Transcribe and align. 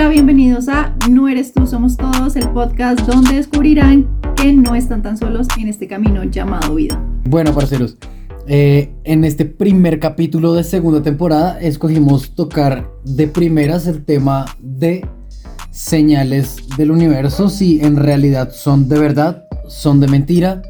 Hola, 0.00 0.08
bienvenidos 0.08 0.66
a 0.70 0.96
No 1.10 1.28
eres 1.28 1.52
tú, 1.52 1.66
somos 1.66 1.98
todos, 1.98 2.34
el 2.34 2.48
podcast 2.52 3.00
donde 3.00 3.34
descubrirán 3.34 4.08
que 4.34 4.50
no 4.54 4.74
están 4.74 5.02
tan 5.02 5.18
solos 5.18 5.46
en 5.58 5.68
este 5.68 5.88
camino 5.88 6.24
llamado 6.24 6.76
vida. 6.76 6.98
Bueno, 7.28 7.52
parceros, 7.54 7.98
eh, 8.46 8.94
en 9.04 9.26
este 9.26 9.44
primer 9.44 10.00
capítulo 10.00 10.54
de 10.54 10.64
segunda 10.64 11.02
temporada 11.02 11.60
escogimos 11.60 12.34
tocar 12.34 12.90
de 13.04 13.28
primeras 13.28 13.86
el 13.86 14.02
tema 14.02 14.46
de 14.58 15.06
señales 15.70 16.56
del 16.78 16.92
universo, 16.92 17.50
si 17.50 17.82
en 17.82 17.96
realidad 17.96 18.52
son 18.52 18.88
de 18.88 18.98
verdad, 18.98 19.44
son 19.68 20.00
de 20.00 20.08
mentira, 20.08 20.62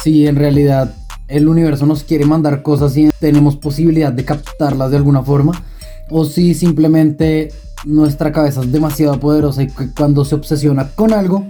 si 0.00 0.28
en 0.28 0.36
realidad 0.36 0.94
el 1.26 1.48
universo 1.48 1.84
nos 1.84 2.04
quiere 2.04 2.26
mandar 2.26 2.62
cosas 2.62 2.96
y 2.96 3.10
tenemos 3.18 3.56
posibilidad 3.56 4.12
de 4.12 4.24
captarlas 4.24 4.92
de 4.92 4.98
alguna 4.98 5.24
forma, 5.24 5.64
o 6.10 6.24
si 6.24 6.54
simplemente 6.54 7.50
nuestra 7.84 8.32
cabeza 8.32 8.60
es 8.60 8.72
demasiado 8.72 9.18
poderosa 9.20 9.62
y 9.62 9.68
que 9.68 9.90
cuando 9.92 10.24
se 10.24 10.34
obsesiona 10.34 10.88
con 10.94 11.12
algo, 11.12 11.44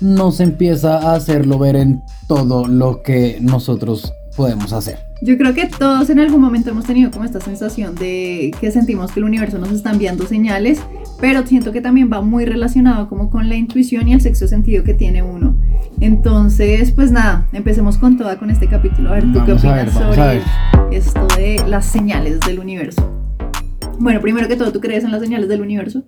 nos 0.00 0.40
empieza 0.40 0.98
a 0.98 1.14
hacerlo 1.14 1.58
ver 1.58 1.76
en 1.76 2.02
todo 2.26 2.66
lo 2.66 3.02
que 3.02 3.38
nosotros 3.40 4.12
podemos 4.36 4.72
hacer. 4.72 4.98
Yo 5.22 5.38
creo 5.38 5.54
que 5.54 5.66
todos 5.66 6.10
en 6.10 6.18
algún 6.18 6.40
momento 6.40 6.70
hemos 6.70 6.84
tenido 6.84 7.10
como 7.10 7.24
esta 7.24 7.40
sensación 7.40 7.94
de 7.94 8.52
que 8.60 8.70
sentimos 8.70 9.12
que 9.12 9.20
el 9.20 9.24
universo 9.24 9.58
nos 9.58 9.70
está 9.70 9.90
enviando 9.92 10.26
señales, 10.26 10.80
pero 11.20 11.46
siento 11.46 11.72
que 11.72 11.80
también 11.80 12.10
va 12.12 12.20
muy 12.20 12.44
relacionado 12.44 13.08
como 13.08 13.30
con 13.30 13.48
la 13.48 13.54
intuición 13.54 14.08
y 14.08 14.12
el 14.12 14.20
sexto 14.20 14.48
sentido 14.48 14.84
que 14.84 14.92
tiene 14.92 15.22
uno. 15.22 15.56
Entonces, 16.00 16.90
pues 16.90 17.10
nada, 17.10 17.46
empecemos 17.52 17.96
con 17.96 18.18
toda 18.18 18.36
con 18.36 18.50
este 18.50 18.66
capítulo. 18.66 19.10
A 19.10 19.12
ver, 19.12 19.32
¿tú 19.32 19.44
qué 19.46 19.52
opinas 19.52 19.92
sobre 19.92 20.42
esto 20.90 21.26
de 21.36 21.62
las 21.66 21.86
señales 21.86 22.40
del 22.40 22.58
universo? 22.58 23.23
Bueno, 23.98 24.20
primero 24.20 24.48
que 24.48 24.56
todo, 24.56 24.72
¿tú 24.72 24.80
crees 24.80 25.04
en 25.04 25.12
las 25.12 25.20
señales 25.20 25.48
del 25.48 25.60
universo? 25.60 26.02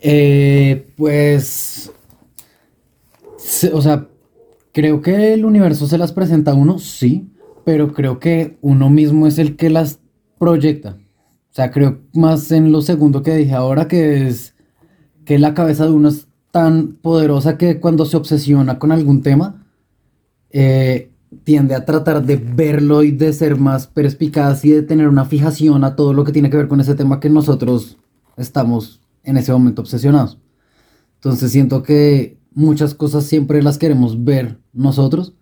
Eh, 0.00 0.86
pues, 0.96 1.90
o 3.72 3.82
sea, 3.82 4.06
creo 4.72 5.00
que 5.00 5.34
el 5.34 5.44
universo 5.44 5.86
se 5.86 5.98
las 5.98 6.12
presenta 6.12 6.52
a 6.52 6.54
uno, 6.54 6.78
sí, 6.78 7.28
pero 7.64 7.92
creo 7.92 8.18
que 8.18 8.58
uno 8.60 8.90
mismo 8.90 9.26
es 9.26 9.38
el 9.38 9.56
que 9.56 9.70
las 9.70 10.00
proyecta. 10.38 10.98
O 11.50 11.54
sea, 11.54 11.70
creo 11.70 12.00
más 12.12 12.52
en 12.52 12.70
lo 12.70 12.82
segundo 12.82 13.22
que 13.22 13.34
dije 13.34 13.54
ahora, 13.54 13.88
que 13.88 14.28
es 14.28 14.54
que 15.24 15.38
la 15.38 15.54
cabeza 15.54 15.84
de 15.84 15.92
uno 15.92 16.08
es 16.08 16.28
tan 16.50 16.94
poderosa 16.94 17.58
que 17.58 17.80
cuando 17.80 18.04
se 18.04 18.16
obsesiona 18.16 18.78
con 18.78 18.92
algún 18.92 19.22
tema, 19.22 19.66
eh, 20.50 21.07
tiende 21.44 21.74
a 21.74 21.84
tratar 21.84 22.24
de 22.24 22.36
verlo 22.36 23.02
y 23.02 23.10
de 23.10 23.32
ser 23.32 23.56
más 23.58 23.86
perspicaz 23.86 24.64
y 24.64 24.70
de 24.70 24.82
tener 24.82 25.08
una 25.08 25.24
fijación 25.24 25.84
a 25.84 25.96
todo 25.96 26.12
lo 26.12 26.24
que 26.24 26.32
tiene 26.32 26.50
que 26.50 26.56
ver 26.56 26.68
con 26.68 26.80
ese 26.80 26.94
tema 26.94 27.20
que 27.20 27.30
nosotros 27.30 27.98
estamos 28.36 29.00
en 29.24 29.36
ese 29.36 29.52
momento 29.52 29.82
obsesionados. 29.82 30.38
Entonces 31.16 31.50
siento 31.52 31.82
que 31.82 32.38
muchas 32.52 32.94
cosas 32.94 33.24
siempre 33.24 33.62
las 33.62 33.78
queremos 33.78 34.24
ver 34.24 34.58
nosotros, 34.72 35.34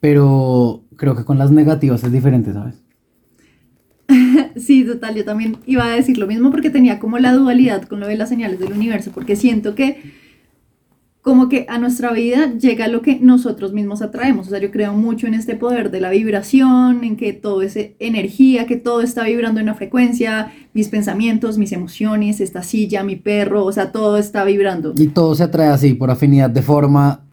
pero 0.00 0.84
creo 0.96 1.16
que 1.16 1.24
con 1.24 1.38
las 1.38 1.50
negativas 1.50 2.04
es 2.04 2.12
diferente, 2.12 2.52
¿sabes? 2.52 2.82
Sí, 4.56 4.84
total, 4.84 5.14
yo 5.14 5.24
también 5.24 5.58
iba 5.66 5.84
a 5.84 5.94
decir 5.94 6.18
lo 6.18 6.26
mismo 6.26 6.50
porque 6.50 6.70
tenía 6.70 6.98
como 6.98 7.18
la 7.18 7.32
dualidad 7.32 7.82
con 7.84 8.00
lo 8.00 8.08
de 8.08 8.16
las 8.16 8.28
señales 8.28 8.58
del 8.58 8.72
universo, 8.72 9.12
porque 9.12 9.36
siento 9.36 9.74
que 9.74 10.02
como 11.22 11.50
que 11.50 11.66
a 11.68 11.78
nuestra 11.78 12.12
vida 12.12 12.54
llega 12.54 12.88
lo 12.88 13.02
que 13.02 13.18
nosotros 13.20 13.72
mismos 13.74 14.00
atraemos. 14.00 14.46
O 14.46 14.50
sea, 14.50 14.58
yo 14.58 14.70
creo 14.70 14.94
mucho 14.94 15.26
en 15.26 15.34
este 15.34 15.54
poder 15.54 15.90
de 15.90 16.00
la 16.00 16.10
vibración, 16.10 17.04
en 17.04 17.16
que 17.16 17.34
todo 17.34 17.60
es 17.60 17.76
energía, 17.98 18.66
que 18.66 18.76
todo 18.76 19.02
está 19.02 19.24
vibrando 19.24 19.60
en 19.60 19.64
una 19.64 19.74
frecuencia, 19.74 20.52
mis 20.72 20.88
pensamientos, 20.88 21.58
mis 21.58 21.72
emociones, 21.72 22.40
esta 22.40 22.62
silla, 22.62 23.04
mi 23.04 23.16
perro, 23.16 23.66
o 23.66 23.72
sea, 23.72 23.92
todo 23.92 24.16
está 24.16 24.44
vibrando. 24.44 24.94
Y 24.96 25.08
todo 25.08 25.34
se 25.34 25.42
atrae 25.42 25.68
así, 25.68 25.92
por 25.92 26.10
afinidad, 26.10 26.48
de 26.48 26.62
forma 26.62 27.26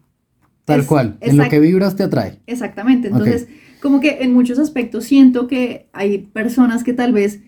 tal 0.66 0.84
cual. 0.84 1.16
En 1.20 1.38
lo 1.38 1.48
que 1.48 1.58
vibras 1.58 1.96
te 1.96 2.02
atrae. 2.02 2.40
Exactamente. 2.46 3.08
Entonces, 3.08 3.48
como 3.80 4.00
que 4.00 4.18
en 4.20 4.34
muchos 4.34 4.58
aspectos 4.58 5.04
siento 5.04 5.46
que 5.46 5.88
hay 5.94 6.18
personas 6.18 6.84
que 6.84 6.92
tal 6.92 7.12
vez 7.12 7.40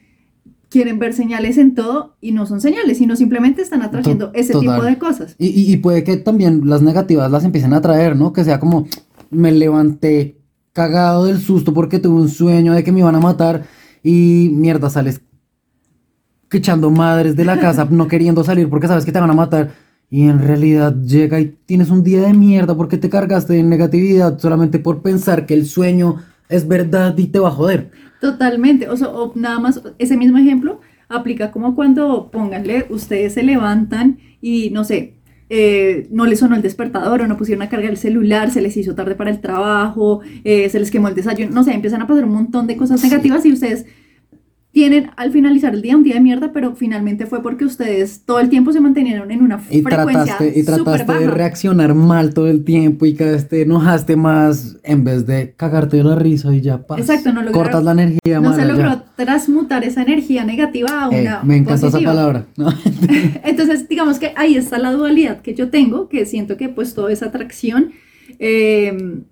quieren 0.70 0.98
ver 0.98 1.12
señales 1.12 1.58
en 1.58 1.75
todo 1.75 2.16
y 2.20 2.32
no 2.32 2.47
son 2.47 2.60
señales, 2.60 2.98
sino 2.98 3.16
simplemente 3.16 3.60
están 3.60 3.82
atrayendo 3.82 4.31
ese 4.32 4.54
tipo 4.54 4.82
de 4.82 4.97
cosas. 4.98 5.34
Y, 5.36 5.76
puede 5.78 6.04
que 6.04 6.16
también 6.16 6.62
las 6.64 6.81
negativas 6.81 7.31
las 7.31 7.44
empiecen 7.44 7.75
a 7.75 7.78
atraer, 7.78 8.16
¿no? 8.16 8.32
Que 8.32 8.44
sea 8.44 8.60
como, 8.60 8.86
me 9.31 9.53
levanté 9.53 10.38
cagado 10.72 11.26
del 11.26 11.41
susto 11.41 11.75
porque 11.75 11.98
tuve 11.98 12.22
un 12.22 12.28
sueño 12.28 12.72
de 12.72 12.84
que 12.84 12.92
me 12.92 13.00
iban 13.00 13.16
a 13.16 13.20
matar 13.20 13.64
y 14.03 14.50
mierda, 14.54 14.88
sales 14.88 15.20
echando 16.53 16.91
madres 16.91 17.37
de 17.37 17.44
la 17.44 17.58
casa, 17.60 17.87
no 17.91 18.08
queriendo 18.08 18.44
salir 18.44 18.69
porque 18.69 18.88
sabes 18.88 19.04
que 19.04 19.12
te 19.12 19.20
van 19.20 19.31
a 19.31 19.34
matar. 19.34 19.72
Y 20.08 20.28
en 20.28 20.41
realidad 20.41 20.94
llega 21.02 21.38
y 21.38 21.56
tienes 21.66 21.91
un 21.91 22.02
día 22.02 22.22
de 22.22 22.32
mierda 22.32 22.76
porque 22.76 22.97
te 22.97 23.08
cargaste 23.08 23.54
de 23.54 23.62
negatividad 23.62 24.38
solamente 24.38 24.81
por 24.81 25.02
pensar 25.02 25.47
que 25.47 25.54
el 25.54 25.66
sueño 25.66 26.16
es 26.48 26.66
verdad 26.66 27.16
y 27.16 27.28
te 27.28 27.38
va 27.38 27.48
a 27.48 27.52
joder. 27.52 27.91
Totalmente, 28.20 28.88
o, 28.88 28.97
sea, 28.97 29.08
o 29.08 29.32
nada 29.34 29.58
más, 29.58 29.82
ese 29.98 30.16
mismo 30.16 30.36
ejemplo 30.36 30.81
aplica 31.08 31.50
como 31.50 31.75
cuando, 31.75 32.31
pónganle, 32.31 32.86
ustedes 32.91 33.32
se 33.34 33.42
levantan 33.42 34.19
y 34.42 34.70
no 34.70 34.84
sé, 34.84 35.14
eh, 35.48 36.06
no 36.10 36.26
les 36.26 36.38
sonó 36.38 36.54
el 36.54 36.62
despertador 36.62 37.22
o 37.22 37.26
no 37.26 37.36
pusieron 37.36 37.62
a 37.62 37.69
cargar 37.69 37.91
el 37.91 37.97
celular, 37.97 38.50
se 38.50 38.60
les 38.60 38.76
hizo 38.76 38.94
tarde 38.94 39.14
para 39.14 39.31
el 39.31 39.41
trabajo, 39.41 40.20
eh, 40.44 40.69
se 40.69 40.78
les 40.78 40.91
quemó 40.91 41.08
el 41.08 41.14
desayuno, 41.14 41.50
no 41.50 41.64
sé, 41.64 41.72
empiezan 41.72 42.03
a 42.03 42.06
pasar 42.06 42.25
un 42.25 42.34
montón 42.34 42.66
de 42.66 42.76
cosas 42.76 43.03
negativas 43.03 43.44
y 43.47 43.53
ustedes 43.53 43.86
tienen 44.72 45.10
al 45.16 45.32
finalizar 45.32 45.75
el 45.75 45.82
día 45.82 45.97
un 45.97 46.04
día 46.04 46.14
de 46.14 46.20
mierda, 46.20 46.53
pero 46.53 46.76
finalmente 46.76 47.26
fue 47.26 47.42
porque 47.42 47.64
ustedes 47.64 48.22
todo 48.25 48.38
el 48.38 48.48
tiempo 48.48 48.72
se 48.72 48.81
mantenieron 48.81 49.31
en 49.31 49.42
una 49.42 49.60
y 49.69 49.82
trataste, 49.82 50.53
Y 50.54 50.62
trataste 50.62 51.12
de 51.12 51.26
reaccionar 51.26 51.94
mal 51.94 52.32
todo 52.34 52.47
el 52.47 52.64
tiempo 52.64 53.04
y 53.04 53.14
cada 53.14 53.32
vez 53.32 53.48
te 53.48 53.62
enojaste 53.62 54.14
más 54.14 54.76
en 54.84 55.03
vez 55.03 55.26
de 55.26 55.54
cagarte 55.56 55.97
de 55.97 56.04
la 56.04 56.14
risa 56.14 56.54
y 56.54 56.60
ya 56.60 56.86
pasa. 56.86 57.00
Exacto, 57.00 57.32
no 57.32 57.50
Cortas 57.50 57.82
la 57.82 57.92
energía 57.92 58.41
No 58.41 58.54
se 58.54 58.64
logró 58.64 59.03
transmutar 59.16 59.82
esa 59.82 60.03
energía 60.03 60.44
negativa 60.44 61.02
a 61.02 61.08
una 61.08 61.42
Me 61.42 61.56
encanta 61.56 61.88
esa 61.88 62.00
palabra. 62.00 62.47
Entonces, 63.44 63.88
digamos 63.88 64.19
que 64.19 64.32
ahí 64.37 64.56
está 64.56 64.78
la 64.78 64.92
dualidad 64.92 65.41
que 65.42 65.54
yo 65.54 65.70
tengo, 65.70 66.08
que 66.08 66.26
siento 66.26 66.56
que 66.56 66.69
pues 66.69 66.94
toda 66.94 67.12
esa 67.12 67.26
atracción... 67.26 67.92
Eh, 68.38 69.22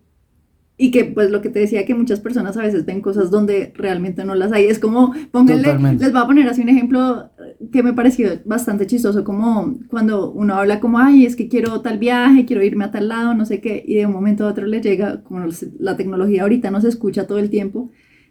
y 0.81 0.93
que 0.93 1.05
pues 1.05 1.31
lo 1.33 1.43
que 1.43 1.49
te 1.49 1.59
decía 1.59 1.85
que 1.85 1.95
muchas 1.97 2.21
personas 2.21 2.57
a 2.57 2.63
veces 2.63 2.87
ven 2.87 3.01
cosas 3.01 3.33
donde 3.33 3.73
realmente 3.75 4.25
no 4.25 4.37
las 4.37 4.53
hay. 4.53 4.67
Es 4.67 4.79
como, 4.79 5.13
pónganle, 5.33 5.77
les 5.99 6.13
voy 6.13 6.23
a 6.23 6.27
poner 6.27 6.49
así 6.49 6.63
un 6.63 6.69
ejemplo 6.69 7.31
que 7.73 7.83
me 7.83 7.93
pareció 7.93 8.31
bastante 8.45 8.87
chistoso, 8.87 9.25
como 9.25 9.77
cuando 9.89 10.31
uno 10.31 10.55
habla 10.55 10.79
como, 10.79 11.01
ay, 11.01 11.27
es 11.27 11.35
que 11.35 11.49
quiero 11.49 11.81
tal 11.81 11.99
viaje, 11.99 12.45
quiero 12.45 12.63
irme 12.63 12.85
a 12.85 12.93
tal 12.93 13.09
lado, 13.09 13.35
no 13.35 13.45
sé 13.45 13.61
qué, 13.61 13.83
y 13.85 13.97
de 13.97 14.07
un 14.07 14.13
momento 14.13 14.45
a 14.45 14.51
otro 14.51 14.67
le 14.67 14.81
llega, 14.81 15.21
como 15.25 15.45
la 15.81 15.97
tecnología 15.97 16.43
ahorita 16.43 16.71
no 16.71 16.81
se 16.81 16.89
escucha 16.89 17.27
todo 17.27 17.39
el 17.39 17.51
tiempo, 17.51 17.91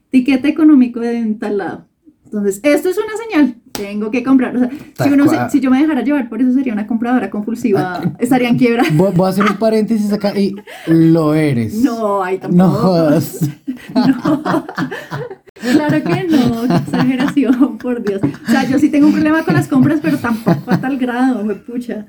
tiquete 0.10 0.48
económico 0.48 1.02
de 1.02 1.36
tal 1.38 1.58
lado. 1.58 1.88
Entonces, 2.24 2.62
esto 2.64 2.90
es 2.90 2.98
una 2.98 3.18
señal, 3.30 3.56
tengo 3.78 4.12
que 4.12 4.24
comprar. 4.24 4.56
O 4.56 4.60
sea, 4.60 4.70
si, 5.04 5.10
uno 5.10 5.26
si, 5.50 5.60
yo 5.60 5.70
me 5.70 5.80
dejara 5.80 6.02
llevar, 6.02 6.28
por 6.30 6.42
eso 6.42 6.52
sería 6.54 6.74
una 6.74 6.88
compradora 6.88 7.30
compulsiva, 7.30 7.96
ah, 7.96 8.12
estaría 8.20 8.50
en 8.50 8.58
quiebra. 8.60 8.84
Voy, 8.94 9.14
a 9.26 9.30
hacer 9.30 9.46
un 9.46 9.58
paréntesis 9.58 10.12
acá 10.12 10.38
y 10.38 10.56
lo 10.88 11.34
eres. 11.34 11.76
No, 11.76 12.24
ahí 12.24 12.38
tampoco. 12.38 12.64
No, 12.64 13.10
no. 14.08 14.66
Claro 15.60 16.04
que 16.04 16.24
no, 16.26 16.66
exageración, 16.66 17.78
por 17.78 18.04
Dios. 18.04 18.22
O 18.24 18.52
sea, 18.52 18.68
yo 18.70 18.78
sí 18.78 18.90
tengo 18.90 19.08
un 19.08 19.14
problema 19.14 19.44
con 19.44 19.56
las 19.56 19.68
compras, 19.68 20.00
pero 20.02 20.18
tampoco 20.18 20.72
a 20.72 20.80
tal 20.80 20.98
grado, 20.98 21.44
me 21.44 21.56
pucha. 21.56 22.06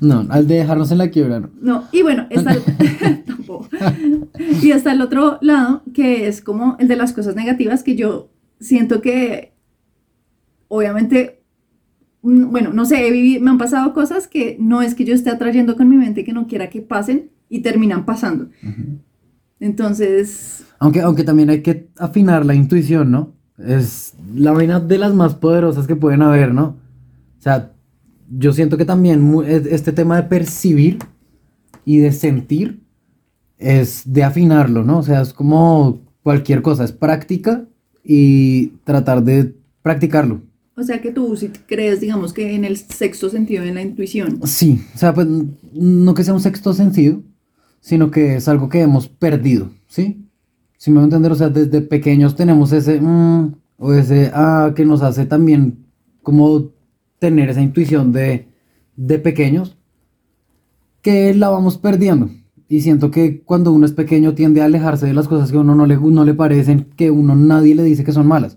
No, 0.00 0.26
al 0.28 0.46
de 0.46 0.56
dejarnos 0.56 0.90
en 0.92 0.98
la 0.98 1.08
quiebra, 1.08 1.40
no. 1.40 1.50
No, 1.62 1.84
y 1.90 2.02
bueno, 2.02 2.26
está 2.28 2.52
el, 2.52 3.24
tampoco. 3.24 3.68
Y 4.38 4.72
está 4.72 4.92
el 4.92 5.00
otro 5.00 5.38
lado, 5.40 5.82
que 5.94 6.28
es 6.28 6.42
como 6.42 6.76
el 6.78 6.88
de 6.88 6.96
las 6.96 7.14
cosas 7.14 7.34
negativas 7.34 7.82
que 7.82 7.96
yo 7.96 8.28
siento 8.60 9.00
que 9.00 9.54
obviamente, 10.70 11.42
mm, 12.22 12.50
bueno, 12.50 12.72
no 12.72 12.86
sé, 12.86 13.10
me 13.40 13.50
han 13.50 13.58
pasado 13.58 13.92
cosas 13.92 14.28
que 14.28 14.56
no 14.58 14.80
es 14.80 14.94
que 14.94 15.04
yo 15.04 15.14
esté 15.14 15.28
atrayendo 15.28 15.76
con 15.76 15.88
mi 15.88 15.96
mente 15.96 16.24
que 16.24 16.32
no 16.32 16.46
quiera 16.46 16.70
que 16.70 16.80
pasen 16.80 17.30
y 17.48 17.60
terminan 17.60 18.06
pasando. 18.06 18.48
Entonces... 19.58 20.64
Aunque, 20.78 21.02
aunque 21.02 21.24
también 21.24 21.50
hay 21.50 21.60
que 21.60 21.90
afinar 21.98 22.46
la 22.46 22.54
intuición, 22.54 23.10
¿no? 23.10 23.34
Es 23.58 24.14
la 24.34 24.52
vaina 24.52 24.80
de 24.80 24.96
las 24.96 25.12
más 25.12 25.34
poderosas 25.34 25.86
que 25.86 25.96
pueden 25.96 26.22
haber, 26.22 26.54
¿no? 26.54 26.78
O 27.38 27.42
sea, 27.42 27.72
yo 28.30 28.52
siento 28.52 28.78
que 28.78 28.84
también 28.84 29.28
este 29.46 29.92
tema 29.92 30.16
de 30.16 30.22
percibir 30.22 30.98
y 31.84 31.98
de 31.98 32.12
sentir 32.12 32.80
es 33.58 34.02
de 34.06 34.22
afinarlo, 34.22 34.84
¿no? 34.84 34.98
O 34.98 35.02
sea, 35.02 35.20
es 35.20 35.34
como 35.34 36.00
cualquier 36.22 36.62
cosa, 36.62 36.84
es 36.84 36.92
práctica 36.92 37.66
y 38.04 38.68
tratar 38.84 39.24
de 39.24 39.54
practicarlo. 39.82 40.42
O 40.80 40.82
sea 40.82 41.02
que 41.02 41.12
tú 41.12 41.36
sí 41.36 41.50
crees, 41.66 42.00
digamos, 42.00 42.32
que 42.32 42.54
en 42.54 42.64
el 42.64 42.78
sexto 42.78 43.28
sentido, 43.28 43.64
en 43.64 43.74
la 43.74 43.82
intuición. 43.82 44.40
Sí, 44.44 44.80
o 44.94 44.98
sea, 44.98 45.12
pues 45.12 45.26
no 45.74 46.14
que 46.14 46.24
sea 46.24 46.32
un 46.32 46.40
sexto 46.40 46.72
sentido, 46.72 47.22
sino 47.80 48.10
que 48.10 48.36
es 48.36 48.48
algo 48.48 48.70
que 48.70 48.80
hemos 48.80 49.06
perdido, 49.06 49.70
¿sí? 49.88 50.26
Si 50.78 50.90
me 50.90 50.96
voy 50.96 51.02
a 51.02 51.04
entender, 51.04 51.32
o 51.32 51.34
sea, 51.34 51.50
desde 51.50 51.82
pequeños 51.82 52.34
tenemos 52.34 52.72
ese, 52.72 52.98
mm, 52.98 53.54
o 53.76 53.92
ese, 53.92 54.30
ah, 54.32 54.72
que 54.74 54.86
nos 54.86 55.02
hace 55.02 55.26
también 55.26 55.84
como 56.22 56.70
tener 57.18 57.50
esa 57.50 57.60
intuición 57.60 58.10
de, 58.10 58.48
de 58.96 59.18
pequeños 59.18 59.76
que 61.02 61.34
la 61.34 61.50
vamos 61.50 61.76
perdiendo. 61.76 62.30
Y 62.70 62.80
siento 62.80 63.10
que 63.10 63.42
cuando 63.42 63.70
uno 63.72 63.84
es 63.84 63.92
pequeño 63.92 64.34
tiende 64.34 64.62
a 64.62 64.64
alejarse 64.64 65.04
de 65.04 65.12
las 65.12 65.28
cosas 65.28 65.50
que 65.50 65.58
a 65.58 65.60
uno 65.60 65.74
no 65.74 65.84
le, 65.84 65.98
no 65.98 66.24
le 66.24 66.32
parecen, 66.32 66.86
que 66.96 67.10
uno 67.10 67.36
nadie 67.36 67.74
le 67.74 67.82
dice 67.82 68.02
que 68.02 68.12
son 68.12 68.26
malas. 68.26 68.56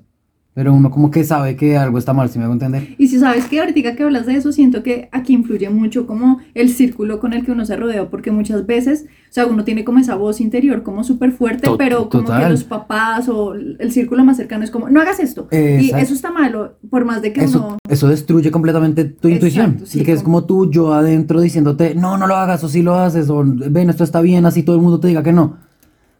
Pero 0.53 0.71
uno 0.71 0.91
como 0.91 1.09
que 1.09 1.23
sabe 1.23 1.55
que 1.55 1.77
algo 1.77 1.97
está 1.97 2.13
mal, 2.13 2.29
si 2.29 2.37
me 2.37 2.45
hago 2.45 2.53
entender. 2.53 2.95
Y 2.99 3.07
si 3.07 3.17
sabes 3.17 3.45
que 3.45 3.59
ahorita 3.59 3.95
que 3.95 4.03
hablas 4.03 4.27
de 4.27 4.35
eso, 4.35 4.51
siento 4.51 4.83
que 4.83 5.09
aquí 5.11 5.33
influye 5.33 5.67
mucho 5.71 6.05
como 6.05 6.41
el 6.53 6.69
círculo 6.69 7.19
con 7.19 7.33
el 7.33 7.43
que 7.43 7.51
uno 7.51 7.65
se 7.65 7.75
rodea, 7.75 8.07
porque 8.11 8.31
muchas 8.31 8.67
veces, 8.67 9.05
o 9.07 9.33
sea, 9.33 9.47
uno 9.47 9.63
tiene 9.63 9.83
como 9.83 9.97
esa 9.97 10.13
voz 10.13 10.41
interior 10.41 10.83
como 10.83 11.03
súper 11.03 11.31
fuerte, 11.31 11.71
pero 11.75 12.07
como 12.07 12.25
que 12.25 12.49
los 12.49 12.63
papás 12.63 13.27
o 13.29 13.55
el 13.55 13.91
círculo 13.91 14.23
más 14.23 14.37
cercano 14.37 14.63
es 14.63 14.69
como, 14.69 14.89
no 14.89 15.01
hagas 15.01 15.19
esto. 15.19 15.47
Y 15.51 15.91
eso 15.95 16.13
está 16.13 16.31
malo, 16.31 16.77
por 16.87 17.03
más 17.03 17.23
de 17.23 17.33
que 17.33 17.45
eso, 17.45 17.65
uno... 17.65 17.77
Eso 17.89 18.07
destruye 18.07 18.51
completamente 18.51 19.05
tu 19.05 19.29
intuición. 19.29 19.81
Sí, 19.85 20.03
que 20.03 20.11
es 20.11 20.21
como 20.21 20.45
tú, 20.45 20.69
yo 20.69 20.93
adentro 20.93 21.41
diciéndote, 21.41 21.95
no, 21.95 22.19
no 22.19 22.27
lo 22.27 22.35
hagas, 22.35 22.63
o 22.63 22.69
sí 22.69 22.83
lo 22.83 22.93
haces, 22.93 23.27
o 23.31 23.43
ven, 23.43 23.89
esto 23.89 24.03
está 24.03 24.21
bien, 24.21 24.45
así 24.45 24.61
todo 24.61 24.75
el 24.75 24.83
mundo 24.83 24.99
te 24.99 25.07
diga 25.07 25.23
que 25.23 25.33
no. 25.33 25.57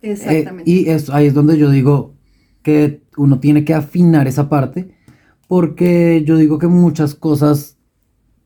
Exactamente. 0.02 0.70
y 0.70 0.90
eso, 0.90 1.14
ahí 1.14 1.28
es 1.28 1.34
donde 1.34 1.58
yo 1.58 1.70
digo 1.70 2.16
que 2.62 3.03
uno 3.18 3.40
tiene 3.40 3.66
que 3.66 3.74
afinar 3.74 4.28
esa 4.28 4.50
parte, 4.50 4.96
porque 5.48 6.24
yo 6.26 6.38
digo 6.38 6.60
que 6.60 6.68
muchas 6.68 7.16
cosas 7.16 7.78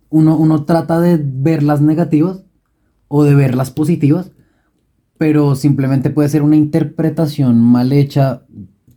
uno, 0.10 0.38
uno 0.38 0.64
trata 0.66 1.00
de 1.00 1.20
verlas 1.22 1.82
negativas 1.82 2.44
o 3.08 3.24
de 3.24 3.36
verlas 3.36 3.72
positivas, 3.72 4.32
pero 5.18 5.56
simplemente 5.56 6.10
puede 6.10 6.30
ser 6.30 6.44
una 6.44 6.56
interpretación 6.56 7.62
mal 7.62 7.92
hecha 7.92 8.44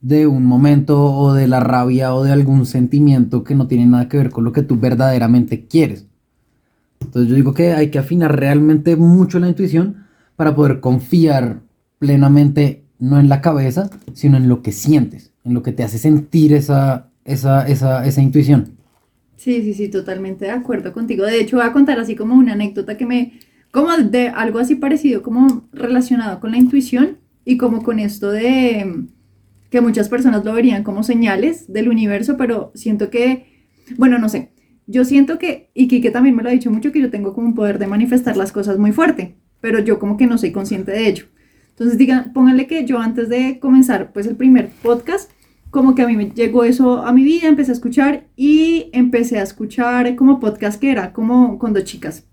de 0.00 0.26
un 0.26 0.46
momento 0.46 1.05
o 1.14 1.34
de 1.34 1.46
la 1.46 1.61
rabia 1.61 2.14
o 2.14 2.25
de 2.25 2.32
algún 2.32 2.66
sentimiento 2.66 3.44
que 3.44 3.55
no 3.55 3.66
tiene 3.66 3.87
nada 3.87 4.08
que 4.08 4.16
ver 4.16 4.31
con 4.31 4.44
lo 4.44 4.52
que 4.52 4.62
tú 4.62 4.78
verdaderamente 4.78 5.66
quieres. 5.66 6.06
Entonces 7.00 7.28
yo 7.31 7.37
digo 7.37 7.55
que 7.55 7.73
hay 7.73 7.90
que 7.90 7.99
afinar 7.99 8.38
realmente 8.38 8.96
mucho 8.96 9.38
la 9.38 9.49
intuición 9.49 10.06
para 10.37 10.55
poder 10.55 10.81
confiar 10.81 11.61
plenamente 11.99 12.84
no 12.99 13.19
en 13.19 13.28
la 13.28 13.40
cabeza, 13.40 13.90
sino 14.12 14.37
en 14.37 14.49
lo 14.49 14.62
que 14.62 14.73
sientes, 14.73 15.29
en 15.44 15.54
lo 15.54 15.62
que 15.62 15.72
te 15.72 15.82
hace 15.82 15.98
sentir 15.98 16.52
esa, 16.52 17.10
esa, 17.25 17.66
esa, 17.66 18.06
esa 18.06 18.22
intuición. 18.22 18.76
Sí, 19.37 19.62
sí, 19.62 19.72
sí, 19.72 19.88
totalmente 19.88 20.44
de 20.44 20.50
acuerdo 20.50 20.92
contigo. 20.92 21.25
De 21.25 21.40
hecho, 21.40 21.56
voy 21.56 21.66
a 21.66 21.72
contar 21.72 21.98
así 21.98 22.14
como 22.14 22.34
una 22.34 22.52
anécdota 22.52 22.96
que 22.96 23.06
me, 23.06 23.40
como 23.70 23.96
de 23.96 24.28
algo 24.28 24.58
así 24.58 24.75
parecido, 24.75 25.22
como 25.22 25.69
relacionado 25.72 26.40
con 26.40 26.50
la 26.50 26.58
intuición 26.58 27.19
y 27.44 27.56
como 27.56 27.82
con 27.82 27.98
esto 27.98 28.31
de 28.31 29.06
que 29.70 29.81
muchas 29.81 30.08
personas 30.08 30.44
lo 30.44 30.52
verían 30.52 30.82
como 30.82 31.02
señales 31.02 31.72
del 31.72 31.88
universo, 31.88 32.37
pero 32.37 32.72
siento 32.75 33.08
que, 33.08 33.46
bueno, 33.96 34.19
no 34.19 34.28
sé, 34.28 34.50
yo 34.87 35.04
siento 35.04 35.38
que, 35.38 35.70
y 35.72 35.87
Kike 35.87 36.10
también 36.10 36.34
me 36.34 36.42
lo 36.42 36.48
ha 36.48 36.52
dicho 36.52 36.70
mucho, 36.70 36.90
que 36.90 37.00
yo 37.00 37.10
tengo 37.10 37.32
como 37.32 37.46
un 37.46 37.54
poder 37.54 37.78
de 37.78 37.87
manifestar 37.87 38.37
las 38.37 38.50
cosas 38.50 38.76
muy 38.78 38.92
fuerte, 38.92 39.37
pero 39.60 39.78
yo 39.78 39.98
como 39.98 40.16
que 40.16 40.26
no 40.26 40.37
soy 40.37 40.50
consciente 40.50 40.90
de 40.90 41.08
ello. 41.08 41.26
Entonces, 41.80 41.96
digan, 41.96 42.34
pónganle 42.34 42.66
que 42.66 42.84
yo 42.84 42.98
antes 42.98 43.30
de 43.30 43.58
comenzar 43.58 44.12
pues 44.12 44.26
el 44.26 44.36
primer 44.36 44.68
podcast, 44.82 45.30
como 45.70 45.94
que 45.94 46.02
a 46.02 46.06
mí 46.06 46.14
me 46.14 46.30
llegó 46.30 46.64
eso 46.64 46.98
a 46.98 47.10
mi 47.10 47.24
vida, 47.24 47.48
empecé 47.48 47.70
a 47.70 47.74
escuchar 47.74 48.26
y 48.36 48.90
empecé 48.92 49.38
a 49.38 49.42
escuchar 49.42 50.14
como 50.14 50.40
podcast 50.40 50.78
que 50.78 50.90
era 50.90 51.14
como 51.14 51.58
con 51.58 51.72
dos 51.72 51.84
chicas 51.84 52.26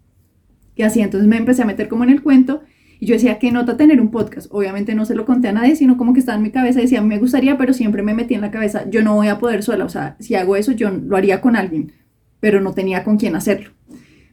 que 0.75 0.83
hacía. 0.83 1.05
Entonces 1.05 1.29
me 1.29 1.38
empecé 1.38 1.61
a 1.61 1.65
meter 1.65 1.88
como 1.88 2.03
en 2.03 2.09
el 2.09 2.23
cuento 2.23 2.63
y 2.99 3.05
yo 3.05 3.13
decía, 3.13 3.39
¿qué 3.39 3.53
nota 3.53 3.77
tener 3.77 4.01
un 4.01 4.11
podcast? 4.11 4.47
Obviamente 4.51 4.95
no 4.95 5.05
se 5.05 5.15
lo 5.15 5.25
conté 5.25 5.47
a 5.47 5.53
nadie, 5.53 5.77
sino 5.77 5.95
como 5.95 6.11
que 6.11 6.19
estaba 6.19 6.35
en 6.35 6.44
mi 6.44 6.51
cabeza 6.51 6.79
y 6.79 6.81
decía, 6.81 7.01
me 7.01 7.17
gustaría, 7.17 7.57
pero 7.57 7.71
siempre 7.71 8.03
me 8.03 8.13
metí 8.13 8.33
en 8.33 8.41
la 8.41 8.51
cabeza, 8.51 8.89
yo 8.89 9.01
no 9.01 9.15
voy 9.15 9.29
a 9.29 9.39
poder 9.39 9.63
sola, 9.63 9.85
o 9.85 9.89
sea, 9.89 10.17
si 10.19 10.35
hago 10.35 10.57
eso 10.57 10.73
yo 10.73 10.89
lo 10.89 11.15
haría 11.15 11.39
con 11.39 11.55
alguien, 11.55 11.94
pero 12.41 12.59
no 12.59 12.73
tenía 12.73 13.05
con 13.05 13.15
quién 13.15 13.33
hacerlo. 13.38 13.69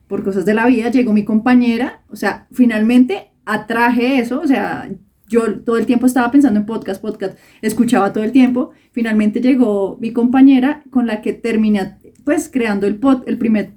Por 0.08 0.24
cosas 0.24 0.44
de 0.44 0.54
la 0.54 0.66
vida 0.66 0.90
llegó 0.90 1.12
mi 1.12 1.24
compañera, 1.24 2.02
o 2.08 2.16
sea, 2.16 2.48
finalmente 2.50 3.28
atraje 3.44 4.18
eso, 4.18 4.40
o 4.40 4.46
sea, 4.46 4.88
yo 5.28 5.60
todo 5.60 5.78
el 5.78 5.86
tiempo 5.86 6.06
estaba 6.06 6.30
pensando 6.30 6.60
en 6.60 6.66
podcast, 6.66 7.00
podcast, 7.00 7.38
escuchaba 7.62 8.12
todo 8.12 8.24
el 8.24 8.32
tiempo. 8.32 8.70
Finalmente 8.92 9.40
llegó 9.40 9.98
mi 10.00 10.12
compañera 10.12 10.82
con 10.90 11.06
la 11.06 11.22
que 11.22 11.32
terminé 11.32 11.96
pues 12.24 12.48
creando 12.48 12.86
el, 12.86 12.96
pod, 12.96 13.22
el 13.26 13.38
primer 13.38 13.72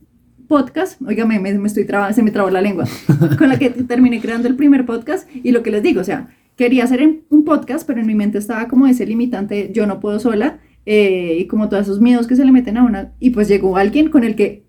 podcast, 0.48 1.02
oígame, 1.02 1.40
me, 1.40 1.54
me 1.54 1.68
estoy 1.68 1.86
trabando, 1.86 2.16
se 2.16 2.24
me 2.24 2.32
trabó 2.32 2.50
la 2.50 2.62
lengua, 2.62 2.86
con 3.38 3.50
la 3.50 3.60
que 3.60 3.70
terminé 3.70 4.22
creando 4.22 4.48
el 4.48 4.56
primer 4.56 4.86
podcast 4.86 5.30
y 5.36 5.52
lo 5.52 5.64
que 5.64 5.72
les 5.72 5.84
digo, 5.84 6.02
o 6.02 6.06
sea, 6.06 6.30
quería 6.56 6.86
hacer 6.86 7.24
un 7.30 7.44
podcast, 7.44 7.86
pero 7.86 8.00
en 8.00 8.08
mi 8.08 8.16
mente 8.16 8.38
estaba 8.38 8.68
como 8.68 8.88
ese 8.88 9.06
limitante, 9.06 9.72
yo 9.74 9.86
no 9.86 10.00
puedo 10.00 10.20
sola, 10.20 10.60
eh, 10.86 11.38
y 11.40 11.48
como 11.48 11.68
todos 11.68 11.84
esos 11.84 12.00
miedos 12.00 12.28
que 12.28 12.36
se 12.36 12.46
le 12.46 12.52
meten 12.52 12.78
a 12.78 12.84
una, 12.84 13.14
y 13.20 13.32
pues 13.32 13.48
llegó 13.48 13.78
alguien 13.78 14.10
con 14.10 14.24
el 14.24 14.36
que... 14.36 14.67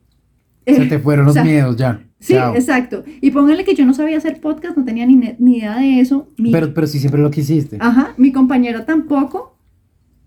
se 0.75 0.87
te 0.87 0.99
fueron 0.99 1.27
los 1.27 1.37
miedos 1.43 1.77
ya. 1.77 2.01
Sí, 2.21 2.35
exacto. 2.35 3.05
Y 3.21 3.31
póngale 3.31 3.65
que 3.65 3.75
yo 3.75 3.87
no 3.87 3.95
sabía 3.95 4.19
hacer 4.19 4.41
podcast, 4.41 4.77
no 4.77 4.85
tenía 4.85 5.07
ni, 5.07 5.17
ni 5.39 5.59
idea 5.59 5.79
de 5.79 6.01
eso. 6.01 6.29
pero, 6.51 6.75
pero 6.75 6.87
sí 6.87 6.99
siempre 6.99 7.21
lo 7.21 7.31
quisiste. 7.31 7.79
Ajá, 7.81 8.15
mi 8.17 8.33
compañera 8.33 8.85
tampoco. 8.85 9.57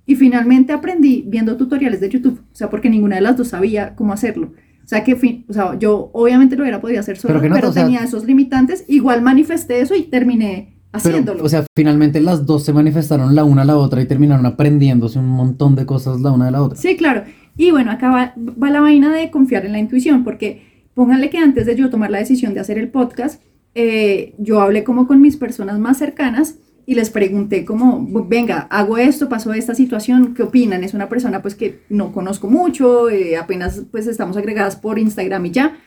Y 0.05 0.15
finalmente 0.15 0.73
aprendí 0.73 1.23
viendo 1.27 1.57
tutoriales 1.57 2.01
de 2.01 2.09
YouTube. 2.09 2.41
O 2.51 2.55
sea, 2.55 2.69
porque 2.69 2.89
ninguna 2.89 3.17
de 3.17 3.21
las 3.21 3.37
dos 3.37 3.49
sabía 3.49 3.95
cómo 3.95 4.13
hacerlo. 4.13 4.53
O 4.83 4.87
sea, 4.87 5.03
que 5.03 5.43
o 5.47 5.53
sea, 5.53 5.77
yo 5.79 6.09
obviamente 6.13 6.55
lo 6.55 6.63
hubiera 6.63 6.81
podido 6.81 6.99
hacer 6.99 7.17
solo, 7.17 7.39
pero, 7.39 7.71
tenía 7.71 7.99
esos 7.99 8.25
limitantes. 8.25 8.83
Igual 8.87 9.21
manifesté 9.21 9.79
eso 9.79 9.95
y 9.95 10.03
terminé 10.03 10.81
haciéndolo. 10.91 11.43
o 11.43 11.49
sea, 11.49 11.65
finalmente 11.75 12.19
las 12.19 12.45
dos 12.45 12.65
se 12.65 12.73
manifestaron 12.73 13.33
la 13.33 13.43
una 13.43 13.61
a 13.61 13.65
la 13.65 13.77
otra 13.77 14.01
y 14.01 14.05
terminaron 14.05 14.45
aprendiéndose 14.45 15.19
un 15.19 15.29
montón 15.29 15.75
de 15.75 15.85
cosas 15.85 16.19
la 16.19 16.31
una 16.31 16.45
de 16.45 16.51
la 16.51 16.63
otra. 16.63 16.77
Sí, 16.77 16.97
claro. 16.97 17.23
Y 17.57 17.71
bueno, 17.71 17.91
acá 17.91 18.09
va, 18.09 18.33
va 18.37 18.69
la 18.69 18.81
vaina 18.81 19.13
de 19.13 19.29
confiar 19.29 19.65
en 19.65 19.73
la 19.73 19.79
intuición, 19.79 20.23
porque 20.23 20.71
Pónganle 20.93 21.29
que 21.29 21.37
antes 21.37 21.65
de 21.65 21.75
yo 21.75 21.89
tomar 21.89 22.11
la 22.11 22.17
decisión 22.17 22.53
de 22.53 22.59
hacer 22.59 22.77
el 22.77 22.89
podcast, 22.89 23.41
eh, 23.75 24.35
yo 24.37 24.59
hablé 24.59 24.83
como 24.83 25.07
con 25.07 25.21
mis 25.21 25.37
personas 25.37 25.79
más 25.79 25.97
cercanas 25.97 26.57
y 26.85 26.95
les 26.95 27.09
pregunté 27.09 27.63
como, 27.63 28.05
venga, 28.27 28.67
hago 28.69 28.97
esto, 28.97 29.29
pasó 29.29 29.53
esta 29.53 29.73
situación, 29.73 30.33
¿qué 30.33 30.43
opinan? 30.43 30.83
Es 30.83 30.93
una 30.93 31.07
persona 31.07 31.41
pues 31.41 31.55
que 31.55 31.79
no 31.89 32.11
conozco 32.11 32.49
mucho, 32.49 33.09
eh, 33.09 33.37
apenas 33.37 33.83
pues 33.89 34.07
estamos 34.07 34.35
agregadas 34.35 34.75
por 34.75 34.99
Instagram 34.99 35.45
y 35.45 35.51
ya. 35.51 35.77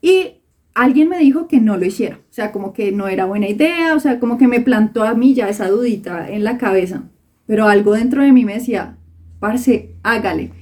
Y 0.00 0.42
alguien 0.74 1.08
me 1.08 1.18
dijo 1.18 1.48
que 1.48 1.58
no 1.60 1.76
lo 1.76 1.84
hiciera, 1.84 2.16
o 2.16 2.32
sea, 2.32 2.52
como 2.52 2.72
que 2.72 2.92
no 2.92 3.08
era 3.08 3.24
buena 3.24 3.48
idea, 3.48 3.94
o 3.94 4.00
sea, 4.00 4.20
como 4.20 4.38
que 4.38 4.46
me 4.46 4.60
plantó 4.60 5.02
a 5.02 5.14
mí 5.14 5.34
ya 5.34 5.48
esa 5.48 5.68
dudita 5.68 6.30
en 6.30 6.44
la 6.44 6.58
cabeza, 6.58 7.04
pero 7.46 7.66
algo 7.66 7.94
dentro 7.94 8.22
de 8.22 8.30
mí 8.30 8.44
me 8.44 8.54
decía, 8.54 8.98
parce, 9.38 9.96
hágale. 10.02 10.52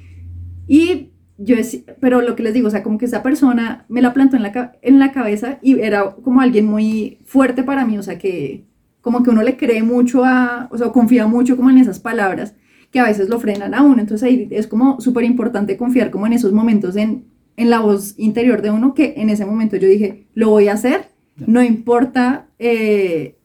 Y 0.66 1.10
yo 1.36 1.56
pero 2.00 2.20
lo 2.20 2.36
que 2.36 2.42
les 2.42 2.54
digo, 2.54 2.68
o 2.68 2.70
sea, 2.70 2.82
como 2.82 2.98
que 2.98 3.06
esa 3.06 3.22
persona 3.22 3.86
me 3.88 4.02
la 4.02 4.12
plantó 4.12 4.36
en 4.36 4.42
la, 4.44 4.72
en 4.82 4.98
la 4.98 5.12
cabeza 5.12 5.58
y 5.62 5.80
era 5.80 6.14
como 6.22 6.40
alguien 6.40 6.66
muy 6.66 7.18
fuerte 7.24 7.62
para 7.64 7.84
mí, 7.84 7.98
o 7.98 8.02
sea, 8.02 8.18
que 8.18 8.64
como 9.00 9.22
que 9.22 9.30
uno 9.30 9.42
le 9.42 9.56
cree 9.56 9.82
mucho 9.82 10.24
a, 10.24 10.68
o 10.70 10.78
sea, 10.78 10.88
confía 10.88 11.26
mucho 11.26 11.56
como 11.56 11.70
en 11.70 11.78
esas 11.78 11.98
palabras 12.00 12.54
que 12.90 13.00
a 13.00 13.04
veces 13.04 13.28
lo 13.28 13.40
frenan 13.40 13.74
a 13.74 13.82
uno, 13.82 14.00
entonces 14.00 14.26
ahí 14.26 14.48
es 14.52 14.68
como 14.68 15.00
súper 15.00 15.24
importante 15.24 15.76
confiar 15.76 16.10
como 16.10 16.26
en 16.26 16.32
esos 16.32 16.52
momentos 16.52 16.94
en, 16.94 17.24
en 17.56 17.68
la 17.68 17.80
voz 17.80 18.14
interior 18.16 18.62
de 18.62 18.70
uno, 18.70 18.94
que 18.94 19.14
en 19.16 19.30
ese 19.30 19.44
momento 19.44 19.76
yo 19.76 19.88
dije, 19.88 20.28
lo 20.34 20.50
voy 20.50 20.68
a 20.68 20.74
hacer, 20.74 21.08
no 21.36 21.62
importa 21.62 22.46
eh, 22.60 23.36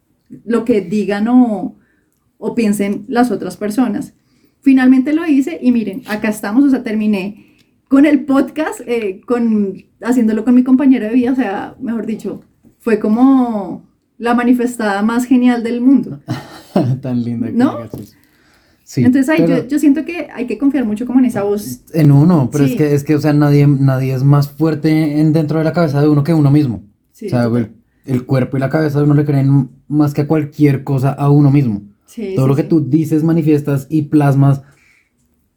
lo 0.45 0.65
que 0.65 0.81
digan 0.81 1.27
o, 1.27 1.75
o 2.37 2.55
piensen 2.55 3.05
las 3.07 3.31
otras 3.31 3.57
personas. 3.57 4.13
Finalmente 4.61 5.13
lo 5.13 5.25
hice 5.25 5.59
y 5.61 5.71
miren, 5.71 6.03
acá 6.07 6.29
estamos, 6.29 6.63
o 6.63 6.69
sea, 6.69 6.83
terminé 6.83 7.49
con 7.87 8.05
el 8.05 8.25
podcast, 8.25 8.81
eh, 8.85 9.21
con, 9.25 9.83
haciéndolo 10.01 10.45
con 10.45 10.55
mi 10.55 10.63
compañera 10.63 11.07
de 11.07 11.15
vida, 11.15 11.31
o 11.31 11.35
sea, 11.35 11.75
mejor 11.79 12.05
dicho, 12.05 12.41
fue 12.77 12.99
como 12.99 13.83
la 14.17 14.35
manifestada 14.35 15.01
más 15.01 15.25
genial 15.25 15.63
del 15.63 15.81
mundo. 15.81 16.19
Tan 17.01 17.23
linda. 17.23 17.49
¿No? 17.51 17.79
Sí, 18.83 19.03
Entonces 19.03 19.29
ahí 19.29 19.47
yo, 19.47 19.67
yo, 19.67 19.77
siento 19.77 20.03
que 20.03 20.29
hay 20.33 20.47
que 20.47 20.57
confiar 20.57 20.83
mucho 20.83 21.05
como 21.05 21.19
en 21.19 21.25
esa 21.25 21.43
voz. 21.43 21.81
En 21.93 22.11
uno, 22.11 22.49
pero 22.51 22.63
es 22.63 22.75
que, 22.75 22.93
es 22.95 23.03
que, 23.03 23.15
o 23.15 23.21
sea, 23.21 23.33
nadie, 23.33 23.67
nadie 23.67 24.13
es 24.13 24.23
más 24.23 24.49
fuerte 24.49 25.19
en, 25.19 25.31
dentro 25.31 25.59
de 25.59 25.63
la 25.63 25.73
cabeza 25.73 26.01
de 26.01 26.09
uno 26.09 26.23
que 26.23 26.33
uno 26.33 26.49
mismo. 26.49 26.83
Sí, 27.11 27.27
o 27.27 27.29
sea, 27.29 27.43
el, 27.43 27.71
el, 28.05 28.25
cuerpo 28.25 28.57
y 28.57 28.59
la 28.59 28.69
cabeza 28.69 28.97
de 28.97 29.05
uno 29.05 29.13
le 29.13 29.25
creen 29.25 29.69
más 29.87 30.15
que 30.15 30.21
a 30.21 30.27
cualquier 30.27 30.83
cosa 30.83 31.11
a 31.11 31.29
uno 31.29 31.51
mismo. 31.51 31.83
Sí, 32.09 32.33
Todo 32.35 32.47
lo 32.47 32.55
que 32.55 32.63
tú 32.63 32.89
dices, 32.89 33.23
manifiestas 33.23 33.85
y 33.87 34.03
plasmas 34.03 34.63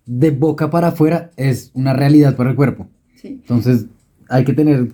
de 0.05 0.31
boca 0.31 0.71
para 0.71 0.89
afuera 0.89 1.31
es 1.39 1.71
una 1.73 1.95
realidad 1.95 2.37
para 2.37 2.51
el 2.51 2.57
cuerpo. 2.57 2.89
Entonces 3.25 3.87
hay 4.29 4.45
que 4.45 4.53
tener 4.53 4.93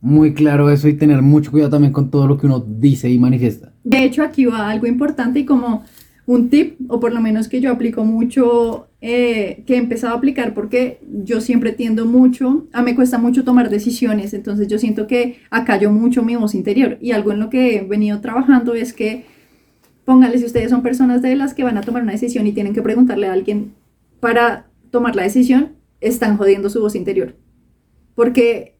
muy 0.00 0.34
claro 0.34 0.70
eso 0.70 0.86
y 0.86 0.94
tener 0.94 1.20
mucho 1.20 1.50
cuidado 1.50 1.70
también 1.70 1.92
con 1.92 2.10
todo 2.10 2.28
lo 2.28 2.38
que 2.38 2.46
uno 2.46 2.60
dice 2.60 3.10
y 3.10 3.18
manifiesta. 3.18 3.72
De 3.82 4.04
hecho, 4.04 4.22
aquí 4.22 4.44
va 4.44 4.70
algo 4.70 4.86
importante 4.86 5.40
y 5.40 5.44
como 5.44 5.84
un 6.26 6.48
tip, 6.48 6.76
o 6.88 7.00
por 7.00 7.12
lo 7.12 7.20
menos 7.20 7.48
que 7.48 7.60
yo 7.60 7.72
aplico 7.72 8.04
mucho, 8.04 8.86
eh, 9.00 9.64
que 9.66 9.74
he 9.74 9.78
empezado 9.78 10.14
a 10.14 10.18
aplicar 10.18 10.54
porque 10.54 11.00
yo 11.24 11.40
siempre 11.40 11.72
tiendo 11.72 12.06
mucho, 12.06 12.66
a 12.72 12.82
me 12.82 12.94
cuesta 12.94 13.18
mucho 13.18 13.42
tomar 13.42 13.68
decisiones, 13.68 14.32
entonces 14.32 14.68
yo 14.68 14.78
siento 14.78 15.08
que 15.08 15.38
acallo 15.50 15.90
mucho 15.90 16.22
mi 16.22 16.36
voz 16.36 16.54
interior 16.54 16.98
y 17.00 17.10
algo 17.12 17.32
en 17.32 17.40
lo 17.40 17.50
que 17.50 17.76
he 17.76 17.80
venido 17.82 18.20
trabajando 18.20 18.74
es 18.74 18.92
que, 18.92 19.24
póngale 20.10 20.38
si 20.38 20.44
ustedes 20.44 20.70
son 20.70 20.82
personas 20.82 21.22
de 21.22 21.36
las 21.36 21.54
que 21.54 21.62
van 21.62 21.78
a 21.78 21.82
tomar 21.82 22.02
una 22.02 22.10
decisión 22.10 22.44
y 22.44 22.50
tienen 22.50 22.74
que 22.74 22.82
preguntarle 22.82 23.28
a 23.28 23.32
alguien 23.32 23.74
para 24.18 24.66
tomar 24.90 25.14
la 25.14 25.22
decisión, 25.22 25.76
están 26.00 26.36
jodiendo 26.36 26.68
su 26.68 26.80
voz 26.80 26.96
interior. 26.96 27.36
porque 28.16 28.74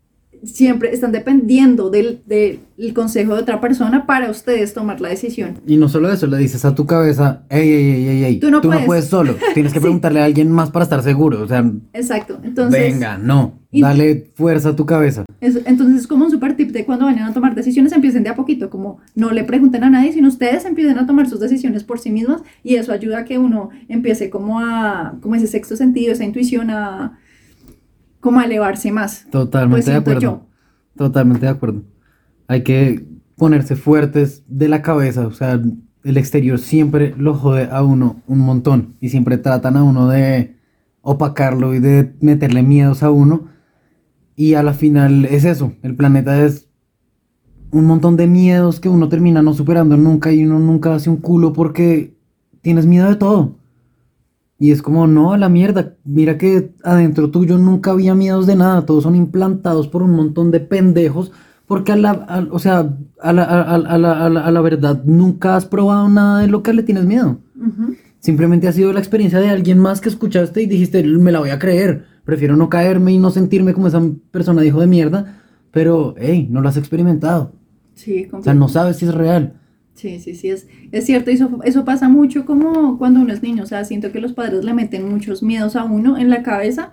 siempre 0.45 0.93
están 0.93 1.13
dependiendo 1.13 1.91
del, 1.91 2.23
del, 2.27 2.61
consejo 2.95 3.35
de 3.35 3.43
otra 3.43 3.61
persona 3.61 4.07
para 4.07 4.31
ustedes 4.31 4.73
tomar 4.73 5.01
la 5.01 5.11
decisión. 5.11 5.59
Y 5.67 5.77
no 5.77 5.89
solo 5.89 6.11
eso, 6.11 6.27
le 6.27 6.39
dices 6.39 6.65
a 6.65 6.75
tu 6.75 6.87
cabeza, 6.87 7.43
ey, 7.51 7.69
ey, 7.71 8.09
ey, 8.09 8.25
ey, 8.25 8.41
tú 8.41 8.51
no, 8.51 8.61
puedes. 8.61 9.07
solo, 9.07 9.37
tienes 9.55 9.73
que 9.73 9.81
preguntarle 9.81 10.21
a 10.21 10.25
alguien 10.25 10.51
más 10.51 10.71
para 10.71 10.85
estar 10.85 11.03
seguro, 11.03 11.43
o 11.43 11.47
sea... 11.47 11.71
Exacto, 11.93 12.41
entonces... 12.43 12.81
Venga, 12.81 13.19
no, 13.19 13.61
dale 13.71 14.33
fuerza 14.35 14.71
a 14.71 14.77
tu 14.77 14.87
cabeza. 14.87 15.25
entonces 15.41 16.01
es 16.01 16.07
como 16.07 16.25
un 16.25 16.31
super 16.31 16.57
tip 16.57 16.71
de 16.71 16.85
cuando 16.85 17.05
vayan 17.05 17.25
a 17.25 17.35
tomar 17.35 17.55
decisiones, 17.55 17.93
empiecen 17.93 18.23
de 18.23 18.31
a 18.31 18.35
poquito, 18.35 18.71
como 18.71 18.99
no 19.15 19.31
le 19.31 19.45
pregunten 19.45 19.85
a 19.85 19.91
nadie, 19.91 20.13
sino 20.13 20.29
ustedes 20.29 20.65
empiecen 20.65 20.99
a 20.99 21.07
tomar 21.07 21.29
sus 21.29 21.41
decisiones 21.41 21.85
por 21.85 21.99
sí 21.99 22.11
mismos 22.11 22.43
y 22.63 22.77
eso 22.77 22.93
ayuda 22.93 23.21
a 23.21 23.25
que 23.25 23.39
uno 23.39 23.71
empiece 23.89 24.31
como 24.31 24.61
a, 24.61 25.17
como 25.21 25.35
ese 25.35 25.47
sexto 25.47 25.77
sentido, 25.77 26.13
esa 26.13 26.25
intuición 26.25 26.71
a 26.71 27.19
como 28.21 28.41
a 28.41 28.45
elevarse 28.45 28.93
más. 28.93 29.27
Totalmente 29.31 29.85
pues 29.85 29.87
de 29.87 30.13
acuerdo. 30.13 30.47
Totalmente 30.97 31.47
de 31.47 31.53
acuerdo. 31.53 31.83
Hay 32.47 32.63
que 32.63 33.05
ponerse 33.37 33.77
fuertes 33.77 34.45
de 34.49 34.69
la 34.69 34.83
cabeza, 34.83 35.27
o 35.27 35.33
sea, 35.33 35.61
el 36.05 36.17
exterior 36.17 36.59
siempre 36.59 37.15
lo 37.17 37.35
jode 37.35 37.69
a 37.71 37.83
uno 37.83 38.23
un 38.27 38.41
montón 38.41 38.97
y 39.01 39.09
siempre 39.09 39.39
tratan 39.39 39.77
a 39.77 39.83
uno 39.83 40.09
de 40.09 40.57
opacarlo 41.03 41.75
y 41.75 41.79
de 41.79 42.15
meterle 42.21 42.63
miedos 42.63 43.03
a 43.03 43.11
uno. 43.11 43.49
Y 44.37 44.55
a 44.55 44.63
la 44.63 44.73
final 44.73 45.25
es 45.27 45.45
eso, 45.45 45.73
el 45.83 45.97
planeta 45.97 46.45
es 46.45 46.69
un 47.71 47.87
montón 47.87 48.17
de 48.17 48.27
miedos 48.27 48.81
que 48.81 48.89
uno 48.89 49.09
termina 49.09 49.43
no 49.43 49.55
superando 49.55 49.97
nunca 49.97 50.33
y 50.33 50.45
uno 50.45 50.59
nunca 50.59 50.95
hace 50.95 51.09
un 51.09 51.19
culo 51.19 51.53
porque 51.53 52.17
tienes 52.63 52.87
miedo 52.87 53.09
de 53.09 53.17
todo. 53.17 53.60
Y 54.63 54.73
es 54.73 54.83
como, 54.83 55.07
no, 55.07 55.33
a 55.33 55.39
la 55.39 55.49
mierda, 55.49 55.95
mira 56.05 56.37
que 56.37 56.75
adentro 56.85 57.31
tuyo 57.31 57.57
nunca 57.57 57.93
había 57.93 58.15
miedos 58.15 58.47
de 58.47 58.57
nada, 58.57 58.85
todos 58.85 59.05
son 59.05 59.15
implantados 59.15 59.89
por 59.89 60.03
un 60.03 60.11
montón 60.11 60.51
de 60.51 60.61
pendejos, 60.61 61.33
porque 61.67 61.93
a 61.93 61.97
la, 61.97 62.47
o 62.51 62.59
sea, 62.59 62.95
a 63.23 63.33
la, 63.33 63.43
a, 63.45 63.79
la, 63.79 64.61
verdad 64.61 65.03
nunca 65.07 65.57
has 65.57 65.65
probado 65.65 66.11
nada 66.11 66.41
de 66.41 66.49
lo 66.49 66.63
que 66.63 66.75
le 66.75 66.83
tienes 66.83 67.07
miedo. 67.07 67.39
Simplemente 68.19 68.69
ha 68.69 68.73
sido 68.73 68.93
la 68.93 69.01
experiencia 69.01 69.41
de 69.41 69.49
alguien 69.49 69.79
más 69.79 70.03
que 70.03 70.11
escuchaste 70.11 70.61
y 70.61 70.67
dijiste, 70.67 71.03
me 71.05 71.33
la 71.33 71.39
voy 71.39 71.51
a 71.51 71.59
creer, 71.59 72.05
prefiero 72.27 72.55
no 72.55 72.69
caerme 72.69 73.13
y 73.13 73.19
no 73.19 73.31
sentirme 73.31 73.73
como 73.73 73.87
esa 73.87 74.03
persona 74.31 74.61
dijo 74.61 74.83
de 74.83 74.89
mierda, 74.89 75.41
pero, 75.71 76.15
hey, 76.19 76.49
no 76.51 76.61
lo 76.61 76.69
has 76.69 76.77
experimentado. 76.77 77.53
Sí, 77.95 78.29
o 78.31 78.43
sea, 78.43 78.53
no 78.53 78.69
sabes 78.69 78.99
si 78.99 79.07
es 79.07 79.15
real. 79.15 79.55
Sí, 80.01 80.19
sí, 80.19 80.35
sí, 80.35 80.49
es, 80.49 80.67
es 80.93 81.05
cierto, 81.05 81.31
eso, 81.31 81.61
eso 81.63 81.85
pasa 81.85 82.09
mucho 82.09 82.47
como 82.47 82.97
cuando 82.97 83.21
uno 83.21 83.35
es 83.35 83.43
niño, 83.43 83.65
o 83.65 83.67
sea, 83.67 83.85
siento 83.85 84.13
que 84.13 84.21
los 84.21 84.33
padres 84.33 84.65
le 84.65 84.73
meten 84.73 85.07
muchos 85.07 85.43
miedos 85.43 85.77
a 85.77 85.85
uno 85.85 86.17
en 86.17 86.31
la 86.31 86.43
cabeza 86.43 86.93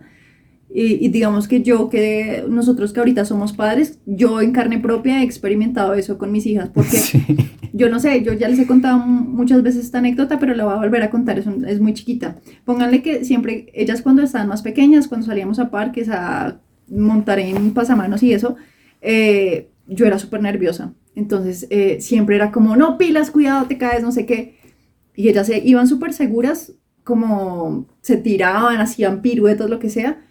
y, 0.70 1.08
digamos 1.08 1.48
que 1.48 1.64
yo, 1.64 1.88
que 1.88 2.44
nosotros 2.50 2.92
que 2.92 3.00
ahorita 3.00 3.24
somos 3.24 3.54
padres, 3.54 4.00
yo 4.06 4.42
en 4.42 4.52
carne 4.52 4.80
propia 4.80 5.22
he 5.22 5.24
experimentado 5.24 5.94
eso 5.94 6.18
con 6.18 6.34
mis 6.34 6.46
hijas, 6.46 6.70
porque 6.74 6.98
yo 7.74 7.90
no 7.90 8.02
sé, 8.02 8.22
yo 8.24 8.34
ya 8.34 8.50
les 8.50 8.60
he 8.60 8.68
contado 8.68 8.98
muchas 9.00 9.64
veces 9.64 9.86
esta 9.86 10.00
anécdota, 10.00 10.38
pero 10.38 10.54
la 10.54 10.66
voy 10.66 10.74
a 10.74 10.80
volver 10.80 11.04
a 11.04 11.10
contar, 11.10 11.40
es, 11.40 11.48
es 11.66 11.80
muy 11.80 11.94
chiquita. 11.94 12.36
Pónganle 12.66 13.02
que 13.02 13.24
siempre, 13.24 13.68
ellas 13.74 14.02
cuando 14.02 14.22
estaban 14.22 14.50
más 14.50 14.62
pequeñas, 14.62 15.08
cuando 15.08 15.28
salíamos 15.28 15.60
a 15.60 15.72
parques 15.72 16.10
a 16.10 16.60
montar 16.90 17.40
en 17.40 17.74
pasamanos 17.74 18.22
y 18.22 18.34
eso, 18.34 18.58
eh, 19.02 19.70
yo 19.88 20.06
era 20.06 20.20
súper 20.20 20.42
nerviosa. 20.42 20.94
Entonces 21.16 21.68
eh, 21.70 22.00
siempre 22.02 22.36
era 22.36 22.52
como, 22.52 22.76
no, 22.76 22.98
pilas, 22.98 23.32
cuidado, 23.32 23.66
te 23.68 23.78
caes, 23.78 24.04
no 24.04 24.12
sé 24.12 24.26
qué. 24.26 24.58
Y 25.16 25.30
ellas 25.30 25.48
se 25.48 25.60
iban 25.60 25.88
súper 25.88 26.14
seguras, 26.14 26.74
como 27.04 27.88
se 28.02 28.18
tiraban, 28.18 28.80
hacían 28.80 29.22
piruetos, 29.22 29.70
lo 29.70 29.80
que 29.80 29.90
sea. 29.90 30.22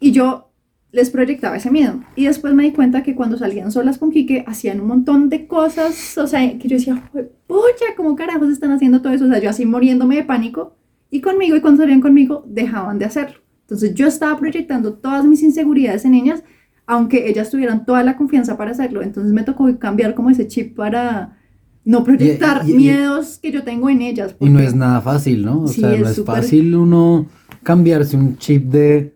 Y 0.00 0.12
yo 0.12 0.50
les 0.92 1.10
proyectaba 1.10 1.56
ese 1.56 1.70
miedo. 1.70 2.02
Y 2.16 2.26
después 2.26 2.54
me 2.54 2.64
di 2.64 2.72
cuenta 2.72 3.02
que 3.02 3.14
cuando 3.14 3.36
salían 3.36 3.70
solas 3.70 3.98
con 3.98 4.10
Quique, 4.10 4.44
hacían 4.46 4.80
un 4.80 4.88
montón 4.88 5.28
de 5.28 5.46
cosas, 5.46 6.18
o 6.18 6.26
sea, 6.26 6.58
que 6.58 6.66
yo 6.66 6.76
decía, 6.76 7.10
pucha, 7.46 7.94
¿cómo 7.96 8.16
carajos 8.16 8.50
están 8.50 8.72
haciendo 8.72 9.00
todo 9.02 9.12
eso? 9.12 9.26
O 9.26 9.28
sea, 9.28 9.38
yo 9.38 9.50
así 9.50 9.66
muriéndome 9.66 10.16
de 10.16 10.24
pánico. 10.24 10.74
Y 11.10 11.20
conmigo, 11.20 11.56
y 11.56 11.60
cuando 11.60 11.82
salían 11.82 12.00
conmigo, 12.00 12.44
dejaban 12.46 12.98
de 12.98 13.04
hacerlo. 13.04 13.38
Entonces 13.62 13.94
yo 13.94 14.08
estaba 14.08 14.36
proyectando 14.36 14.94
todas 14.94 15.24
mis 15.24 15.42
inseguridades 15.42 16.04
en 16.04 16.14
ellas 16.14 16.42
aunque 16.86 17.28
ellas 17.28 17.50
tuvieran 17.50 17.84
toda 17.84 18.02
la 18.02 18.16
confianza 18.16 18.56
para 18.56 18.72
hacerlo. 18.72 19.02
Entonces 19.02 19.32
me 19.32 19.42
tocó 19.42 19.78
cambiar 19.78 20.14
como 20.14 20.30
ese 20.30 20.46
chip 20.46 20.76
para 20.76 21.36
no 21.84 22.04
proyectar 22.04 22.64
miedos 22.64 23.38
que 23.38 23.52
yo 23.52 23.62
tengo 23.62 23.88
en 23.88 24.02
ellas. 24.02 24.36
Y 24.40 24.48
no 24.48 24.60
es 24.60 24.74
nada 24.74 25.00
fácil, 25.00 25.44
¿no? 25.44 25.62
O 25.62 25.68
sea, 25.68 25.96
no 25.96 26.08
es 26.08 26.22
fácil 26.24 26.74
uno 26.74 27.26
cambiarse 27.62 28.16
un 28.16 28.36
chip 28.38 28.70
de, 28.70 29.14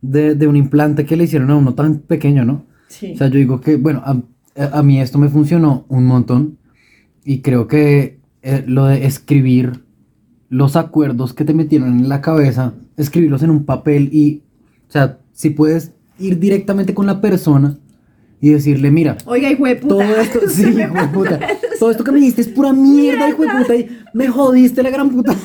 de, 0.00 0.46
un 0.46 0.56
implante 0.56 1.04
que 1.04 1.16
le 1.16 1.24
hicieron 1.24 1.50
a 1.50 1.56
uno 1.56 1.74
tan 1.74 2.00
pequeño, 2.00 2.44
¿no? 2.44 2.66
Sí. 2.88 3.12
O 3.14 3.16
sea, 3.16 3.28
yo 3.28 3.38
digo 3.38 3.60
que, 3.60 3.76
bueno, 3.76 4.02
a, 4.04 4.82
mí 4.82 5.00
esto 5.00 5.18
me 5.18 5.28
funcionó 5.28 5.84
un 5.88 6.06
montón 6.06 6.58
y 7.24 7.40
creo 7.40 7.68
que 7.68 8.20
eh, 8.42 8.64
lo 8.66 8.86
de 8.86 9.06
escribir 9.06 9.84
los 10.48 10.76
acuerdos 10.76 11.34
que 11.34 11.44
te 11.44 11.54
metieron 11.54 11.98
en 11.98 12.08
la 12.08 12.20
cabeza, 12.20 12.74
escribirlos 12.96 13.42
en 13.42 13.50
un 13.50 13.64
papel 13.64 14.08
y, 14.12 14.42
o 14.88 14.92
sea, 14.92 15.18
si 15.32 15.50
puedes 15.50 15.92
ir 16.18 16.38
directamente 16.38 16.94
con 16.94 17.06
la 17.06 17.20
persona 17.20 17.78
y 18.40 18.50
decirle, 18.50 18.90
mira, 18.90 19.16
oiga, 19.26 19.50
hijo 19.50 19.66
de 19.66 19.76
puta. 19.76 19.88
Todo 19.88 20.02
esto, 20.02 20.40
sí, 20.48 20.62
hijo 20.62 20.94
de 20.94 21.08
puta. 21.08 21.40
Todo 21.78 21.90
esto 21.90 22.04
que 22.04 22.12
me 22.12 22.18
dijiste 22.18 22.42
es 22.42 22.48
pura 22.48 22.72
mierda, 22.72 23.28
hijo 23.28 23.42
de 23.42 23.48
puta. 23.48 23.76
Y 23.76 23.88
me 24.14 24.28
jodiste 24.28 24.82
la 24.82 24.90
gran 24.90 25.10
puta. 25.10 25.34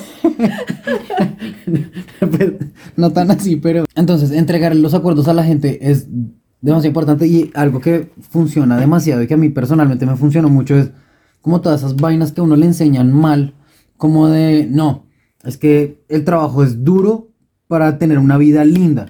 Pues, 2.20 2.54
no 2.96 3.12
tan 3.12 3.30
así, 3.32 3.58
pero. 3.58 3.86
Entonces, 3.96 4.32
entregar 4.32 4.76
los 4.76 4.94
acuerdos 4.94 5.28
a 5.28 5.34
la 5.34 5.44
gente 5.44 5.90
es 5.90 6.08
demasiado 6.62 6.88
importante 6.88 7.28
y 7.28 7.52
algo 7.54 7.82
que 7.82 8.12
funciona 8.30 8.78
demasiado 8.78 9.22
y 9.22 9.28
que 9.28 9.34
a 9.34 9.38
mí 9.38 9.50
personalmente 9.50 10.06
me 10.06 10.16
funcionó 10.16 10.48
mucho 10.48 10.78
es 10.78 10.92
como 11.42 11.60
todas 11.60 11.82
esas 11.82 11.98
vainas 11.98 12.32
que 12.32 12.40
a 12.40 12.44
uno 12.46 12.56
le 12.56 12.66
enseñan 12.66 13.12
mal, 13.12 13.54
como 13.98 14.30
de, 14.30 14.66
no, 14.70 15.06
es 15.44 15.58
que 15.58 16.04
el 16.08 16.24
trabajo 16.24 16.64
es 16.64 16.86
duro 16.86 17.32
para 17.68 17.98
tener 17.98 18.18
una 18.18 18.38
vida 18.38 18.64
linda. 18.64 19.08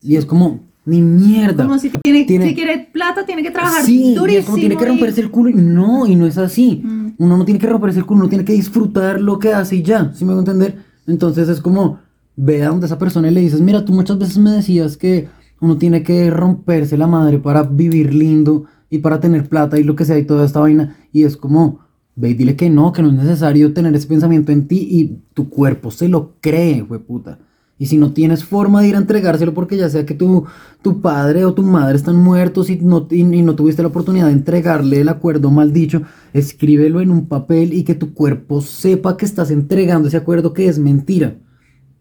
Y 0.00 0.14
es 0.14 0.26
como, 0.26 0.65
ni 0.86 1.02
mierda. 1.02 1.64
Como 1.64 1.78
si 1.78 1.90
tiene, 1.90 2.26
si 2.26 2.54
quiere 2.54 2.88
plata, 2.92 3.26
tiene 3.26 3.42
que 3.42 3.50
trabajar 3.50 3.84
sí, 3.84 4.14
durísimo. 4.14 4.46
como 4.46 4.56
tiene 4.56 4.76
que 4.76 4.86
romperse 4.86 5.20
el 5.20 5.30
culo. 5.30 5.50
Y 5.50 5.54
no, 5.54 6.06
y 6.06 6.14
no 6.14 6.26
es 6.26 6.38
así. 6.38 6.80
Mm. 6.82 7.14
Uno 7.18 7.36
no 7.36 7.44
tiene 7.44 7.60
que 7.60 7.66
romperse 7.66 7.98
el 7.98 8.06
culo, 8.06 8.20
uno 8.20 8.28
tiene 8.28 8.44
que 8.44 8.52
disfrutar 8.52 9.20
lo 9.20 9.38
que 9.38 9.52
hace 9.52 9.76
y 9.76 9.82
ya. 9.82 10.12
¿Sí 10.14 10.24
me 10.24 10.32
voy 10.32 10.38
a 10.38 10.40
entender? 10.40 10.78
Entonces 11.06 11.48
es 11.48 11.60
como, 11.60 11.98
ve 12.36 12.62
a 12.62 12.68
donde 12.68 12.86
esa 12.86 12.98
persona 12.98 13.28
y 13.28 13.34
le 13.34 13.40
dices, 13.40 13.60
mira, 13.60 13.84
tú 13.84 13.92
muchas 13.92 14.18
veces 14.18 14.38
me 14.38 14.52
decías 14.52 14.96
que 14.96 15.28
uno 15.60 15.76
tiene 15.76 16.02
que 16.02 16.30
romperse 16.30 16.96
la 16.96 17.08
madre 17.08 17.38
para 17.38 17.64
vivir 17.64 18.14
lindo 18.14 18.66
y 18.88 18.98
para 18.98 19.18
tener 19.18 19.48
plata 19.48 19.78
y 19.78 19.82
lo 19.82 19.96
que 19.96 20.04
sea 20.04 20.18
y 20.18 20.24
toda 20.24 20.46
esta 20.46 20.60
vaina. 20.60 20.96
Y 21.12 21.24
es 21.24 21.36
como, 21.36 21.80
ve 22.14 22.30
y 22.30 22.34
dile 22.34 22.54
que 22.54 22.70
no, 22.70 22.92
que 22.92 23.02
no 23.02 23.08
es 23.08 23.14
necesario 23.14 23.72
tener 23.72 23.94
ese 23.96 24.06
pensamiento 24.06 24.52
en 24.52 24.68
ti 24.68 24.86
y 24.88 25.18
tu 25.34 25.48
cuerpo 25.48 25.90
se 25.90 26.08
lo 26.08 26.36
cree, 26.40 26.82
güey 26.82 27.00
puta. 27.00 27.40
Y 27.78 27.86
si 27.86 27.98
no 27.98 28.12
tienes 28.12 28.42
forma 28.42 28.80
de 28.80 28.88
ir 28.88 28.94
a 28.94 28.98
entregárselo 28.98 29.52
porque 29.52 29.76
ya 29.76 29.90
sea 29.90 30.06
que 30.06 30.14
tu, 30.14 30.46
tu 30.82 31.02
padre 31.02 31.44
o 31.44 31.52
tu 31.52 31.62
madre 31.62 31.96
están 31.96 32.16
muertos 32.16 32.70
y 32.70 32.76
no, 32.76 33.06
y, 33.10 33.22
no 33.22 33.54
tuviste 33.54 33.82
la 33.82 33.88
oportunidad 33.88 34.26
de 34.26 34.32
entregarle 34.32 35.00
el 35.00 35.08
acuerdo 35.10 35.50
mal 35.50 35.72
dicho, 35.72 36.02
escríbelo 36.32 37.02
en 37.02 37.10
un 37.10 37.26
papel 37.26 37.74
y 37.74 37.84
que 37.84 37.94
tu 37.94 38.14
cuerpo 38.14 38.62
sepa 38.62 39.18
que 39.18 39.26
estás 39.26 39.50
entregando 39.50 40.08
ese 40.08 40.16
acuerdo 40.16 40.54
que 40.54 40.68
es 40.68 40.78
mentira. 40.78 41.36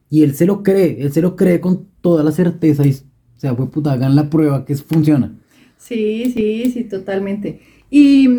Y 0.09 0.23
él 0.23 0.33
se 0.33 0.45
lo 0.45 0.63
cree, 0.63 1.01
él 1.01 1.11
se 1.11 1.21
lo 1.21 1.35
cree 1.35 1.59
con 1.59 1.87
toda 1.99 2.23
la 2.23 2.31
certeza 2.31 2.85
y, 2.87 2.91
o 2.91 3.39
sea, 3.39 3.55
pues 3.55 3.69
puta, 3.69 3.91
hagan 3.91 4.15
la 4.15 4.29
prueba 4.29 4.63
que 4.63 4.75
funciona. 4.75 5.35
Sí, 5.77 6.31
sí, 6.33 6.71
sí, 6.71 6.83
totalmente. 6.85 7.59
Y 7.89 8.29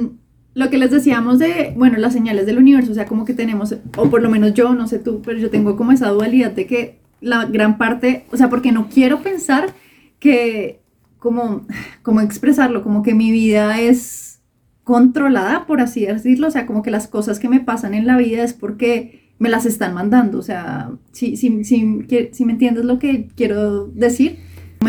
lo 0.55 0.71
que 0.71 0.79
les 0.79 0.91
decíamos 0.91 1.39
de, 1.39 1.75
bueno, 1.77 1.99
las 1.99 2.15
señales 2.15 2.47
del 2.47 2.57
universo, 2.57 2.93
o 2.93 2.95
sea, 2.95 3.05
como 3.05 3.27
que 3.27 3.35
tenemos, 3.35 3.77
o 3.99 4.09
por 4.09 4.23
lo 4.23 4.31
menos 4.31 4.55
yo, 4.55 4.75
no 4.75 4.89
sé 4.89 4.99
tú, 4.99 5.21
pero 5.23 5.39
yo 5.39 5.51
tengo 5.51 5.77
como 5.77 5.93
esa 5.93 6.09
dualidad 6.09 6.53
de 6.53 6.67
que 6.67 6.99
la 7.21 7.45
gran 7.47 7.79
parte, 7.79 8.25
o 8.31 8.37
sea, 8.37 8.49
porque 8.49 8.73
no 8.73 8.89
quiero 8.89 9.23
pensar 9.23 9.75
que, 10.19 10.81
como, 11.19 11.67
como 12.03 12.21
expresarlo, 12.21 12.83
como 12.83 13.03
que 13.03 13.15
mi 13.15 13.31
vida 13.31 13.81
es 13.81 14.41
controlada, 14.85 15.67
por 15.67 15.81
así 15.81 16.07
decirlo, 16.07 16.49
o 16.49 16.51
sea, 16.51 16.67
como 16.67 16.83
que 16.83 16.91
las 16.91 17.09
cosas 17.09 17.39
que 17.39 17.49
me 17.49 17.61
pasan 17.61 17.95
en 17.95 18.07
la 18.07 18.17
vida 18.17 18.45
es 18.45 18.53
porque 18.53 19.33
me 19.39 19.49
las 19.49 19.67
están 19.67 19.95
mandando, 19.95 20.39
o 20.39 20.43
sea, 20.43 20.93
si, 21.13 21.37
si, 21.37 21.65
si, 21.65 22.07
si 22.33 22.45
me 22.45 22.53
entiendes 22.53 22.85
lo 22.85 22.99
que 22.99 23.29
quiero 23.35 23.89
decir. 23.89 24.39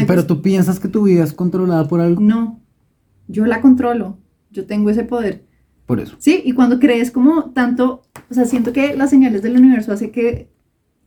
Pero 0.06 0.28
tú 0.28 0.42
piensas 0.42 0.80
que 0.80 0.88
tu 0.88 1.04
vida 1.04 1.24
es 1.24 1.34
controlada 1.34 1.88
por 1.88 2.00
algo. 2.00 2.22
No, 2.22 2.62
yo 3.28 3.46
la 3.46 3.62
controlo, 3.62 4.20
yo 4.52 4.66
tengo 4.66 4.90
ese 4.90 5.04
poder. 5.04 5.46
Por 5.86 6.00
eso. 6.00 6.16
Sí, 6.20 6.42
y 6.46 6.52
cuando 6.52 6.80
crees 6.80 7.12
como 7.12 7.52
tanto, 7.52 8.04
o 8.30 8.34
sea, 8.34 8.46
siento 8.46 8.74
que 8.74 8.96
las 8.96 9.10
señales 9.10 9.42
del 9.42 9.58
universo 9.58 9.94
hace 9.94 10.12
que 10.12 10.52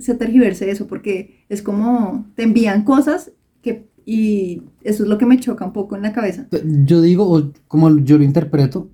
se 0.00 0.14
tergiverse 0.14 0.70
eso, 0.70 0.86
porque 0.86 1.44
es 1.48 1.62
como 1.62 2.26
te 2.34 2.42
envían 2.42 2.84
cosas 2.84 3.32
que, 3.62 3.88
y 4.04 4.62
eso 4.82 5.04
es 5.04 5.08
lo 5.08 5.18
que 5.18 5.26
me 5.26 5.38
choca 5.38 5.64
un 5.64 5.72
poco 5.72 5.96
en 5.96 6.02
la 6.02 6.12
cabeza. 6.12 6.48
Yo 6.84 7.00
digo, 7.00 7.30
o 7.30 7.52
como 7.68 7.98
yo 7.98 8.18
lo 8.18 8.24
interpreto, 8.24 8.90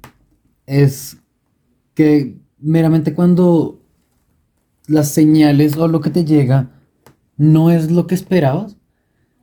es 0.66 1.18
que 1.94 2.36
meramente 2.58 3.14
cuando 3.14 3.80
las 4.86 5.08
señales 5.08 5.76
o 5.76 5.88
lo 5.88 6.00
que 6.00 6.10
te 6.10 6.24
llega 6.24 6.70
no 7.36 7.70
es 7.70 7.90
lo 7.90 8.06
que 8.06 8.14
esperabas, 8.14 8.76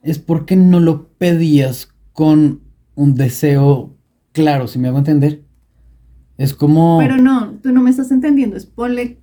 es 0.01 0.19
porque 0.19 0.55
no 0.55 0.79
lo 0.79 1.07
pedías 1.17 1.89
con 2.11 2.61
un 2.95 3.15
deseo 3.15 3.95
claro, 4.31 4.67
si 4.67 4.79
me 4.79 4.89
hago 4.89 4.97
entender. 4.97 5.43
Es 6.37 6.53
como... 6.53 6.97
Pero 6.99 7.17
no, 7.17 7.53
tú 7.61 7.71
no 7.71 7.81
me 7.81 7.89
estás 7.89 8.11
entendiendo, 8.11 8.57
es 8.57 8.65
ponle... 8.65 9.19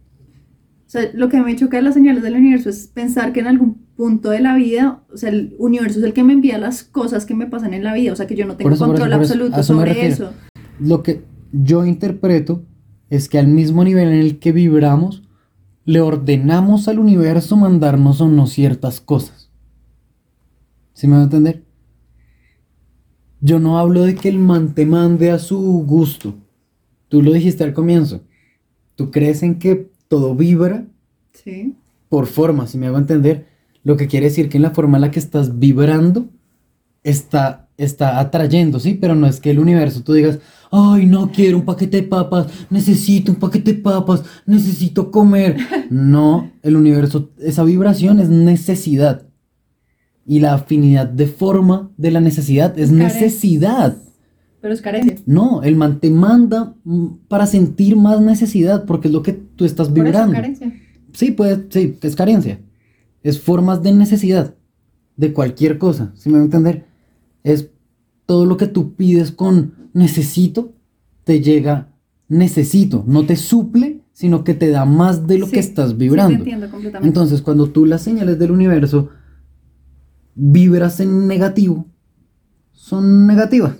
O 0.91 0.93
sea, 0.93 1.09
lo 1.15 1.29
que 1.29 1.41
me 1.41 1.55
choca 1.55 1.77
de 1.77 1.85
las 1.85 1.95
señales 1.95 2.25
del 2.25 2.35
universo 2.35 2.69
es 2.69 2.89
pensar 2.89 3.33
que 3.33 3.39
en 3.39 3.47
algún 3.47 3.75
punto 3.95 4.31
de 4.31 4.41
la 4.41 4.57
vida, 4.57 5.05
o 5.13 5.17
sea, 5.17 5.29
el 5.29 5.55
universo 5.57 6.01
es 6.01 6.05
el 6.05 6.13
que 6.13 6.25
me 6.25 6.33
envía 6.33 6.59
las 6.59 6.83
cosas 6.83 7.27
que 7.27 7.35
me 7.37 7.47
pasan 7.47 7.75
en 7.75 7.85
la 7.85 7.95
vida, 7.95 8.13
o 8.13 8.17
sea, 8.17 8.27
que 8.27 8.35
yo 8.35 8.45
no 8.45 8.57
tengo 8.57 8.73
eso, 8.73 8.87
control 8.87 9.13
eso, 9.13 9.21
absoluto 9.21 9.61
eso 9.61 9.73
sobre 9.73 10.09
eso. 10.09 10.33
Lo 10.81 11.05
que 11.05 11.23
yo 11.53 11.85
interpreto 11.85 12.65
es 13.09 13.29
que 13.29 13.39
al 13.39 13.47
mismo 13.47 13.85
nivel 13.85 14.09
en 14.09 14.19
el 14.19 14.41
que 14.41 14.51
vibramos, 14.51 15.23
le 15.85 16.01
ordenamos 16.01 16.89
al 16.89 16.99
universo 16.99 17.57
mandarnos 17.57 18.21
o 18.21 18.27
no 18.27 18.49
ciertas 18.49 19.01
cosas. 19.01 19.49
¿Sí 20.93 21.07
me 21.07 21.15
va 21.15 21.21
a 21.21 21.25
entender? 21.27 21.63
Yo 23.41 23.61
no 23.61 23.79
hablo 23.79 24.03
de 24.03 24.17
que 24.17 24.29
el 24.29 24.41
man 24.41 24.75
te 24.75 24.87
mande 24.87 25.31
a 25.31 25.39
su 25.39 25.57
gusto. 25.87 26.35
Tú 27.09 27.23
lo 27.23 27.33
dijiste 27.33 27.63
al 27.63 27.75
comienzo. 27.75 28.25
Tú 28.97 29.13
crees 29.13 29.45
en 29.45 29.61
que 29.61 29.89
todo 30.11 30.35
vibra 30.35 30.87
Sí. 31.33 31.77
por 32.09 32.27
forma, 32.27 32.67
si 32.67 32.77
me 32.77 32.89
hago 32.89 32.99
entender. 32.99 33.47
Lo 33.85 33.97
que 33.97 34.09
quiere 34.09 34.27
decir 34.27 34.49
que 34.49 34.59
en 34.59 34.65
la 34.65 34.73
forma 34.73 34.99
en 34.99 35.03
la 35.03 35.11
que 35.13 35.21
estás 35.21 35.59
vibrando 35.61 36.29
está, 37.05 37.69
está 37.79 38.19
atrayendo, 38.19 38.81
¿sí? 38.81 38.99
Pero 39.01 39.15
no 39.15 39.27
es 39.29 39.41
que 39.41 39.51
el 39.53 39.61
universo 39.61 40.03
tú 40.03 40.13
digas, 40.13 40.41
ay, 40.73 41.07
no 41.07 41.31
quiero 41.31 41.57
un 41.57 41.65
paquete 41.65 41.99
de 41.99 42.09
papas, 42.09 42.49
necesito 42.69 43.31
un 43.33 43.39
paquete 43.39 43.75
de 43.75 43.79
papas, 43.81 44.25
necesito 44.47 45.11
comer. 45.11 45.57
No, 45.91 46.51
el 46.63 46.77
universo, 46.77 47.31
esa 47.39 47.63
vibración 47.65 48.19
es 48.21 48.29
necesidad. 48.29 49.23
Y 50.27 50.41
la 50.41 50.55
afinidad 50.55 51.07
de 51.07 51.27
forma 51.27 51.91
de 51.97 52.11
la 52.11 52.21
necesidad 52.21 52.79
es 52.79 52.91
necesidad. 52.91 53.97
Pero 54.61 54.75
es 54.75 54.83
carencia. 54.83 55.17
No, 55.27 55.63
el 55.63 55.75
man 55.75 56.01
te 56.01 56.11
manda 56.11 56.75
mm, 56.85 57.07
para 57.29 57.47
sentir 57.47 57.97
más 57.97 58.21
necesidad, 58.21 58.85
porque 58.85 59.09
es 59.09 59.15
lo 59.15 59.23
que 59.23 59.33
tú 59.61 59.67
estás 59.67 59.89
Por 59.89 59.99
eso, 59.99 60.05
vibrando. 60.07 60.33
carencia. 60.33 60.73
Sí, 61.13 61.33
puede, 61.33 61.67
sí, 61.69 61.99
es 62.01 62.17
carencia. 62.17 62.61
Es 63.23 63.39
formas 63.39 63.83
de 63.83 63.93
necesidad 63.93 64.55
de 65.19 65.35
cualquier 65.35 65.77
cosa, 65.77 66.13
si 66.15 66.31
me 66.31 66.37
va 66.37 66.41
a 66.41 66.45
entender. 66.47 66.87
Es 67.45 67.69
todo 68.25 68.47
lo 68.47 68.57
que 68.57 68.67
tú 68.69 68.95
pides 68.95 69.33
con 69.33 69.75
necesito, 69.93 70.73
te 71.25 71.43
llega 71.43 71.93
necesito. 72.27 73.05
No 73.07 73.27
te 73.27 73.37
suple, 73.37 74.01
sino 74.13 74.45
que 74.45 74.55
te 74.55 74.71
da 74.71 74.87
más 74.87 75.27
de 75.27 75.37
lo 75.41 75.45
Sí, 75.47 75.53
que 75.53 75.59
estás 75.61 75.91
sí, 75.91 75.97
vibrando. 75.97 76.33
te 76.33 76.39
entiendo 76.39 76.71
completamente. 76.71 77.07
Entonces, 77.07 77.43
cuando 77.43 77.69
tú 77.69 77.85
las 77.85 78.01
señales 78.01 78.39
del 78.39 78.51
universo 78.53 79.11
vibras 80.35 81.01
en 81.01 81.27
negativo, 81.27 81.87
son 82.73 83.27
negativas. 83.27 83.77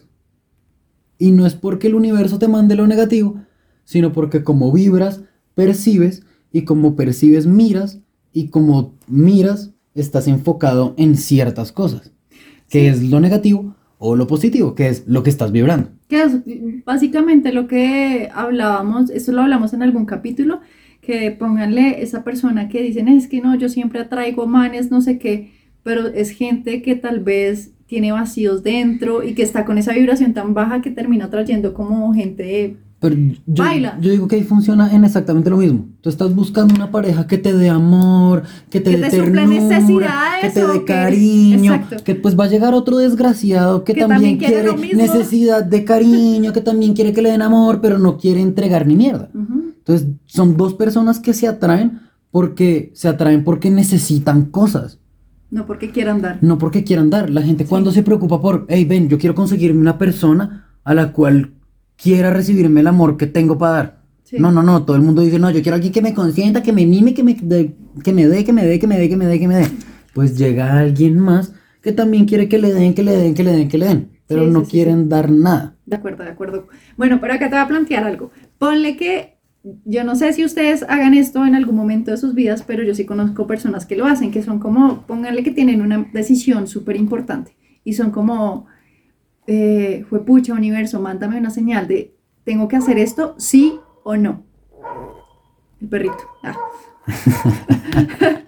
Y 1.17 1.31
no 1.31 1.47
es 1.47 1.55
porque 1.55 1.87
el 1.87 1.95
universo 1.95 2.39
te 2.39 2.49
mande 2.49 2.75
lo 2.77 2.87
negativo, 2.87 3.41
sino 3.85 4.13
porque 4.13 4.45
como 4.45 4.73
vibras, 4.73 5.23
percibes, 5.67 6.23
y 6.53 6.63
como 6.63 6.97
percibes, 6.97 7.47
miras, 7.47 8.01
y 8.33 8.49
como 8.49 8.95
miras, 9.09 9.73
estás 9.95 10.27
enfocado 10.29 10.95
en 10.97 11.17
ciertas 11.17 11.73
cosas, 11.73 12.13
que 12.69 12.81
Sí. 12.81 12.87
es 12.87 13.03
lo 13.11 13.21
negativo 13.21 13.75
o 13.99 14.17
lo 14.17 14.27
positivo, 14.27 14.75
que 14.75 14.89
es 14.89 15.05
lo 15.07 15.23
que 15.23 15.31
estás 15.31 15.53
vibrando. 15.53 15.91
Que 16.09 16.23
es 16.23 16.33
básicamente 16.85 17.53
lo 17.53 17.67
que 17.67 18.29
hablábamos, 18.35 19.11
eso 19.11 19.33
lo 19.33 19.43
hablamos 19.43 19.73
en 19.75 19.83
algún 19.83 20.07
capítulo, 20.07 20.61
que 21.01 21.31
pónganle 21.33 22.03
esa 22.03 22.25
persona 22.25 22.69
que 22.69 22.83
dicen, 22.83 23.09
es 23.09 23.27
que 23.27 23.41
no, 23.41 23.55
yo 23.57 23.69
siempre 23.69 24.01
atraigo 24.01 24.47
manes, 24.47 24.91
no 24.91 25.01
sé 25.03 25.19
qué, 25.19 25.53
pero 25.83 26.07
es 26.09 26.31
gente 26.31 26.83
que 26.83 26.95
tal 26.95 27.21
vez 27.21 27.73
tiene 27.87 28.13
vacíos 28.13 28.63
dentro 28.63 29.23
y 29.25 29.35
que 29.35 29.43
está 29.43 29.65
con 29.65 29.77
esa 29.79 29.93
vibración 29.93 30.33
tan 30.35 30.55
baja 30.55 30.81
que 30.83 30.91
termina 30.91 31.25
atrayendo 31.27 31.75
como 31.75 32.13
gente 32.15 32.77
Pero 33.01 33.17
yo, 33.17 33.65
Baila. 33.65 33.99
yo 33.99 34.11
digo 34.11 34.29
que 34.29 34.37
ahí 34.37 34.43
funciona 34.43 34.95
en 34.95 35.05
exactamente 35.05 35.49
lo 35.49 35.57
mismo. 35.57 35.89
Tú 36.03 36.11
estás 36.11 36.35
buscando 36.35 36.75
una 36.75 36.91
pareja 36.91 37.27
que 37.27 37.39
te 37.39 37.55
dé 37.55 37.71
amor, 37.71 38.43
que 38.69 38.79
te 38.81 38.91
Que 38.91 38.97
dé 38.99 39.09
te 39.09 39.17
ternura, 39.17 39.47
necesidades 39.47 40.41
que 40.43 40.51
te 40.51 40.67
dé 40.67 40.85
cariño, 40.85 41.75
Exacto. 41.75 42.05
que 42.05 42.15
pues 42.15 42.39
va 42.39 42.45
a 42.45 42.49
llegar 42.49 42.75
otro 42.75 42.99
desgraciado 42.99 43.85
que, 43.85 43.95
Que 43.95 44.01
también, 44.01 44.39
también 44.39 44.39
quiere 44.39 44.75
quiere 44.77 44.97
necesidad 44.97 45.65
de 45.65 45.83
cariño, 45.85 46.53
que 46.53 46.61
también 46.61 46.93
quiere 46.93 47.15
que 47.15 47.23
le 47.23 47.31
den 47.31 47.41
amor, 47.41 47.81
pero 47.81 47.99
no 47.99 48.19
quiere 48.19 48.43
entregar 48.43 48.87
ni 48.87 48.97
mierda. 48.97 49.31
Entonces, 49.35 50.09
son 50.27 50.59
dos 50.59 50.75
personas 50.75 51.21
que 51.21 51.33
se 51.33 51.49
atraen 51.49 52.01
porque 52.31 52.91
se 52.95 53.09
atraen 53.09 53.45
porque 53.45 53.71
necesitan 53.71 54.45
cosas. 54.51 54.99
no 55.51 55.65
porque 55.67 55.91
quieran 55.91 56.21
dar. 56.21 56.39
No 56.43 56.59
porque 56.59 56.85
quieran 56.85 57.09
dar. 57.09 57.31
La 57.31 57.41
gente 57.41 57.65
cuando 57.65 57.93
se 57.93 58.03
preocupa 58.03 58.43
por, 58.43 58.67
hey, 58.69 58.85
ven, 58.85 59.09
yo 59.09 59.19
quiero 59.19 59.35
conseguirme 59.35 59.81
una 59.81 59.97
persona 59.97 60.67
a 60.85 60.93
la 60.95 61.13
cual 61.13 61.53
quiera 62.03 62.31
recibirme 62.31 62.81
el 62.81 62.87
amor 62.87 63.17
que 63.17 63.27
tengo 63.27 63.59
para 63.59 63.73
dar. 63.73 64.01
Sí. 64.25 64.37
No, 64.39 64.53
no, 64.53 64.63
no. 64.63 64.85
Todo 64.85 64.97
el 64.97 65.03
mundo 65.03 65.23
dice, 65.23 65.39
no, 65.39 65.51
yo 65.51 65.63
quiero 65.63 65.75
alguien 65.75 65.93
que 65.93 66.03
me 66.03 66.15
consienta, 66.15 66.63
que 66.63 66.73
me 66.73 66.87
mime, 66.87 67.15
que 67.15 67.23
me, 67.23 67.35
dé, 67.35 67.75
que 68.03 68.13
me 68.13 68.27
dé, 68.27 68.45
que 68.45 68.53
me 68.53 68.65
dé, 68.65 68.79
que 68.79 68.87
me 68.87 68.97
dé, 68.97 69.09
que 69.09 69.17
me 69.17 69.27
dé, 69.27 69.39
que 69.39 69.49
me 69.49 69.57
dé. 69.57 69.67
Pues 70.15 70.37
llega 70.37 70.79
alguien 70.79 71.19
más 71.19 71.53
que 71.83 71.93
también 71.93 72.27
quiere 72.27 72.49
que 72.49 72.59
le 72.59 72.73
den, 72.73 72.95
que 72.95 73.03
le 73.03 73.17
den, 73.17 73.35
que 73.35 73.43
le 73.43 73.53
den, 73.53 73.69
que 73.69 73.79
le 73.79 73.87
den. 73.87 74.11
Pero 74.27 74.45
Sí, 74.45 74.51
no 74.51 74.65
sí, 74.65 74.71
quieren 74.71 75.09
dar 75.09 75.31
nada. 75.31 75.77
De 75.87 75.97
acuerdo, 75.97 76.23
de 76.23 76.31
acuerdo. 76.31 76.69
Bueno, 76.97 77.21
pero 77.21 77.35
acá 77.35 77.49
te 77.49 77.57
voy 77.57 77.65
a 77.65 77.69
plantear 77.69 78.05
algo. 78.05 78.31
Ponle 78.59 78.97
que, 78.97 79.39
yo 79.85 80.05
no 80.05 80.15
sé 80.15 80.33
si 80.33 80.45
ustedes 80.45 80.85
hagan 80.89 81.15
esto 81.15 81.45
en 81.45 81.55
algún 81.55 81.77
momento 81.77 82.11
de 82.11 82.17
sus 82.17 82.35
vidas, 82.35 82.63
pero 82.67 82.83
yo 82.83 82.95
sí 82.95 83.05
conozco 83.05 83.47
personas 83.47 83.87
que 83.87 83.97
lo 83.97 84.07
hacen, 84.07 84.31
que 84.31 84.43
son 84.43 84.61
como, 84.61 85.07
pónganle 85.07 85.43
que 85.43 85.51
tienen 85.51 85.81
una 85.83 86.09
decisión 86.13 86.67
súper 86.67 86.97
importante 86.97 87.57
y 87.83 87.95
son 87.95 88.11
como, 88.11 88.67
eh, 89.53 90.07
juepucha, 90.09 90.55
universo, 90.55 91.01
mándame 91.01 91.37
una 91.37 91.51
señal 91.51 91.89
de, 91.89 92.15
tengo 92.45 92.69
que 92.69 92.77
hacer 92.77 92.99
esto, 92.99 93.35
sí 93.37 93.81
o 94.05 94.17
no. 94.17 94.45
El 95.81 95.89
perrito. 95.89 96.23
Ah. 96.45 96.57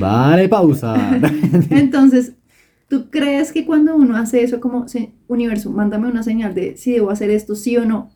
Vale, 0.00 0.48
pausa. 0.48 0.96
Entonces, 1.70 2.32
¿tú 2.88 3.08
crees 3.08 3.52
que 3.52 3.64
cuando 3.64 3.94
uno 3.94 4.16
hace 4.16 4.42
eso 4.42 4.58
como, 4.58 4.84
universo, 5.28 5.70
mándame 5.70 6.08
una 6.08 6.24
señal 6.24 6.56
de 6.56 6.76
si 6.76 6.90
debo 6.90 7.10
hacer 7.10 7.30
esto, 7.30 7.54
sí 7.54 7.76
o 7.76 7.84
no? 7.84 8.10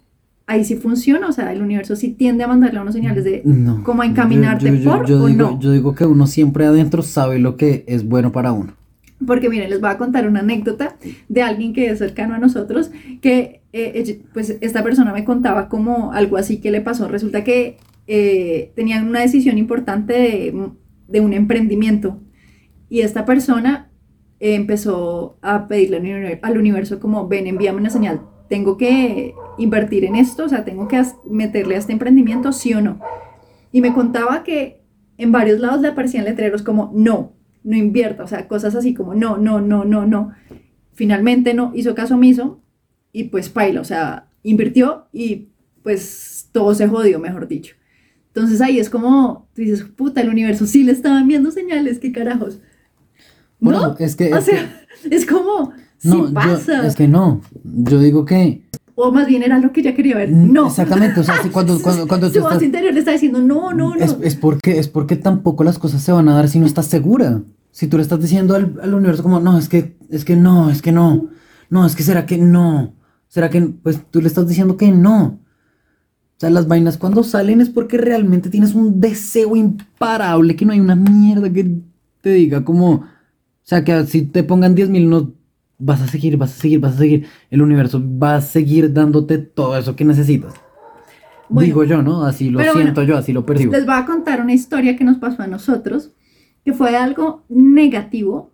Ahí 0.49 0.65
sí 0.65 0.75
funciona, 0.75 1.29
o 1.29 1.33
sea, 1.33 1.53
el 1.53 1.63
universo 1.63 1.95
sí 1.95 2.09
tiende 2.09 2.43
a 2.43 2.49
mandarle 2.49 2.81
unas 2.81 2.95
señales 2.95 3.23
de 3.23 3.43
no. 3.45 3.85
¿Cómo 3.85 4.03
encaminarte 4.03 4.73
por 4.73 5.07
yo 5.07 5.23
o 5.23 5.27
digo, 5.29 5.51
no? 5.53 5.61
Yo 5.61 5.71
digo 5.71 5.95
que 5.95 6.07
uno 6.07 6.27
siempre 6.27 6.67
adentro 6.67 7.03
sabe 7.03 7.39
lo 7.39 7.57
que 7.57 7.85
es 7.87 8.09
bueno 8.09 8.33
para 8.33 8.51
uno. 8.51 8.73
Porque 9.27 9.49
miren, 9.49 9.69
les 9.71 9.81
voy 9.81 9.91
a 9.91 9.99
contar 9.99 10.29
una 10.29 10.41
anécdota 10.41 10.97
de 11.29 11.43
alguien 11.43 11.73
que 11.73 11.91
es 11.91 11.99
cercano 11.99 12.35
a 12.35 12.39
nosotros, 12.39 12.91
que 13.21 13.63
eh, 13.73 14.23
pues 14.33 14.57
esta 14.61 14.83
persona 14.85 15.13
me 15.13 15.25
contaba 15.25 15.69
como 15.69 16.13
algo 16.13 16.37
así 16.37 16.61
que 16.61 16.71
le 16.71 16.81
pasó. 16.81 17.09
Resulta 17.09 17.43
que 17.43 17.79
eh, 18.07 18.73
tenían 18.77 19.09
una 19.09 19.21
decisión 19.21 19.59
importante 19.59 20.13
de, 20.13 20.71
de 21.09 21.21
un 21.21 21.33
emprendimiento 21.33 22.21
y 22.89 23.01
esta 23.01 23.25
persona 23.25 23.91
eh, 24.41 24.55
empezó 24.55 25.37
a 25.43 25.67
pedirle 25.67 25.97
al 25.97 26.05
uni- 26.05 26.39
al 26.41 26.59
universo 26.59 27.01
como, 27.01 27.27
ven, 27.27 27.49
envíame 27.49 27.81
una 27.81 27.91
señal, 27.91 28.23
tengo 28.49 28.77
que 28.79 29.35
invertir 29.59 30.05
en 30.05 30.15
esto, 30.15 30.45
o 30.45 30.49
sea, 30.49 30.65
tengo 30.65 30.87
que 30.87 31.03
meterle 31.29 31.75
a 31.75 31.79
este 31.79 31.93
emprendimiento, 31.93 32.53
sí 32.53 32.73
o 32.73 32.81
no. 32.81 33.01
Y 33.73 33.81
me 33.81 33.93
contaba 33.93 34.45
que 34.45 34.81
en 35.19 35.33
varios 35.33 35.59
lados 35.59 35.81
le 35.81 35.89
aparecían 35.89 36.25
letreros 36.25 36.63
como, 36.63 36.93
no, 36.95 37.33
no 37.69 37.77
invierta, 37.77 38.25
o 38.25 38.27
sea, 38.27 38.49
cosas 38.49 38.75
así 38.75 38.95
como, 38.95 39.15
no, 39.15 39.37
no, 39.37 39.61
no, 39.61 39.85
no, 39.85 40.07
no. 40.07 40.33
Finalmente 40.95 41.53
no 41.55 41.73
hizo 41.75 41.95
caso 41.95 42.15
omiso 42.15 42.61
y 43.13 43.25
pues 43.25 43.49
paila, 43.51 43.81
o 43.81 43.85
sea, 43.85 44.29
invirtió 44.43 45.07
y 45.13 45.49
pues 45.83 46.49
todo 46.53 46.75
se 46.75 46.89
jodió, 46.89 47.19
mejor 47.21 47.47
dicho. 47.47 47.75
Entonces 48.29 48.61
ahí 48.61 48.79
es 48.79 48.89
como, 48.91 49.49
tú 49.55 49.63
dices, 49.63 49.83
puta, 49.83 50.21
el 50.21 50.29
universo 50.29 50.67
sí 50.67 50.83
le 50.85 50.93
estaba 50.93 51.21
enviando 51.21 51.51
señales, 51.51 51.99
qué 51.99 52.11
carajos. 52.13 52.61
¿No? 53.61 53.97
es 53.99 54.17
que, 54.17 54.33
O 54.33 54.39
es 54.39 54.45
que- 54.45 54.51
sea, 54.53 54.83
es 55.11 55.27
como, 55.27 55.73
sí 55.99 56.09
no, 56.09 56.29
yo- 56.29 56.35
pasa. 56.35 56.87
es 56.87 56.95
que 56.95 57.09
no. 57.09 57.41
Yo 57.65 57.99
digo 58.01 58.25
que 58.25 58.63
O 58.95 59.13
más 59.13 59.27
bien 59.29 59.43
era 59.45 59.59
lo 59.59 59.73
que 59.73 59.81
ella 59.81 59.95
quería 59.95 60.17
ver. 60.17 60.31
Mm, 60.31 60.53
No. 60.53 60.67
Exactamente, 60.69 61.21
o 61.21 61.23
sea, 61.25 61.41
si 61.43 61.51
cuando, 61.51 61.79
cuando, 61.83 62.07
cuando 62.09 62.29
tú 62.29 62.35
Su 62.35 62.41
voz 62.41 62.53
estás- 62.53 62.65
interior 62.65 62.93
le 62.95 63.01
está 63.01 63.13
diciendo, 63.13 63.41
no, 63.41 63.73
no, 63.73 63.95
no. 63.95 64.05
Es, 64.05 64.17
es 64.23 64.35
porque, 64.37 64.79
es 64.79 64.89
porque 64.89 65.17
tampoco 65.17 65.63
las 65.65 65.79
cosas 65.79 66.03
se 66.03 66.11
van 66.13 66.29
a 66.29 66.35
dar 66.35 66.49
si 66.49 66.59
no 66.59 66.67
estás 66.67 66.87
segura. 66.87 67.41
Si 67.71 67.87
tú 67.87 67.97
le 67.97 68.03
estás 68.03 68.21
diciendo 68.21 68.55
al, 68.55 68.79
al 68.83 68.95
universo 68.95 69.23
como, 69.23 69.41
no, 69.41 69.59
es 69.59 69.69
que, 69.69 69.97
es 70.11 70.25
que 70.25 70.37
no, 70.37 70.71
es 70.71 70.83
que 70.83 70.93
no, 70.93 71.29
no, 71.71 71.87
es 71.87 71.95
que 71.95 72.03
será 72.03 72.27
que 72.27 72.39
no, 72.39 72.95
será 73.29 73.51
que, 73.51 73.61
pues 73.61 74.01
tú 74.11 74.21
le 74.21 74.29
estás 74.29 74.49
diciendo 74.49 74.77
que 74.77 74.91
no. 74.91 75.41
O 76.39 76.41
sea, 76.41 76.51
las 76.51 76.69
vainas 76.69 76.97
cuando 76.97 77.25
salen 77.25 77.61
es 77.61 77.69
porque 77.69 77.99
realmente 77.99 78.49
tienes 78.49 78.75
un 78.75 79.01
deseo 79.01 79.57
imparable 79.57 80.55
que 80.55 80.65
no 80.65 80.73
hay 80.73 80.81
una 80.81 80.95
mierda 80.95 81.53
que 81.53 81.81
te 82.21 82.31
diga 82.31 82.65
como, 82.65 82.93
o 82.93 83.05
sea, 83.65 83.85
que 83.85 84.07
si 84.07 84.23
te 84.23 84.45
pongan 84.45 84.75
10 84.75 84.89
mil 84.89 85.11
no 85.11 85.33
vas 85.79 86.01
a 86.01 86.09
seguir, 86.09 86.37
vas 86.37 86.53
a 86.53 86.61
seguir, 86.61 86.81
vas 86.81 86.95
a 86.95 86.99
seguir. 86.99 87.27
El 87.51 87.63
universo 87.63 88.01
va 88.01 88.37
a 88.37 88.41
seguir 88.41 88.93
dándote 88.93 89.39
todo 89.39 89.77
eso 89.77 89.97
que 89.97 90.05
necesitas. 90.05 90.55
Bueno, 91.49 91.65
Digo 91.65 91.85
yo, 91.85 92.03
¿no? 92.03 92.25
Así 92.25 92.51
lo 92.51 92.61
siento 92.61 93.03
yo, 93.03 93.17
así 93.17 93.33
lo 93.33 93.47
percibo. 93.47 93.73
Les 93.73 93.87
voy 93.87 93.95
a 93.95 94.05
contar 94.05 94.41
una 94.41 94.53
historia 94.53 94.97
que 94.97 95.05
nos 95.05 95.19
pasó 95.19 95.43
a 95.43 95.47
nosotros, 95.47 96.13
que 96.69 96.75
fue 96.75 96.95
algo 96.99 97.45
negativo, 97.49 98.53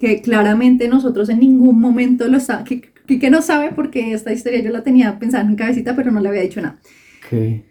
que 0.00 0.22
claramente 0.22 0.88
nosotros 0.88 1.28
en 1.28 1.40
ningún 1.40 1.78
momento 1.78 2.26
lo 2.26 2.40
sabemos, 2.40 2.66
que, 3.06 3.18
que, 3.18 3.30
no 3.30 3.42
sabe 3.42 3.72
porque 3.74 4.14
esta 4.14 4.32
historia 4.32 4.62
yo 4.62 4.70
la 4.70 4.82
tenía 4.82 5.18
pensando 5.18 5.50
en 5.50 5.56
cabecita, 5.56 5.94
pero 5.94 6.10
no 6.10 6.20
le 6.20 6.30
había 6.30 6.40
dicho 6.40 6.62
nada. 6.62 6.78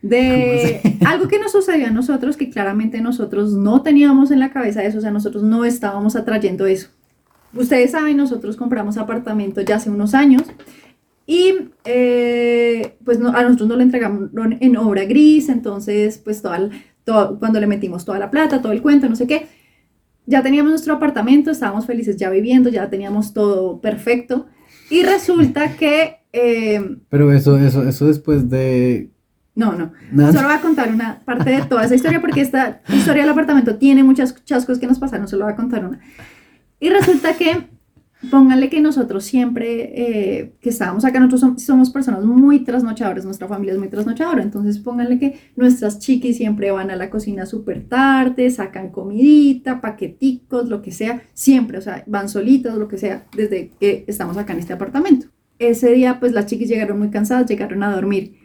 De 0.03 0.81
algo 1.07 1.27
que 1.27 1.39
nos 1.39 1.51
sucedió 1.51 1.87
a 1.87 1.89
nosotros, 1.89 2.37
que 2.37 2.51
claramente 2.51 3.01
nosotros 3.01 3.53
no 3.53 3.81
teníamos 3.81 4.29
en 4.29 4.39
la 4.39 4.51
cabeza 4.51 4.83
eso, 4.83 4.99
o 4.99 5.01
sea, 5.01 5.09
nosotros 5.09 5.41
no 5.41 5.65
estábamos 5.65 6.15
atrayendo 6.15 6.67
eso. 6.67 6.89
Ustedes 7.55 7.89
saben, 7.89 8.17
nosotros 8.17 8.57
compramos 8.57 8.97
apartamento 8.97 9.61
ya 9.61 9.77
hace 9.77 9.89
unos 9.89 10.13
años 10.13 10.43
y 11.25 11.55
eh, 11.85 12.97
pues 13.03 13.17
a 13.17 13.41
nosotros 13.41 13.67
nos 13.67 13.77
lo 13.77 13.83
entregamos 13.83 14.29
en 14.59 14.77
obra 14.77 15.05
gris, 15.05 15.49
entonces 15.49 16.19
pues 16.19 16.43
todo, 16.43 16.69
todo, 17.03 17.39
cuando 17.39 17.59
le 17.59 17.65
metimos 17.65 18.05
toda 18.05 18.19
la 18.19 18.29
plata, 18.29 18.61
todo 18.61 18.73
el 18.73 18.83
cuento, 18.83 19.09
no 19.09 19.15
sé 19.15 19.25
qué, 19.25 19.47
ya 20.25 20.41
teníamos 20.43 20.71
nuestro 20.71 20.93
apartamento, 20.93 21.51
estábamos 21.51 21.85
felices 21.85 22.17
ya 22.17 22.29
viviendo, 22.29 22.69
ya 22.69 22.89
teníamos 22.89 23.33
todo 23.33 23.81
perfecto. 23.81 24.47
Y 24.89 25.03
resulta 25.03 25.75
que... 25.75 26.17
Eh, 26.33 26.97
Pero 27.09 27.31
eso, 27.33 27.57
eso, 27.57 27.87
eso 27.87 28.07
después 28.07 28.49
de... 28.49 29.09
No, 29.53 29.73
no. 29.73 29.91
Solo 30.31 30.47
voy 30.47 30.53
a 30.53 30.61
contar 30.61 30.89
una 30.89 31.21
parte 31.25 31.49
de 31.49 31.61
toda 31.63 31.83
esa 31.83 31.95
historia 31.95 32.21
porque 32.21 32.41
esta 32.41 32.81
historia 32.87 33.23
del 33.23 33.31
apartamento 33.31 33.75
tiene 33.75 34.03
muchas 34.03 34.43
chascos 34.45 34.79
que 34.79 34.87
nos 34.87 34.97
pasaron, 34.97 35.27
solo 35.27 35.43
voy 35.43 35.53
a 35.53 35.57
contar 35.57 35.85
una. 35.85 35.99
Y 36.79 36.89
resulta 36.89 37.33
que 37.35 37.67
Pónganle 38.29 38.69
que 38.69 38.81
nosotros 38.81 39.23
siempre 39.23 39.93
eh, 39.95 40.53
que 40.61 40.69
estábamos 40.69 41.05
acá, 41.05 41.19
nosotros 41.19 41.63
somos, 41.63 41.89
personas 41.89 42.23
muy 42.23 42.59
trasnochadoras, 42.59 43.25
nuestra 43.25 43.47
familia 43.47 43.73
es 43.73 43.79
muy 43.79 43.87
trasnochadora, 43.87 44.43
entonces 44.43 44.77
pónganle 44.77 45.17
que 45.17 45.39
nuestras 45.55 45.97
chiquis 45.99 46.37
siempre 46.37 46.69
van 46.71 46.91
a 46.91 46.95
la 46.95 47.09
cocina 47.09 47.45
súper 47.45 47.87
tarde, 47.87 48.49
sacan 48.51 48.89
comidita, 48.89 49.81
paqueticos, 49.81 50.69
lo 50.69 50.81
que 50.81 50.91
sea, 50.91 51.23
siempre, 51.33 51.79
o 51.79 51.81
sea, 51.81 52.03
van 52.05 52.29
solitas, 52.29 52.77
lo 52.77 52.87
que 52.87 52.97
sea, 52.97 53.25
desde 53.35 53.71
que 53.79 54.05
estamos 54.07 54.37
acá 54.37 54.53
en 54.53 54.59
este 54.59 54.73
apartamento. 54.73 55.27
Ese 55.57 55.91
día, 55.91 56.19
pues 56.19 56.31
las 56.31 56.45
chiquis 56.45 56.69
llegaron 56.69 56.99
muy 56.99 57.09
cansadas, 57.09 57.47
llegaron 57.47 57.83
a 57.83 57.93
dormir. 57.93 58.35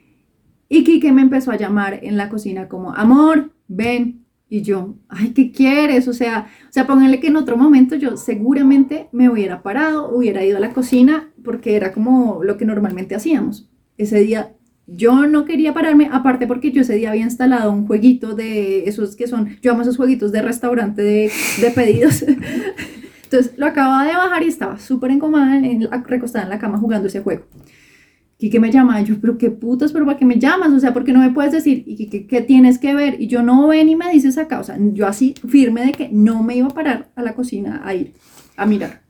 Y 0.68 0.84
Kike 0.84 1.12
me 1.12 1.22
empezó 1.22 1.50
a 1.50 1.56
llamar 1.56 2.00
en 2.02 2.16
la 2.16 2.28
cocina 2.28 2.68
como, 2.68 2.94
amor, 2.94 3.52
ven, 3.68 4.25
y 4.48 4.62
yo, 4.62 4.96
ay, 5.08 5.30
¿qué 5.30 5.50
quieres? 5.50 6.06
O 6.08 6.12
sea, 6.12 6.48
o 6.68 6.72
sea, 6.72 6.86
pónganle 6.86 7.20
que 7.20 7.28
en 7.28 7.36
otro 7.36 7.56
momento 7.56 7.96
yo 7.96 8.16
seguramente 8.16 9.08
me 9.12 9.28
hubiera 9.28 9.62
parado, 9.62 10.14
hubiera 10.14 10.44
ido 10.44 10.56
a 10.56 10.60
la 10.60 10.72
cocina, 10.72 11.30
porque 11.42 11.76
era 11.76 11.92
como 11.92 12.44
lo 12.44 12.56
que 12.56 12.64
normalmente 12.64 13.14
hacíamos. 13.14 13.68
Ese 13.98 14.20
día 14.20 14.52
yo 14.86 15.26
no 15.26 15.44
quería 15.44 15.74
pararme, 15.74 16.08
aparte 16.12 16.46
porque 16.46 16.70
yo 16.70 16.82
ese 16.82 16.94
día 16.94 17.10
había 17.10 17.24
instalado 17.24 17.72
un 17.72 17.86
jueguito 17.86 18.36
de 18.36 18.84
esos 18.88 19.16
que 19.16 19.26
son, 19.26 19.58
yo 19.60 19.72
amo 19.72 19.82
esos 19.82 19.96
jueguitos 19.96 20.30
de 20.30 20.42
restaurante 20.42 21.02
de, 21.02 21.32
de 21.60 21.70
pedidos. 21.72 22.24
Entonces 23.24 23.54
lo 23.56 23.66
acababa 23.66 24.04
de 24.04 24.12
bajar 24.12 24.44
y 24.44 24.48
estaba 24.48 24.78
súper 24.78 25.10
incómoda, 25.10 25.60
recostada 26.06 26.44
en 26.44 26.50
la 26.50 26.60
cama 26.60 26.78
jugando 26.78 27.08
ese 27.08 27.20
juego. 27.20 27.46
Quique 28.38 28.60
me 28.60 28.70
llama, 28.70 29.00
yo, 29.00 29.18
pero 29.18 29.38
qué 29.38 29.50
putas, 29.50 29.92
pero 29.92 30.04
¿para 30.04 30.18
qué 30.18 30.26
me 30.26 30.38
llamas? 30.38 30.70
O 30.72 30.78
sea, 30.78 30.92
¿por 30.92 31.04
qué 31.04 31.12
no 31.12 31.20
me 31.20 31.30
puedes 31.30 31.52
decir? 31.52 31.84
¿Y 31.86 32.06
qué, 32.06 32.40
tienes 32.42 32.78
que 32.78 32.94
ver? 32.94 33.16
Y 33.18 33.28
yo 33.28 33.42
no 33.42 33.68
ven 33.68 33.88
y 33.88 33.96
me 33.96 34.10
dices 34.12 34.36
acá, 34.36 34.60
o 34.60 34.64
sea, 34.64 34.76
yo 34.78 35.06
así 35.06 35.34
firme 35.48 35.86
de 35.86 35.92
que 35.92 36.10
no 36.10 36.42
me 36.42 36.56
iba 36.56 36.66
a 36.66 36.74
parar 36.74 37.10
a 37.16 37.22
la 37.22 37.34
cocina 37.34 37.80
a 37.84 37.94
ir 37.94 38.12
a 38.56 38.66
mirar. 38.66 39.00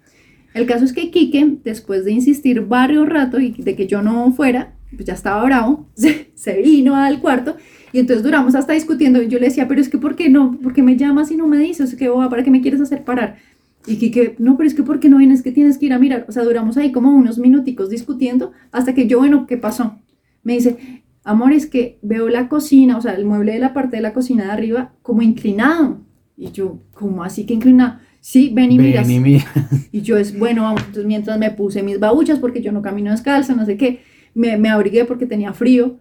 El 0.54 0.66
caso 0.66 0.84
es 0.84 0.92
que 0.92 1.10
Quique, 1.10 1.58
después 1.64 2.04
de 2.04 2.12
insistir 2.12 2.62
varios 2.62 3.08
rato 3.08 3.40
y 3.40 3.50
de 3.50 3.74
que 3.74 3.88
yo 3.88 4.00
no 4.00 4.32
fuera, 4.32 4.74
pues 4.94 5.04
ya 5.04 5.14
estaba 5.14 5.44
bravo, 5.44 5.88
se, 5.94 6.30
se 6.34 6.62
vino 6.62 6.94
al 6.94 7.20
cuarto 7.20 7.56
y 7.92 7.98
entonces 7.98 8.22
duramos 8.22 8.54
hasta 8.54 8.74
discutiendo 8.74 9.22
y 9.22 9.28
yo 9.28 9.38
le 9.38 9.46
decía, 9.46 9.66
pero 9.66 9.80
es 9.80 9.88
que 9.88 9.98
¿por 9.98 10.16
qué 10.16 10.28
no? 10.28 10.58
¿Por 10.62 10.72
qué 10.72 10.82
me 10.82 10.96
llamas 10.96 11.30
y 11.30 11.36
no 11.36 11.46
me 11.46 11.58
dices? 11.58 11.94
¿Qué 11.96 12.10
¿Para 12.10 12.44
qué 12.44 12.50
me 12.50 12.60
quieres 12.60 12.80
hacer 12.80 13.04
parar? 13.04 13.38
Y 13.86 14.10
que, 14.10 14.34
no, 14.38 14.56
pero 14.56 14.66
es 14.66 14.74
que 14.74 14.82
¿por 14.82 14.98
qué 14.98 15.08
no 15.08 15.18
vienes? 15.18 15.42
Que 15.42 15.52
tienes 15.52 15.78
que 15.78 15.86
ir 15.86 15.92
a 15.92 15.98
mirar. 15.98 16.26
O 16.28 16.32
sea, 16.32 16.42
duramos 16.42 16.76
ahí 16.76 16.92
como 16.92 17.10
unos 17.14 17.38
minuticos 17.38 17.88
discutiendo 17.88 18.52
hasta 18.72 18.94
que 18.94 19.06
yo, 19.06 19.18
bueno, 19.18 19.46
¿qué 19.46 19.56
pasó? 19.56 19.98
Me 20.42 20.54
dice, 20.54 21.04
amor, 21.24 21.52
es 21.52 21.66
que 21.66 21.98
veo 22.02 22.28
la 22.28 22.48
cocina, 22.48 22.96
o 22.96 23.00
sea, 23.00 23.14
el 23.14 23.24
mueble 23.24 23.52
de 23.52 23.58
la 23.60 23.72
parte 23.72 23.96
de 23.96 24.02
la 24.02 24.12
cocina 24.12 24.44
de 24.44 24.50
arriba 24.50 24.92
como 25.02 25.22
inclinado. 25.22 26.00
Y 26.36 26.50
yo, 26.50 26.80
¿cómo 26.94 27.22
así 27.22 27.46
que 27.46 27.54
inclinado? 27.54 27.98
Sí, 28.20 28.50
ven 28.52 28.72
y 28.72 28.78
miras. 28.78 29.08
Y, 29.08 29.44
y 29.92 30.00
yo 30.02 30.16
es, 30.16 30.36
bueno, 30.36 30.62
vamos, 30.62 30.80
entonces 30.80 31.06
mientras 31.06 31.38
me 31.38 31.50
puse 31.52 31.82
mis 31.82 32.00
babuchas 32.00 32.40
porque 32.40 32.60
yo 32.60 32.72
no 32.72 32.82
camino 32.82 33.12
descalza, 33.12 33.54
no 33.54 33.64
sé 33.64 33.76
qué, 33.76 34.00
me, 34.34 34.56
me 34.56 34.68
abrigué 34.68 35.04
porque 35.04 35.26
tenía 35.26 35.52
frío. 35.52 36.00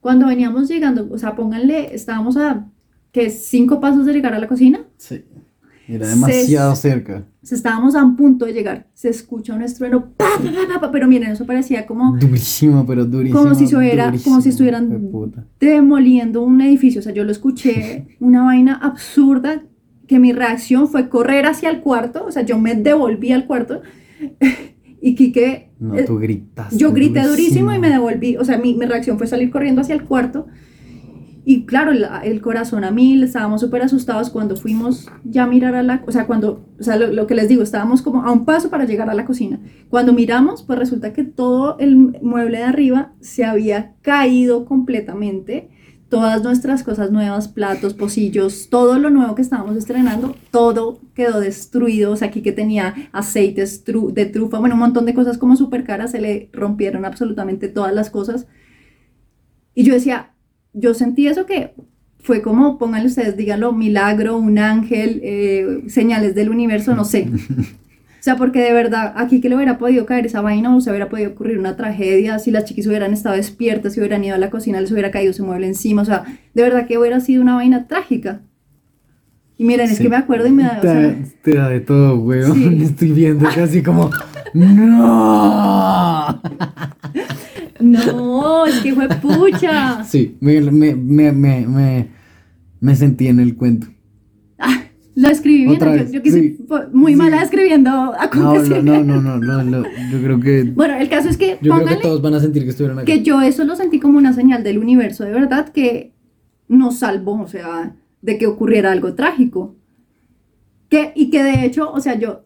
Cuando 0.00 0.26
veníamos 0.26 0.68
llegando, 0.68 1.08
o 1.10 1.18
sea, 1.18 1.36
pónganle, 1.36 1.94
estábamos 1.94 2.36
a, 2.36 2.66
¿qué? 3.12 3.30
¿Cinco 3.30 3.80
pasos 3.80 4.06
de 4.06 4.14
llegar 4.14 4.34
a 4.34 4.38
la 4.38 4.48
cocina? 4.48 4.80
Sí. 4.96 5.24
Era 5.90 6.06
demasiado 6.06 6.76
cerca. 6.76 7.24
estábamos 7.42 7.96
a 7.96 8.04
un 8.04 8.14
punto 8.14 8.44
de 8.44 8.52
llegar. 8.52 8.86
Se 8.94 9.08
escucha 9.08 9.54
un 9.54 9.62
estruendo, 9.62 10.12
pero 10.92 11.08
miren, 11.08 11.32
eso 11.32 11.44
parecía 11.44 11.84
como... 11.84 12.16
Durísimo, 12.16 12.86
pero 12.86 13.04
durísimo. 13.04 13.42
Como 13.42 13.54
si, 13.56 13.68
como 14.22 14.40
si 14.40 14.50
estuvieran 14.50 15.10
demoliendo 15.58 16.42
un 16.42 16.60
edificio. 16.60 17.00
O 17.00 17.02
sea, 17.02 17.12
yo 17.12 17.24
lo 17.24 17.32
escuché, 17.32 18.06
una 18.20 18.44
vaina 18.44 18.74
absurda, 18.74 19.64
que 20.06 20.20
mi 20.20 20.32
reacción 20.32 20.88
fue 20.88 21.08
correr 21.08 21.46
hacia 21.46 21.70
el 21.70 21.80
cuarto. 21.80 22.24
O 22.24 22.30
sea, 22.30 22.42
yo 22.42 22.56
me 22.56 22.76
devolví 22.76 23.32
al 23.32 23.46
cuarto. 23.46 23.82
y 25.02 25.14
Kike... 25.16 25.70
No, 25.80 25.96
tú 26.04 26.18
gritaste. 26.18 26.76
Yo 26.76 26.92
grité 26.92 27.26
durísimo, 27.26 27.72
y 27.72 27.80
me 27.80 27.90
devolví. 27.90 28.36
O 28.36 28.44
sea, 28.44 28.58
mi, 28.58 28.74
mi 28.74 28.86
reacción 28.86 29.18
fue 29.18 29.26
salir 29.26 29.50
corriendo 29.50 29.80
hacia 29.80 29.94
el 29.94 30.04
cuarto. 30.04 30.46
Y 31.44 31.64
claro, 31.64 31.92
el, 31.92 32.40
corazón 32.42 32.84
a 32.84 32.90
mil, 32.90 33.22
estábamos 33.22 33.62
súper 33.62 33.82
asustados 33.82 34.28
cuando 34.28 34.56
fuimos 34.56 35.08
ya 35.24 35.44
a 35.44 35.46
mirar 35.46 35.74
a 35.74 35.82
la, 35.82 36.02
o 36.06 36.12
sea, 36.12 36.26
cuando, 36.26 36.66
o 36.78 36.82
sea, 36.82 36.96
lo, 36.96 37.26
que 37.26 37.34
les 37.34 37.48
digo, 37.48 37.62
estábamos 37.62 38.02
como 38.02 38.22
a 38.24 38.30
un 38.30 38.44
paso 38.44 38.68
para 38.68 38.84
llegar 38.84 39.08
a 39.08 39.14
la 39.14 39.24
cocina. 39.24 39.58
Cuando 39.88 40.12
miramos, 40.12 40.62
pues 40.62 40.78
resulta 40.78 41.12
que 41.14 41.24
todo 41.24 41.78
el 41.78 41.96
mueble 41.96 42.58
de 42.58 42.64
arriba 42.64 43.12
se 43.20 43.44
había 43.44 43.94
caído 44.02 44.66
completamente. 44.66 45.70
Todas 46.10 46.42
nuestras 46.42 46.82
cosas 46.82 47.12
nuevas, 47.12 47.46
platos, 47.46 47.94
pocillos, 47.94 48.68
todo 48.68 48.98
lo 48.98 49.10
nuevo 49.10 49.36
que 49.36 49.42
estábamos 49.42 49.76
estrenando, 49.76 50.34
todo 50.50 50.98
quedó 51.14 51.40
destruido. 51.40 52.12
O 52.12 52.16
sea, 52.16 52.28
aquí 52.28 52.42
que 52.42 52.52
tenía 52.52 52.94
aceites 53.12 53.84
de 53.84 54.26
trufa, 54.26 54.58
bueno, 54.58 54.74
un 54.74 54.80
montón 54.80 55.06
de 55.06 55.14
cosas 55.14 55.38
como 55.38 55.56
súper 55.56 55.84
caras, 55.84 56.10
se 56.10 56.20
le 56.20 56.50
rompieron 56.52 57.04
absolutamente 57.04 57.68
todas 57.68 57.94
las 57.94 58.10
cosas. 58.10 58.46
Y 59.72 59.84
yo 59.84 59.94
decía, 59.94 60.32
yo 60.72 60.94
sentí 60.94 61.26
eso 61.26 61.46
que 61.46 61.74
fue 62.18 62.42
como, 62.42 62.78
pónganle 62.78 63.08
ustedes, 63.08 63.36
díganlo, 63.36 63.72
milagro, 63.72 64.36
un 64.36 64.58
ángel, 64.58 65.20
eh, 65.22 65.82
señales 65.88 66.34
del 66.34 66.50
universo, 66.50 66.94
no 66.94 67.04
sé. 67.04 67.28
O 68.20 68.22
sea, 68.22 68.36
porque 68.36 68.60
de 68.60 68.74
verdad, 68.74 69.14
aquí 69.16 69.40
que 69.40 69.48
le 69.48 69.56
hubiera 69.56 69.78
podido 69.78 70.04
caer 70.04 70.26
esa 70.26 70.42
vaina 70.42 70.76
o 70.76 70.80
se 70.82 70.90
hubiera 70.90 71.08
podido 71.08 71.30
ocurrir 71.30 71.58
una 71.58 71.76
tragedia, 71.76 72.38
si 72.38 72.50
las 72.50 72.66
chiquis 72.66 72.86
hubieran 72.86 73.14
estado 73.14 73.36
despiertas, 73.36 73.94
si 73.94 74.00
hubieran 74.00 74.22
ido 74.22 74.34
a 74.34 74.38
la 74.38 74.50
cocina, 74.50 74.78
les 74.78 74.92
hubiera 74.92 75.10
caído 75.10 75.30
ese 75.30 75.42
mueble 75.42 75.66
encima, 75.66 76.02
o 76.02 76.04
sea, 76.04 76.24
de 76.52 76.62
verdad 76.62 76.86
que 76.86 76.98
hubiera 76.98 77.20
sido 77.20 77.40
una 77.40 77.54
vaina 77.54 77.86
trágica. 77.86 78.42
Y 79.56 79.64
miren, 79.64 79.90
es 79.90 79.98
que 79.98 80.08
me 80.08 80.16
acuerdo 80.16 80.46
y 80.46 80.52
me 80.52 80.64
da... 80.64 80.80
Te, 80.80 81.54
da 81.54 81.68
de 81.68 81.80
todo, 81.80 82.18
weón. 82.18 82.80
Estoy 82.82 83.12
viendo 83.12 83.48
casi 83.54 83.82
como... 83.82 84.10
¡No! 84.54 86.40
No, 87.80 88.66
es 88.66 88.80
que 88.80 88.94
fue 88.94 89.08
pucha. 89.08 90.04
Sí, 90.04 90.36
me, 90.40 90.60
me, 90.60 90.94
me, 91.32 92.08
me 92.80 92.96
sentí 92.96 93.28
en 93.28 93.40
el 93.40 93.56
cuento. 93.56 93.88
Ah, 94.58 94.84
lo 95.14 95.28
escribí 95.28 95.66
bien, 95.66 96.10
yo, 96.10 96.22
yo 96.22 96.88
muy 96.92 97.16
mala 97.16 97.42
escribiendo 97.42 97.90
no 97.90 98.54
no, 98.54 98.82
no, 98.82 99.20
no, 99.20 99.38
no, 99.38 99.62
no, 99.64 99.82
yo 100.10 100.22
creo 100.22 100.40
que... 100.40 100.64
Bueno, 100.64 100.96
el 100.96 101.08
caso 101.08 101.28
es 101.28 101.36
que... 101.36 101.58
Yo 101.60 101.74
creo 101.74 101.86
que 101.86 101.96
todos 101.96 102.22
van 102.22 102.34
a 102.34 102.40
sentir 102.40 102.64
que 102.64 102.70
estuvieron 102.70 102.98
aquí. 102.98 103.12
Que 103.12 103.22
yo 103.22 103.40
eso 103.40 103.64
lo 103.64 103.76
sentí 103.76 103.98
como 104.00 104.18
una 104.18 104.32
señal 104.32 104.62
del 104.62 104.78
universo, 104.78 105.24
de 105.24 105.32
verdad, 105.32 105.68
que 105.70 106.12
nos 106.68 106.98
salvó, 106.98 107.40
o 107.40 107.48
sea, 107.48 107.96
de 108.22 108.38
que 108.38 108.46
ocurriera 108.46 108.92
algo 108.92 109.14
trágico. 109.14 109.76
Que, 110.88 111.12
y 111.14 111.30
que 111.30 111.42
de 111.42 111.64
hecho, 111.64 111.90
o 111.92 112.00
sea, 112.00 112.18
yo... 112.18 112.44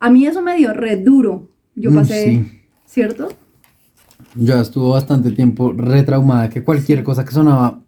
A 0.00 0.10
mí 0.10 0.26
eso 0.26 0.42
me 0.42 0.56
dio 0.56 0.74
re 0.74 0.96
duro. 0.96 1.50
Yo 1.74 1.90
mm, 1.90 1.94
pasé, 1.94 2.44
¿cierto? 2.84 3.28
Ya 4.34 4.60
estuvo 4.60 4.90
bastante 4.90 5.30
tiempo 5.32 5.72
retraumada 5.72 6.50
que 6.50 6.64
cualquier 6.64 7.04
cosa 7.04 7.24
que 7.24 7.32
sonaba 7.32 7.80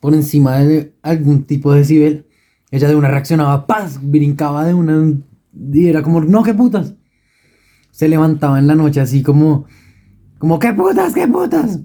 por 0.00 0.14
encima 0.14 0.58
de 0.58 0.94
algún 1.02 1.44
tipo 1.44 1.72
de 1.72 1.80
decibel, 1.80 2.26
ella 2.70 2.88
de 2.88 2.96
una 2.96 3.08
reaccionaba, 3.08 3.66
¡paz! 3.66 3.98
Brincaba 4.02 4.64
de 4.64 4.74
una 4.74 5.14
y 5.72 5.88
era 5.88 6.02
como, 6.02 6.20
no, 6.20 6.42
qué 6.42 6.54
putas. 6.54 6.94
Se 7.90 8.08
levantaba 8.08 8.58
en 8.58 8.66
la 8.66 8.74
noche 8.74 9.00
así 9.00 9.22
como, 9.22 9.64
como, 10.38 10.58
qué 10.58 10.72
putas, 10.74 11.14
qué 11.14 11.26
putas 11.26 11.80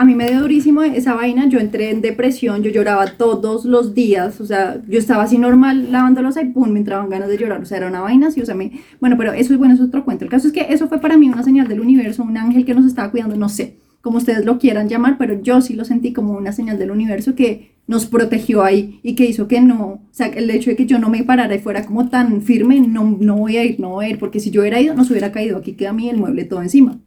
a 0.00 0.04
mí 0.06 0.14
me 0.14 0.30
dio 0.30 0.40
durísimo 0.40 0.82
esa 0.82 1.12
vaina, 1.12 1.46
yo 1.46 1.58
entré 1.58 1.90
en 1.90 2.00
depresión, 2.00 2.62
yo 2.62 2.70
lloraba 2.70 3.18
todos 3.18 3.66
los 3.66 3.94
días, 3.94 4.40
o 4.40 4.46
sea, 4.46 4.80
yo 4.88 4.98
estaba 4.98 5.24
así 5.24 5.36
normal 5.36 5.92
lavándolos 5.92 6.38
y 6.38 6.46
pum, 6.46 6.70
me 6.70 6.78
entraban 6.78 7.10
ganas 7.10 7.28
de 7.28 7.36
llorar, 7.36 7.60
o 7.60 7.66
sea, 7.66 7.76
era 7.76 7.88
una 7.88 8.00
vaina 8.00 8.28
así, 8.28 8.40
o 8.40 8.46
sea, 8.46 8.54
me... 8.54 8.72
bueno, 8.98 9.18
pero 9.18 9.34
eso 9.34 9.52
es 9.52 9.58
bueno, 9.58 9.74
es 9.74 9.80
otro 9.82 10.02
cuento. 10.06 10.24
El 10.24 10.30
caso 10.30 10.46
es 10.46 10.54
que 10.54 10.68
eso 10.70 10.88
fue 10.88 11.02
para 11.02 11.18
mí 11.18 11.28
una 11.28 11.42
señal 11.42 11.68
del 11.68 11.80
universo, 11.80 12.22
un 12.22 12.38
ángel 12.38 12.64
que 12.64 12.74
nos 12.74 12.86
estaba 12.86 13.10
cuidando, 13.10 13.36
no 13.36 13.50
sé, 13.50 13.76
como 14.00 14.16
ustedes 14.16 14.46
lo 14.46 14.58
quieran 14.58 14.88
llamar, 14.88 15.18
pero 15.18 15.38
yo 15.42 15.60
sí 15.60 15.74
lo 15.74 15.84
sentí 15.84 16.14
como 16.14 16.32
una 16.32 16.52
señal 16.52 16.78
del 16.78 16.92
universo 16.92 17.34
que 17.34 17.72
nos 17.86 18.06
protegió 18.06 18.64
ahí 18.64 19.00
y 19.02 19.14
que 19.14 19.26
hizo 19.26 19.48
que 19.48 19.60
no, 19.60 19.84
o 19.84 20.00
sea, 20.12 20.28
el 20.28 20.48
hecho 20.48 20.70
de 20.70 20.76
que 20.76 20.86
yo 20.86 20.98
no 20.98 21.10
me 21.10 21.24
parara 21.24 21.54
y 21.54 21.58
fuera 21.58 21.84
como 21.84 22.08
tan 22.08 22.40
firme, 22.40 22.80
no, 22.80 23.18
no 23.20 23.36
voy 23.36 23.58
a 23.58 23.64
ir, 23.64 23.78
no 23.78 23.90
voy 23.90 24.06
a 24.06 24.08
ir, 24.08 24.18
porque 24.18 24.40
si 24.40 24.50
yo 24.50 24.62
hubiera 24.62 24.80
ido, 24.80 24.94
nos 24.94 25.10
hubiera 25.10 25.30
caído 25.30 25.58
aquí, 25.58 25.74
queda 25.74 25.90
a 25.90 25.92
mí 25.92 26.08
el 26.08 26.16
mueble 26.16 26.46
todo 26.46 26.62
encima. 26.62 27.00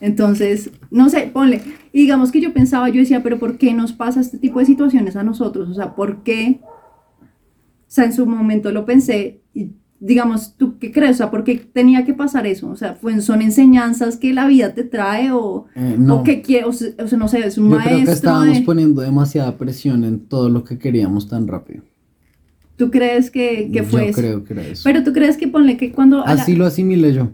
Entonces, 0.00 0.70
no 0.90 1.08
sé, 1.10 1.30
ponle, 1.32 1.60
y 1.92 2.00
digamos 2.00 2.32
que 2.32 2.40
yo 2.40 2.52
pensaba, 2.54 2.88
yo 2.88 3.00
decía, 3.00 3.22
pero 3.22 3.38
¿por 3.38 3.58
qué 3.58 3.74
nos 3.74 3.92
pasa 3.92 4.20
este 4.20 4.38
tipo 4.38 4.58
de 4.58 4.64
situaciones 4.66 5.14
a 5.16 5.22
nosotros? 5.22 5.68
O 5.68 5.74
sea, 5.74 5.94
¿por 5.94 6.22
qué? 6.22 6.60
O 7.22 7.26
sea, 7.92 8.04
en 8.04 8.12
su 8.12 8.24
momento 8.26 8.70
lo 8.72 8.86
pensé 8.86 9.40
y 9.52 9.70
digamos, 9.98 10.54
¿tú 10.56 10.78
qué 10.78 10.90
crees? 10.92 11.12
O 11.12 11.18
sea, 11.18 11.30
¿por 11.30 11.44
qué 11.44 11.56
tenía 11.56 12.04
que 12.06 12.14
pasar 12.14 12.46
eso? 12.46 12.70
O 12.70 12.76
sea, 12.76 12.96
¿son 13.20 13.42
enseñanzas 13.42 14.16
que 14.16 14.32
la 14.32 14.46
vida 14.46 14.72
te 14.72 14.84
trae 14.84 15.32
o, 15.32 15.66
Eh, 15.74 15.96
no. 15.98 16.16
o 16.20 16.22
que 16.22 16.40
quiere, 16.40 16.64
o 16.64 16.72
sea, 16.72 16.88
no 17.18 17.28
sé, 17.28 17.40
es 17.46 17.58
un 17.58 17.64
Yo 17.64 17.70
maestro? 17.76 17.94
creo 17.96 18.06
que 18.06 18.12
estábamos 18.12 18.58
de- 18.58 18.62
poniendo 18.64 19.02
demasiada 19.02 19.58
presión 19.58 20.04
en 20.04 20.20
todo 20.20 20.48
lo 20.48 20.64
que 20.64 20.78
queríamos 20.78 21.28
tan 21.28 21.46
rápido. 21.46 21.82
¿Tú 22.76 22.90
crees 22.90 23.30
que, 23.30 23.68
que 23.70 23.82
fue 23.82 24.04
Yo 24.04 24.06
eso? 24.08 24.20
creo 24.20 24.44
que 24.44 24.54
era 24.54 24.62
eso. 24.66 24.80
Pero 24.84 25.04
tú 25.04 25.12
crees 25.12 25.36
que 25.36 25.48
ponle 25.48 25.76
que 25.76 25.92
cuando 25.92 26.18
la- 26.18 26.24
Así 26.24 26.56
lo 26.56 26.64
asimilé 26.64 27.12
yo. 27.12 27.28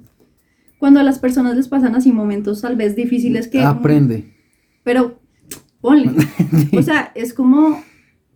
Cuando 0.79 1.01
a 1.01 1.03
las 1.03 1.19
personas 1.19 1.57
les 1.57 1.69
pasan 1.69 1.95
así 1.95 2.13
momentos 2.13 2.61
tal 2.61 2.77
vez 2.77 2.95
difíciles 2.97 3.49
que... 3.49 3.63
Aprende. 3.63 4.33
Pero 4.85 5.19
ponle, 5.81 6.11
o 6.77 6.83
sea, 6.83 7.13
es 7.15 7.33
como 7.35 7.81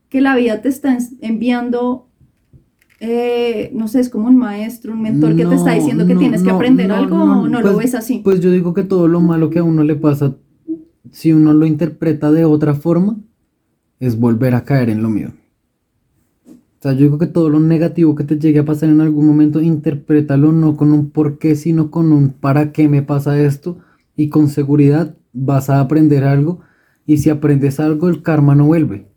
que 0.09 0.21
la 0.21 0.35
vida 0.37 0.61
te 0.63 0.69
está 0.69 0.93
en- 0.95 1.19
enviando, 1.21 2.09
eh, 2.99 3.71
no 3.75 3.89
sé, 3.89 4.01
es 4.01 4.09
como 4.09 4.29
un 4.29 4.37
maestro, 4.37 4.93
un 4.93 5.03
mentor 5.03 5.37
que 5.37 5.47
te 5.47 5.55
está 5.55 5.73
diciendo 5.73 6.07
que 6.07 6.15
no, 6.15 6.21
tienes 6.21 6.43
que 6.43 6.51
aprender 6.51 6.91
algo 6.93 7.17
no, 7.19 7.43
o 7.43 7.49
no 7.49 7.61
pues- 7.61 7.73
lo 7.73 7.79
ves 7.79 7.95
así. 7.95 8.21
Pues 8.25 8.41
yo 8.41 8.51
digo 8.51 8.75
que 8.75 8.83
todo 8.85 9.09
lo 9.09 9.21
malo 9.21 9.51
que 9.51 9.61
a 9.61 9.63
uno 9.65 9.85
le 9.85 9.95
pasa, 9.97 10.37
si 11.11 11.33
uno 11.33 11.53
lo 11.55 11.67
interpreta 11.67 12.31
de 12.33 12.45
otra 12.45 12.75
forma, 12.75 13.17
es 14.01 14.19
volver 14.19 14.55
a 14.55 14.65
caer 14.65 14.91
en 14.91 15.03
lo 15.03 15.11
mío. 15.11 15.33
O 16.81 16.83
sea, 16.83 16.93
yo 16.93 17.01
digo 17.01 17.19
que 17.19 17.27
todo 17.27 17.51
lo 17.51 17.61
negativo 17.61 18.15
que 18.15 18.25
te 18.25 18.39
llegue 18.39 18.61
a 18.61 18.65
pasar 18.65 18.89
en 18.89 19.03
algún 19.03 19.27
momento, 19.27 19.61
interprétalo 19.61 20.51
no 20.51 20.79
con 20.79 20.93
un 20.93 21.11
por 21.11 21.39
qué, 21.39 21.55
sino 21.55 21.91
con 21.91 22.11
un 22.11 22.31
para 22.31 22.73
qué 22.73 22.89
me 22.89 23.03
pasa 23.03 23.39
esto. 23.39 23.77
Y 24.17 24.31
con 24.31 24.49
seguridad 24.49 25.15
vas 25.35 25.69
a 25.69 25.81
aprender 25.81 26.25
algo. 26.25 26.61
Y 27.05 27.19
si 27.19 27.29
aprendes 27.29 27.81
algo, 27.81 28.09
el 28.09 28.23
karma 28.23 28.55
no 28.55 28.65
vuelve. 28.65 29.09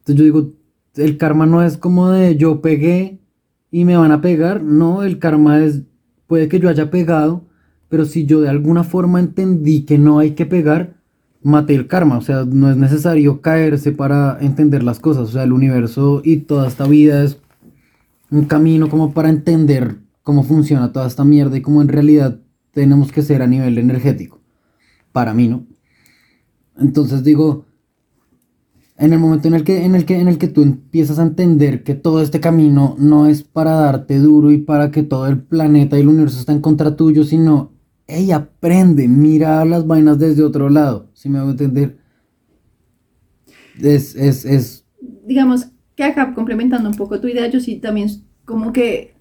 Entonces 0.00 0.16
yo 0.16 0.24
digo, 0.24 0.52
el 0.96 1.16
karma 1.16 1.46
no 1.46 1.62
es 1.62 1.78
como 1.78 2.10
de 2.10 2.36
yo 2.36 2.60
pegué 2.60 3.18
y 3.70 3.86
me 3.86 3.96
van 3.96 4.12
a 4.12 4.20
pegar. 4.20 4.62
No, 4.62 5.04
el 5.04 5.18
karma 5.18 5.64
es, 5.64 5.80
puede 6.26 6.46
que 6.48 6.60
yo 6.60 6.68
haya 6.68 6.90
pegado, 6.90 7.46
pero 7.88 8.04
si 8.04 8.26
yo 8.26 8.42
de 8.42 8.50
alguna 8.50 8.84
forma 8.84 9.18
entendí 9.18 9.86
que 9.86 9.96
no 9.96 10.18
hay 10.18 10.32
que 10.32 10.44
pegar, 10.44 11.01
maté 11.42 11.74
el 11.74 11.86
karma. 11.86 12.18
O 12.18 12.22
sea, 12.22 12.44
no 12.44 12.70
es 12.70 12.76
necesario 12.76 13.40
caerse 13.40 13.92
para 13.92 14.38
entender 14.40 14.82
las 14.82 15.00
cosas. 15.00 15.28
O 15.28 15.32
sea, 15.32 15.44
el 15.44 15.52
universo 15.52 16.22
y 16.24 16.38
toda 16.38 16.68
esta 16.68 16.86
vida 16.86 17.24
es 17.24 17.38
un 18.30 18.44
camino 18.46 18.88
como 18.88 19.12
para 19.12 19.28
entender 19.28 19.96
cómo 20.22 20.42
funciona 20.42 20.92
toda 20.92 21.06
esta 21.06 21.24
mierda 21.24 21.56
y 21.56 21.62
cómo 21.62 21.82
en 21.82 21.88
realidad 21.88 22.40
tenemos 22.72 23.12
que 23.12 23.22
ser 23.22 23.42
a 23.42 23.46
nivel 23.46 23.78
energético. 23.78 24.40
Para 25.12 25.34
mí, 25.34 25.48
¿no? 25.48 25.66
Entonces 26.78 27.22
digo, 27.22 27.66
en 28.96 29.12
el 29.12 29.18
momento 29.18 29.48
en 29.48 29.54
el 29.54 29.64
que, 29.64 29.84
en 29.84 29.94
el 29.94 30.04
que, 30.04 30.20
en 30.20 30.28
el 30.28 30.38
que 30.38 30.48
tú 30.48 30.62
empiezas 30.62 31.18
a 31.18 31.24
entender 31.24 31.82
que 31.82 31.94
todo 31.94 32.22
este 32.22 32.40
camino 32.40 32.94
no 32.98 33.26
es 33.26 33.42
para 33.42 33.72
darte 33.72 34.18
duro 34.18 34.52
y 34.52 34.58
para 34.58 34.90
que 34.90 35.02
todo 35.02 35.26
el 35.26 35.42
planeta 35.42 35.96
y 35.96 36.02
el 36.02 36.08
universo 36.08 36.38
está 36.38 36.52
en 36.52 36.60
contra 36.60 36.96
tuyo, 36.96 37.24
sino, 37.24 37.72
ella 38.06 38.36
aprende, 38.36 39.08
mira 39.08 39.64
las 39.64 39.86
vainas 39.86 40.18
desde 40.18 40.42
otro 40.42 40.68
lado, 40.68 41.08
si 41.22 41.28
me 41.28 41.38
hago 41.38 41.50
entender. 41.50 41.96
Es, 43.80 44.14
es, 44.14 44.44
es, 44.44 44.84
digamos 45.24 45.68
que 45.96 46.04
acá 46.04 46.32
complementando 46.34 46.88
un 46.88 46.96
poco 46.96 47.20
tu 47.20 47.28
idea, 47.28 47.46
yo 47.48 47.60
sí 47.60 47.76
también 47.80 48.08
como 48.44 48.72
que 48.72 49.14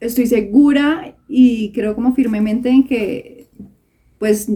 estoy 0.00 0.26
segura 0.26 1.16
y 1.28 1.72
creo 1.72 1.94
como 1.94 2.14
firmemente 2.14 2.68
en 2.70 2.84
que 2.86 3.48
pues 4.18 4.48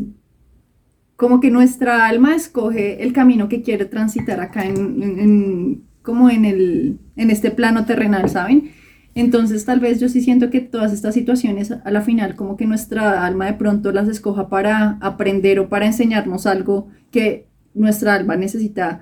como 1.17 1.41
que 1.41 1.51
nuestra 1.51 2.07
alma 2.07 2.35
escoge 2.35 3.03
el 3.03 3.13
camino 3.13 3.49
que 3.49 3.63
quiere 3.63 3.87
transitar 3.87 4.41
acá 4.41 4.67
en, 4.67 5.03
en- 5.03 5.19
en- 5.19 5.83
como 6.03 6.31
en 6.31 6.45
el 6.45 6.99
en 7.17 7.31
este 7.31 7.51
plano 7.51 7.85
terrenal, 7.85 8.29
¿saben? 8.31 8.71
Entonces 9.17 9.65
tal 9.65 9.81
vez 9.81 9.99
yo 9.99 10.11
sí 10.11 10.21
siento 10.21 10.51
que 10.51 10.61
todas 10.61 10.93
estas 10.93 11.15
situaciones 11.15 11.73
a 11.73 11.91
la 11.91 12.03
final 12.03 12.37
como 12.37 12.59
que 12.59 12.67
nuestra 12.67 13.25
alma 13.25 13.47
de 13.47 13.55
pronto 13.55 13.91
las 13.91 14.09
escoja 14.09 14.51
para 14.51 14.99
aprender 15.01 15.59
o 15.59 15.71
para 15.71 15.87
enseñarnos 15.87 16.47
algo 16.47 16.89
que 17.11 17.47
nuestra 17.73 18.15
alma 18.15 18.37
necesita 18.37 19.01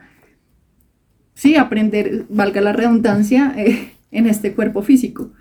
sí, 1.35 1.57
aprender, 1.57 2.27
valga 2.29 2.61
la 2.61 2.73
redundancia, 2.73 3.55
eh, 3.59 3.93
en 4.13 4.29
este 4.29 4.55
cuerpo 4.55 4.83
físico. 4.83 5.33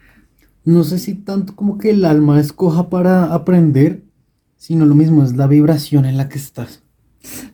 no 0.65 0.83
sé 0.83 0.97
si 0.97 1.13
tanto 1.13 1.55
como 1.55 1.77
que 1.77 1.91
el 1.91 2.03
alma 2.03 2.39
escoja 2.39 2.89
para 2.89 3.31
aprender, 3.31 4.03
sino 4.57 4.85
lo 4.87 4.95
mismo, 4.95 5.23
es 5.23 5.35
la 5.35 5.45
vibración 5.45 6.05
en 6.05 6.17
la 6.17 6.29
que 6.29 6.39
estás. 6.39 6.82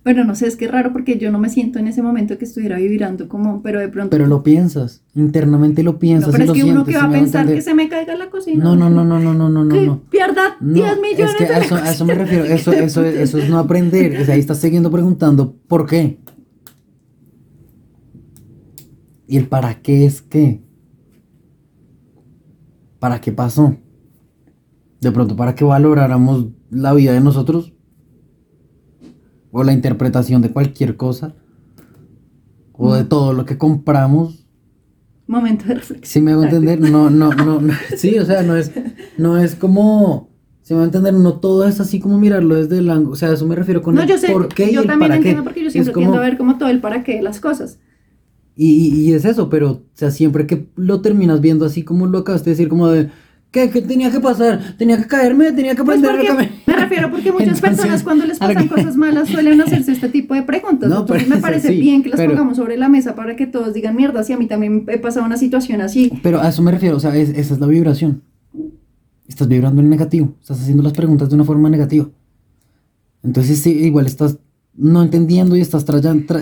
Pero 0.04 0.24
no 0.24 0.34
sé, 0.34 0.48
es 0.48 0.56
que 0.56 0.66
es 0.66 0.72
raro 0.72 0.92
porque 0.94 1.18
yo 1.20 1.32
no 1.32 1.38
me 1.40 1.50
siento 1.50 1.78
en 1.78 1.88
ese 1.88 2.02
momento 2.02 2.38
que 2.40 2.46
estuviera 2.46 2.78
vibrando 2.78 3.28
como, 3.28 3.62
pero 3.62 3.80
de 3.80 3.88
pronto... 3.90 4.10
Pero 4.10 4.26
lo 4.26 4.42
piensas, 4.42 5.04
internamente 5.14 5.84
lo 5.84 5.94
No, 5.94 6.00
piensas 6.00 6.32
pero 6.32 6.44
y 6.44 6.44
es 6.44 6.48
lo 6.48 6.54
que 6.54 6.64
uno 6.64 6.72
sientes, 6.72 6.86
que 6.88 6.92
¿sí 6.94 6.98
va 6.98 7.04
a 7.04 7.12
pensar 7.12 7.46
que 7.48 7.62
se 7.62 7.74
me 7.76 7.88
caiga 7.90 8.16
la 8.16 8.30
cocina. 8.32 8.64
No, 8.64 8.76
no, 8.76 8.90
no, 8.90 9.04
no, 9.06 9.20
no, 9.20 9.34
no, 9.34 9.48
no, 9.50 9.64
no, 9.66 9.76
Que 9.76 9.86
no. 9.86 10.02
pierda 10.10 10.58
No, 10.60 10.74
10 10.74 11.00
millones 11.00 11.32
es 11.32 11.36
que 11.36 11.46
de 11.46 11.54
a 11.54 11.60
eso, 11.60 11.76
a 11.76 11.92
eso 11.92 12.06
me 12.06 12.16
refiero, 12.16 12.46
eso, 12.46 12.72
eso, 12.72 13.04
es- 13.06 13.16
eso 13.18 13.38
es 13.38 13.50
no 13.50 13.60
aprender, 13.60 14.20
o 14.22 14.26
sea, 14.26 14.34
ahí 14.34 14.40
estás 14.40 14.58
siguiendo 14.58 14.90
preguntando 14.90 15.56
¿por 15.68 15.86
qué? 15.86 16.18
¿Y 19.28 19.38
el 19.38 19.48
para 19.48 19.82
qué 19.82 20.06
es 20.06 20.22
qué? 20.24 20.64
¿Para 23.00 23.22
qué 23.22 23.32
pasó? 23.32 23.76
De 25.00 25.12
pronto, 25.12 25.36
¿para 25.36 25.54
que 25.56 25.64
valoráramos 25.64 26.48
la 26.72 26.94
vida 26.94 27.14
de 27.14 27.22
nosotros? 27.22 27.74
¿O 29.52 29.64
la 29.64 29.74
interpretación 29.74 30.42
de 30.42 30.52
cualquier 30.52 30.96
cosa? 30.96 31.34
¿O 32.74 32.94
de 32.96 33.04
todo 33.04 33.34
lo 33.34 33.46
que 33.46 33.58
compramos? 33.58 34.46
Momento 35.28 35.66
de 35.66 35.76
reflexión. 35.76 36.06
Si 36.12 36.22
me 36.22 36.32
hago 36.32 36.44
entender, 36.44 36.80
no, 36.80 37.10
no, 37.10 37.32
no, 37.34 37.60
no, 37.62 37.74
sí, 37.98 38.18
o 38.18 38.26
sea, 38.26 38.42
no 38.44 38.56
es, 38.56 38.72
no 39.18 39.38
es 39.38 39.56
como, 39.56 40.30
si 40.62 40.74
me 40.74 40.78
va 40.80 40.84
a 40.84 40.86
entender, 40.88 41.14
no 41.14 41.34
todo 41.40 41.68
es 41.68 41.80
así 41.80 42.00
como 42.00 42.18
mirarlo 42.18 42.56
desde 42.56 42.80
el 42.80 42.90
ángulo, 42.90 43.14
o 43.14 43.16
sea, 43.16 43.30
a 43.30 43.34
eso 43.34 43.46
me 43.46 43.56
refiero 43.56 43.82
con 43.82 43.96
No, 43.96 44.02
el 44.02 44.08
yo 44.08 44.18
sé, 44.18 44.32
por 44.32 44.48
qué 44.48 44.72
y 44.72 44.74
yo 44.76 44.82
el 44.82 44.88
también 44.88 45.10
para 45.10 45.14
qué. 45.22 45.30
entiendo 45.30 45.44
porque 45.44 45.64
yo 45.64 45.70
siempre 45.70 45.94
como- 45.94 46.06
tiendo 46.08 46.18
a 46.18 46.26
ver 46.26 46.38
como 46.38 46.58
todo 46.58 46.70
el 46.70 46.80
para 46.82 47.04
qué 47.04 47.18
de 47.18 47.22
las 47.22 47.40
cosas. 47.40 47.80
Y, 48.56 48.72
y- 48.72 49.02
y 49.10 49.14
es 49.14 49.24
eso, 49.26 49.50
pero, 49.50 49.72
o 49.72 49.82
sea, 49.94 50.10
siempre 50.12 50.48
que 50.48 50.68
lo 50.76 51.02
terminas 51.02 51.42
viendo 51.42 51.66
así 51.66 51.84
como 51.84 52.08
lo 52.08 52.20
acabaste 52.20 52.50
de 52.50 52.56
decir, 52.56 52.70
como 52.70 52.88
de, 52.88 53.10
¿qué, 53.52 53.70
qué 53.70 53.82
tenía 53.82 54.12
que 54.12 54.20
pasar? 54.20 54.76
¿Tenía 54.78 54.98
que 54.98 55.08
caerme? 55.08 55.52
¿Tenía 55.52 55.76
que 55.76 55.84
Pues 55.84 55.98
aprender 56.00 56.12
porque, 56.12 56.28
caminar? 56.28 56.52
me 56.68 56.74
refiero 56.76 57.12
porque 57.12 57.32
muchas 57.32 57.48
Entonces, 57.58 57.62
personas 57.78 58.04
cuando 58.04 58.26
les 58.26 58.38
pasan 58.40 58.68
cosas 58.68 58.96
malas 58.96 59.28
suelen 59.30 59.60
hacerse 59.66 59.92
este 59.92 60.10
tipo 60.10 60.34
de 60.34 60.44
preguntas. 60.44 60.90
No, 60.90 61.00
Entonces 61.02 61.26
pero 61.26 61.36
me 61.36 61.42
parece 61.42 61.70
sí, 61.70 61.80
bien 61.80 62.04
que 62.04 62.10
las 62.10 62.18
pero- 62.18 62.32
pongamos 62.32 62.58
sobre 62.58 62.78
la 62.78 62.90
mesa 62.90 63.16
para 63.16 63.36
que 63.36 63.48
todos 63.48 63.74
digan 63.74 63.96
mierda, 63.96 64.24
si 64.24 64.34
a 64.34 64.38
mí 64.38 64.48
también 64.48 64.86
he 64.88 64.98
pasado 64.98 65.26
una 65.26 65.38
situación 65.38 65.82
así. 65.82 66.12
Pero 66.24 66.40
a 66.42 66.50
eso 66.50 66.62
me 66.62 66.72
refiero, 66.72 66.98
o 66.98 67.00
sea, 67.00 67.16
es- 67.16 67.30
esa 67.30 67.54
es 67.56 67.60
la 67.60 67.68
vibración. 67.68 68.22
Estás 69.28 69.48
vibrando 69.48 69.82
en 69.82 69.90
negativo, 69.90 70.34
estás 70.42 70.60
haciendo 70.62 70.82
las 70.84 70.94
preguntas 70.94 71.30
de 71.30 71.36
una 71.36 71.44
forma 71.46 71.70
negativa. 71.70 72.08
Entonces, 73.24 73.60
sí, 73.60 73.72
igual 73.72 74.06
estás 74.08 74.38
no 74.80 75.04
entendiendo 75.04 75.56
y 75.56 75.62
estás 75.62 75.84
atrayendo. 75.84 76.34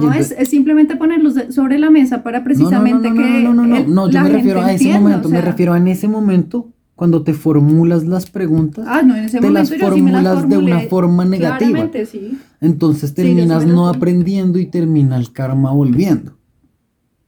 No, 0.00 0.12
es, 0.14 0.30
es 0.30 0.48
simplemente 0.48 0.96
ponerlos 0.96 1.34
sobre 1.50 1.78
la 1.78 1.90
mesa 1.90 2.22
para 2.22 2.38
No, 2.38 2.44
no, 2.44 2.44
no, 2.44 2.44
precisamente 2.44 3.10
no, 3.10 3.14
no, 3.16 3.22
que 3.22 3.42
no, 3.42 3.54
no, 3.54 3.66
no, 3.66 3.76
el- 3.76 3.94
no, 3.94 4.08
yo 4.10 4.22
me 4.22 4.28
refiero 4.30 4.60
a 4.60 4.72
ese 4.72 4.84
entienda, 4.84 5.00
momento, 5.00 5.28
o 5.28 5.30
me 5.30 5.40
refiero 5.40 5.72
a 5.72 5.76
en 5.78 5.88
ese 5.88 6.06
momento 6.08 6.68
cuando 6.94 7.22
te 7.22 7.32
formulas 7.34 8.04
las 8.04 8.30
preguntas, 8.30 8.84
Ah, 8.86 9.02
no, 9.02 9.16
en 9.16 9.24
ese 9.24 9.40
te 9.40 9.50
las 9.50 9.70
yo 9.70 9.74
sí 9.76 9.80
las 9.80 9.90
formulas 9.90 10.48
de 10.48 10.58
una 10.58 10.80
forma 10.80 11.24
negativa. 11.24 11.90
Sí. 12.04 12.38
Entonces 12.60 13.10
sí 13.10 13.16
terminas 13.16 13.66
no 13.66 13.88
aprendiendo 13.88 14.58
y 14.58 14.66
termina 14.66 15.16
el 15.16 15.32
karma 15.32 15.72
volviendo. 15.72 16.36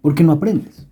Porque 0.00 0.22
no 0.24 0.32
aprendes. 0.32 0.86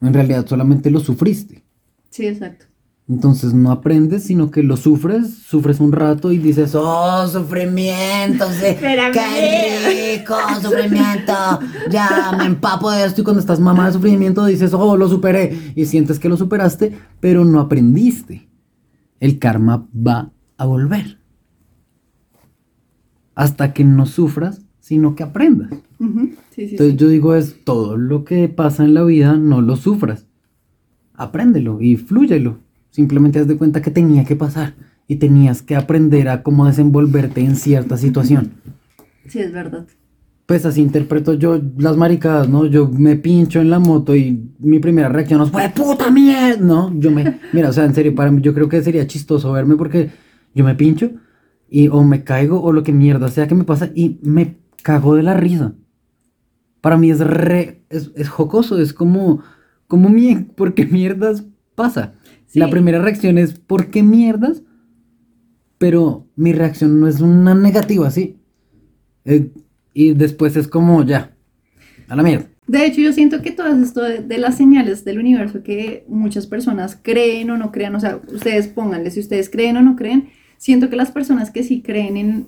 En 0.00 0.12
realidad 0.12 0.46
solamente 0.46 0.90
lo 0.90 1.00
sufriste. 1.00 1.62
Sí, 2.10 2.26
exacto. 2.26 2.66
Entonces 3.10 3.52
no 3.52 3.72
aprendes, 3.72 4.22
sino 4.22 4.52
que 4.52 4.62
lo 4.62 4.76
sufres, 4.76 5.34
sufres 5.34 5.80
un 5.80 5.90
rato 5.90 6.30
y 6.30 6.38
dices, 6.38 6.76
oh, 6.76 7.26
sufrimiento, 7.26 8.46
sí, 8.52 8.76
qué 9.12 10.16
rico, 10.16 10.36
sufrimiento, 10.62 11.32
ya 11.90 12.32
me 12.38 12.44
empapo 12.44 12.88
de 12.92 13.04
esto 13.04 13.20
y 13.20 13.24
cuando 13.24 13.40
estás 13.40 13.58
mamá 13.58 13.88
de 13.88 13.94
sufrimiento 13.94 14.44
dices, 14.44 14.72
oh, 14.74 14.96
lo 14.96 15.08
superé 15.08 15.72
y 15.74 15.86
sientes 15.86 16.20
que 16.20 16.28
lo 16.28 16.36
superaste, 16.36 16.96
pero 17.18 17.44
no 17.44 17.58
aprendiste. 17.58 18.48
El 19.18 19.40
karma 19.40 19.88
va 19.92 20.30
a 20.56 20.66
volver. 20.66 21.18
Hasta 23.34 23.72
que 23.72 23.82
no 23.82 24.06
sufras, 24.06 24.60
sino 24.78 25.16
que 25.16 25.24
aprendas. 25.24 25.72
Ujú, 25.98 26.30
Sí, 26.50 26.68
sí, 26.68 26.70
Entonces 26.72 26.96
yo 26.96 27.08
digo 27.08 27.34
es 27.34 27.64
todo 27.64 27.96
lo 27.96 28.22
que 28.24 28.48
pasa 28.48 28.84
en 28.84 28.94
la 28.94 29.02
vida 29.02 29.34
no 29.34 29.62
lo 29.62 29.74
sufras. 29.74 30.26
Apréndelo 31.14 31.80
y 31.80 31.96
flúyelo. 31.96 32.69
Simplemente 32.90 33.38
haz 33.38 33.46
de 33.46 33.56
cuenta 33.56 33.82
que 33.82 33.90
tenía 33.90 34.24
que 34.24 34.36
pasar 34.36 34.74
y 35.06 35.16
tenías 35.16 35.62
que 35.62 35.76
aprender 35.76 36.28
a 36.28 36.42
cómo 36.42 36.66
desenvolverte 36.66 37.40
en 37.40 37.56
cierta 37.56 37.96
situación. 37.96 38.52
Sí, 39.26 39.40
es 39.40 39.52
verdad. 39.52 39.86
Pues 40.46 40.66
así 40.66 40.80
interpreto 40.80 41.34
yo 41.34 41.60
las 41.78 41.96
maricadas, 41.96 42.48
¿no? 42.48 42.66
Yo 42.66 42.88
me 42.88 43.16
pincho 43.16 43.60
en 43.60 43.70
la 43.70 43.78
moto 43.78 44.16
y 44.16 44.52
mi 44.58 44.80
primera 44.80 45.08
reacción 45.08 45.40
es, 45.42 45.50
¡fue 45.50 45.68
puta 45.70 46.10
mierda! 46.10 46.60
¿No? 46.60 46.92
Yo 46.98 47.10
me, 47.10 47.38
mira, 47.52 47.68
o 47.68 47.72
sea, 47.72 47.84
en 47.84 47.94
serio, 47.94 48.14
para 48.14 48.30
mí 48.30 48.42
yo 48.42 48.52
creo 48.54 48.68
que 48.68 48.82
sería 48.82 49.06
chistoso 49.06 49.52
verme 49.52 49.76
porque 49.76 50.10
yo 50.54 50.64
me 50.64 50.74
pincho 50.74 51.12
y 51.68 51.88
o 51.88 52.02
me 52.02 52.24
caigo 52.24 52.60
o 52.60 52.72
lo 52.72 52.82
que 52.82 52.92
mierda 52.92 53.28
sea 53.28 53.46
que 53.46 53.54
me 53.54 53.64
pasa 53.64 53.90
y 53.94 54.18
me 54.22 54.58
cago 54.82 55.14
de 55.14 55.22
la 55.22 55.34
risa. 55.34 55.74
Para 56.80 56.96
mí 56.96 57.10
es 57.10 57.20
re, 57.20 57.84
es, 57.90 58.10
es 58.16 58.28
jocoso, 58.28 58.80
es 58.80 58.92
como, 58.92 59.42
como, 59.86 60.08
mi, 60.08 60.34
¿por 60.34 60.74
qué 60.74 60.86
mierdas 60.86 61.44
pasa? 61.74 62.14
La 62.54 62.68
primera 62.70 63.00
reacción 63.00 63.38
es, 63.38 63.54
¿por 63.54 63.90
qué 63.90 64.02
mierdas? 64.02 64.62
Pero 65.78 66.26
mi 66.36 66.52
reacción 66.52 67.00
no 67.00 67.08
es 67.08 67.20
una 67.20 67.54
negativa, 67.54 68.10
¿sí? 68.10 68.36
Eh, 69.24 69.50
y 69.94 70.14
después 70.14 70.56
es 70.56 70.68
como, 70.68 71.04
ya, 71.04 71.34
a 72.08 72.16
la 72.16 72.22
mierda. 72.22 72.46
De 72.66 72.86
hecho, 72.86 73.00
yo 73.00 73.12
siento 73.12 73.42
que 73.42 73.50
todas 73.50 73.78
esto 73.80 74.02
de, 74.02 74.20
de 74.20 74.38
las 74.38 74.56
señales 74.56 75.04
del 75.04 75.18
universo 75.18 75.62
que 75.62 76.04
muchas 76.08 76.46
personas 76.46 76.98
creen 77.00 77.50
o 77.50 77.56
no 77.56 77.72
crean, 77.72 77.94
o 77.96 78.00
sea, 78.00 78.20
ustedes 78.32 78.68
pónganle 78.68 79.10
si 79.10 79.20
ustedes 79.20 79.50
creen 79.50 79.76
o 79.76 79.82
no 79.82 79.96
creen, 79.96 80.28
siento 80.56 80.88
que 80.90 80.96
las 80.96 81.10
personas 81.10 81.50
que 81.50 81.62
sí 81.64 81.82
creen 81.82 82.16
en, 82.16 82.46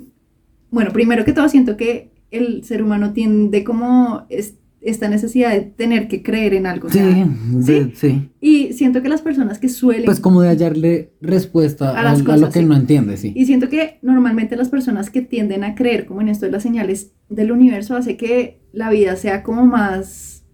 bueno, 0.71 0.93
primero 0.93 1.25
que 1.25 1.33
todo 1.33 1.49
siento 1.49 1.77
que 1.77 2.11
el 2.31 2.63
ser 2.65 2.83
humano 2.83 3.13
tiende 3.13 3.65
como 3.65 4.27
es- 4.29 4.55
esta 4.85 5.09
necesidad 5.09 5.51
de 5.53 5.61
tener 5.63 6.09
que 6.09 6.23
creer 6.23 6.55
en 6.55 6.67
algo. 6.67 6.89
o 6.89 6.91
Sí, 6.91 6.99
sea, 6.99 7.29
de- 7.45 7.93
sí. 7.95 8.31
Y 8.41 8.73
siento 8.73 9.01
que 9.03 9.09
las 9.09 9.23
personas 9.23 9.59
que 9.59 9.69
suelen... 9.69 10.05
Pues 10.05 10.19
como 10.21 10.43
de 10.43 10.49
hallarle 10.49 11.13
respuesta 11.21 11.91
A 11.91 12.17
lo 12.17 12.49
que 12.51 12.61
sí. 12.61 12.65
no 12.65 12.75
entiende, 12.77 13.17
sí. 13.17 13.33
Y 13.37 13.47
siento 13.47 13.69
que 13.69 13.99
normalmente 14.03 14.57
las 14.57 14.69
personas 14.69 15.11
que 15.11 15.23
tienden 15.23 15.63
a 15.65 15.75
creer 15.75 16.05
como 16.07 16.21
en 16.21 16.29
esto 16.29 16.47
de 16.47 16.53
las 16.53 16.63
señales 16.65 17.13
del 17.29 17.53
universo 17.53 17.95
hace 17.97 18.17
que 18.17 18.61
la 18.73 18.91
vida 18.91 19.17
sea 19.17 19.43
como 19.43 19.67
más... 19.67 20.45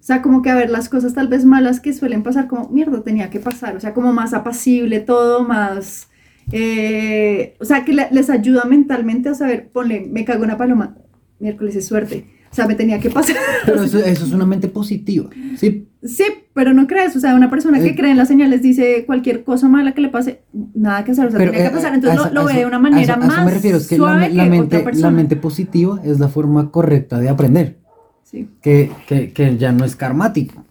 O 0.00 0.02
sea, 0.08 0.22
como 0.22 0.40
que 0.42 0.48
a 0.50 0.54
ver 0.54 0.70
las 0.70 0.88
cosas 0.88 1.12
tal 1.12 1.28
vez 1.28 1.44
malas 1.44 1.80
que 1.80 1.92
suelen 1.92 2.22
pasar 2.22 2.48
como, 2.48 2.70
mierda, 2.70 3.02
tenía 3.02 3.28
que 3.28 3.40
pasar. 3.40 3.76
O 3.76 3.80
sea, 3.80 3.92
como 3.92 4.12
más 4.12 4.32
apacible 4.32 5.00
todo, 5.00 5.44
más... 5.44 6.08
eh, 6.52 7.54
o 7.60 7.64
sea, 7.66 7.84
que 7.84 7.92
le- 7.92 8.08
les 8.10 8.30
ayuda 8.30 8.64
mentalmente 8.64 9.28
a 9.28 9.34
saber, 9.34 9.68
ponle, 9.70 10.00
me 10.10 10.24
cago 10.24 10.44
una 10.44 10.56
paloma, 10.56 10.96
miércoles 11.40 11.76
es 11.76 11.86
suerte. 11.86 12.24
O 12.50 12.54
sea, 12.54 12.66
me 12.66 12.74
tenía 12.74 12.98
que 12.98 13.10
pasar. 13.10 13.36
Pero 13.66 13.82
eso, 13.82 13.98
eso 13.98 14.24
es 14.24 14.32
una 14.32 14.46
mente 14.46 14.68
positiva, 14.68 15.28
sí. 15.56 15.86
Sí, 16.02 16.24
pero 16.54 16.72
no 16.72 16.86
crees, 16.86 17.14
o 17.16 17.20
sea, 17.20 17.34
una 17.34 17.50
persona 17.50 17.78
que 17.80 17.88
Eh. 17.88 17.96
cree 17.96 18.10
en 18.12 18.16
las 18.16 18.28
señales 18.28 18.62
dice 18.62 19.04
cualquier 19.06 19.42
cosa 19.44 19.68
mala 19.68 19.92
que 19.94 20.00
le 20.00 20.08
pase, 20.08 20.42
nada 20.74 21.04
que 21.04 21.10
hacer, 21.12 21.26
o 21.26 21.30
sea, 21.30 21.38
Pero, 21.38 21.50
tiene 21.52 21.66
eh, 21.66 21.68
que 21.70 21.74
pasar, 21.76 21.92
a 21.92 21.94
entonces 21.96 22.20
eso- 22.20 22.34
lo, 22.34 22.44
ve 22.46 22.54
de 22.54 22.66
una 22.66 22.78
manera 22.78 23.02
eso- 23.02 23.12
a 23.14 23.16
más 23.16 23.32
eso 23.36 23.44
me 23.44 23.50
refiero, 23.52 23.76
es 23.78 23.86
que 23.88 23.98
la, 23.98 24.14
la 24.28 24.44
que 24.44 24.50
mente, 24.50 24.84
la 24.94 25.10
mente 25.10 25.36
positiva 25.36 26.00
es 26.04 26.18
la 26.20 26.28
forma 26.28 26.70
correcta 26.70 27.18
de 27.20 27.28
aprender, 27.28 27.78
Sí, 28.22 28.48
que, 28.62 28.90
que, 29.06 29.32
que 29.32 29.56
ya 29.58 29.72
no 29.72 29.84
es 29.84 29.96
karmático. 29.96 30.64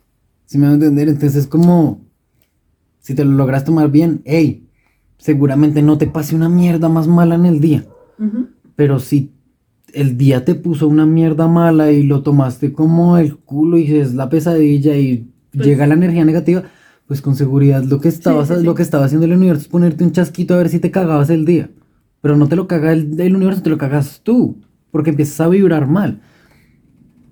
Si 0.45 0.57
me 0.57 0.65
van 0.65 0.73
a 0.73 0.75
entender, 0.75 1.09
entonces 1.09 1.35
es 1.35 1.47
como, 1.47 2.01
si 2.99 3.13
te 3.15 3.25
lo 3.25 3.31
logras 3.31 3.63
tomar 3.65 3.89
bien, 3.91 4.21
hey, 4.25 4.67
seguramente 5.17 5.81
no 5.81 5.97
te 5.97 6.07
pase 6.07 6.35
una 6.35 6.47
mierda 6.49 6.87
más 6.89 7.07
mala 7.07 7.35
en 7.35 7.45
el 7.45 7.59
día. 7.59 7.85
Pero 8.75 8.99
si 8.99 9.33
el 9.93 10.17
día 10.17 10.43
te 10.45 10.55
puso 10.55 10.87
una 10.87 11.05
mierda 11.05 11.47
mala 11.47 11.91
y 11.91 12.03
lo 12.03 12.21
tomaste 12.23 12.73
como 12.73 13.17
el 13.17 13.37
culo 13.37 13.77
y 13.77 13.91
es 13.95 14.13
la 14.13 14.29
pesadilla 14.29 14.95
y 14.97 15.29
Pues- 15.53 15.65
llega 15.65 15.87
la 15.87 15.93
energía 15.95 16.25
negativa, 16.25 16.63
pues 17.07 17.21
con 17.21 17.35
seguridad 17.35 17.83
lo 17.83 17.99
que 18.01 18.09
estabas, 18.09 18.49
sí, 18.49 18.55
sí. 18.57 18.63
lo 18.63 18.75
que 18.75 18.83
estaba 18.83 19.05
haciendo 19.05 19.25
el 19.25 19.33
universo 19.33 19.61
es 19.63 19.67
ponerte 19.69 20.03
un 20.03 20.11
chasquito 20.11 20.53
a 20.53 20.57
ver 20.57 20.69
si 20.69 20.79
te 20.79 20.91
cagabas 20.91 21.29
el 21.29 21.45
día. 21.45 21.69
Pero 22.21 22.35
no 22.35 22.47
te 22.47 22.55
lo 22.55 22.67
caga 22.67 22.91
el, 22.93 23.19
el 23.19 23.35
universo, 23.35 23.61
te 23.61 23.69
lo 23.69 23.77
cagas 23.77 24.21
tú, 24.23 24.57
porque 24.91 25.11
empiezas 25.11 25.39
a 25.39 25.47
vibrar 25.47 25.87
mal. 25.87 26.19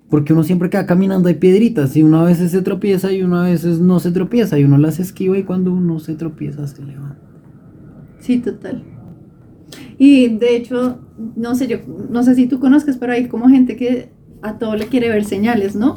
Porque 0.08 0.32
uno 0.32 0.44
siempre 0.44 0.70
queda 0.70 0.86
caminando 0.86 1.28
hay 1.28 1.34
piedritas 1.34 1.96
y 1.96 2.02
uno 2.04 2.20
a 2.20 2.24
veces 2.24 2.52
se 2.52 2.62
tropieza 2.62 3.12
y 3.12 3.22
uno 3.22 3.40
a 3.40 3.44
veces 3.44 3.80
no 3.80 3.98
se 3.98 4.12
tropieza 4.12 4.56
y 4.58 4.64
uno 4.64 4.78
las 4.78 5.00
esquiva 5.00 5.36
y 5.36 5.42
cuando 5.42 5.72
uno 5.72 5.98
se 5.98 6.14
tropieza 6.14 6.66
se 6.68 6.82
levanta. 6.84 7.18
sí, 8.20 8.38
total. 8.38 8.84
Y 9.98 10.28
de 10.28 10.56
hecho, 10.56 11.00
no 11.36 11.54
sé, 11.54 11.66
yo 11.66 11.78
no 12.10 12.22
sé 12.22 12.34
si 12.34 12.46
tú 12.46 12.60
conozcas, 12.60 12.96
pero 12.98 13.12
hay 13.12 13.28
como 13.28 13.48
gente 13.48 13.76
que 13.76 14.10
a 14.42 14.58
todo 14.58 14.76
le 14.76 14.86
quiere 14.86 15.08
ver 15.08 15.24
señales, 15.24 15.74
¿no? 15.74 15.96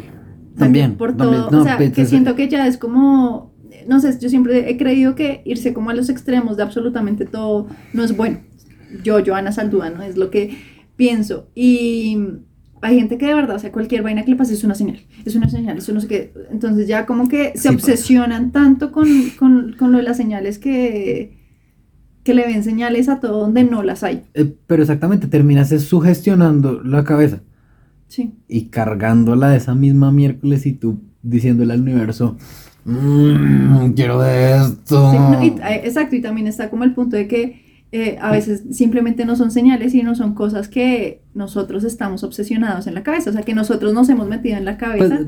También, 0.58 0.96
Por 0.96 1.16
también, 1.16 1.42
todo, 1.44 1.52
no, 1.52 1.62
o 1.62 1.64
sea, 1.64 1.78
pues, 1.78 1.92
que 1.92 2.06
siento 2.06 2.36
que 2.36 2.48
ya 2.50 2.68
es 2.68 2.78
como, 2.78 3.54
no 3.88 4.00
sé, 4.00 4.18
yo 4.20 4.30
siempre 4.30 4.70
he 4.70 4.78
creído 4.78 5.16
que 5.16 5.42
irse 5.46 5.74
como 5.74 5.90
a 5.90 5.94
los 5.94 6.10
extremos 6.10 6.58
de 6.58 6.64
absolutamente 6.64 7.26
todo 7.26 7.68
no 7.94 8.04
es 8.04 8.16
bueno. 8.16 8.40
Yo, 9.04 9.24
Joana 9.24 9.52
Saldúa, 9.52 9.90
¿no? 9.90 10.02
Es 10.04 10.18
lo 10.18 10.30
que 10.32 10.58
pienso. 10.96 11.50
Y 11.56 12.18
hay 12.82 12.98
gente 12.98 13.18
que 13.18 13.28
de 13.28 13.36
verdad, 13.36 13.56
o 13.56 13.60
sea, 13.60 13.72
cualquier 13.72 14.02
vaina 14.02 14.24
que 14.24 14.32
le 14.32 14.38
pase 14.38 14.54
es 14.54 14.64
una 14.64 14.76
señal, 14.76 15.00
es 15.26 15.36
una 15.36 15.50
señal, 15.50 15.78
eso 15.78 15.94
no 15.94 16.02
sé 16.02 16.08
qué. 16.08 16.34
Entonces 16.52 16.88
ya 16.88 17.06
como 17.06 17.28
que 17.30 17.52
se 17.56 17.70
Sí 17.70 17.76
pasa. 17.76 17.76
obsesionan 17.76 18.52
tanto 18.52 18.92
con, 18.92 19.08
con, 19.38 19.76
con 19.78 19.92
lo 19.92 19.98
de 20.00 20.04
las 20.04 20.18
señales 20.18 20.60
que, 20.60 21.39
que 22.24 22.34
le 22.34 22.46
ven 22.46 22.64
señales 22.64 23.10
a 23.10 23.20
todo 23.20 23.40
donde 23.42 23.64
no 23.64 23.82
las 23.84 24.04
hay. 24.04 24.24
Eh, 24.34 24.54
pero 24.68 24.82
exactamente, 24.84 25.28
terminas 25.28 25.72
es 25.72 25.84
sugestionando 25.84 26.82
la 26.84 27.04
cabeza. 27.04 27.42
Sí. 28.08 28.34
y 28.48 28.70
cargándola 28.70 29.50
de 29.50 29.58
esa 29.58 29.76
misma 29.76 30.12
miércoles 30.12 30.66
y 30.66 30.74
tú 30.74 31.00
diciéndole 31.22 31.74
al 31.74 31.82
universo, 31.82 32.38
"Mm, 32.86 33.92
quiero 33.94 34.20
de 34.22 34.56
esto. 34.58 35.12
Sí, 35.12 35.18
no, 35.18 35.44
y, 35.44 35.48
eh, 35.50 35.82
exacto, 35.84 36.16
y 36.16 36.22
también 36.22 36.48
está 36.48 36.70
como 36.72 36.84
el 36.86 36.94
punto 36.96 37.16
de 37.16 37.28
que 37.28 37.70
eh, 37.92 38.18
a 38.22 38.32
veces 38.32 38.64
simplemente 38.72 39.26
no 39.26 39.36
son 39.36 39.50
señales, 39.52 39.92
sino 39.94 40.14
son 40.16 40.34
cosas 40.36 40.70
que 40.70 41.22
nosotros 41.34 41.84
estamos 41.84 42.24
obsesionados 42.24 42.86
en 42.88 42.94
la 42.96 43.02
cabeza, 43.04 43.30
o 43.32 43.34
sea, 43.34 43.42
que 43.44 43.54
nosotros 43.56 43.94
nos 43.94 44.10
hemos 44.10 44.28
metido 44.28 44.58
en 44.58 44.66
la 44.66 44.78
cabeza 44.78 45.18
Pues, 45.24 45.28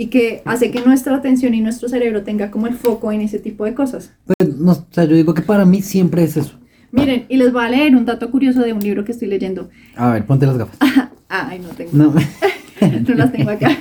y 0.00 0.06
que 0.06 0.42
hace 0.44 0.70
que 0.70 0.80
nuestra 0.80 1.16
atención 1.16 1.54
y 1.54 1.60
nuestro 1.60 1.88
cerebro 1.88 2.22
tenga 2.22 2.52
como 2.52 2.68
el 2.68 2.74
foco 2.74 3.10
en 3.10 3.20
ese 3.20 3.40
tipo 3.40 3.64
de 3.64 3.74
cosas. 3.74 4.12
pues, 4.26 4.56
no, 4.56 4.70
o 4.70 4.86
sea, 4.92 5.02
yo 5.06 5.16
digo 5.16 5.34
que 5.34 5.42
para 5.42 5.64
mí 5.64 5.82
siempre 5.82 6.22
es 6.22 6.36
eso. 6.36 6.56
Miren, 6.92 7.26
y 7.28 7.36
les 7.36 7.52
voy 7.52 7.64
a 7.64 7.68
leer 7.68 7.96
un 7.96 8.04
dato 8.04 8.30
curioso 8.30 8.60
de 8.60 8.72
un 8.72 8.78
libro 8.78 9.04
que 9.04 9.10
estoy 9.10 9.26
leyendo. 9.26 9.70
A 9.96 10.12
ver, 10.12 10.24
ponte 10.24 10.46
las 10.46 10.56
gafas. 10.56 10.78
Ay, 11.28 11.58
no 11.58 11.70
tengo. 11.70 11.90
No. 11.92 12.14
no 13.08 13.14
las 13.16 13.32
tengo 13.32 13.50
acá, 13.50 13.76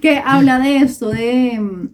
que 0.00 0.22
habla 0.24 0.60
de 0.60 0.76
esto, 0.76 1.10
de... 1.10 1.58
mm, 1.58 1.88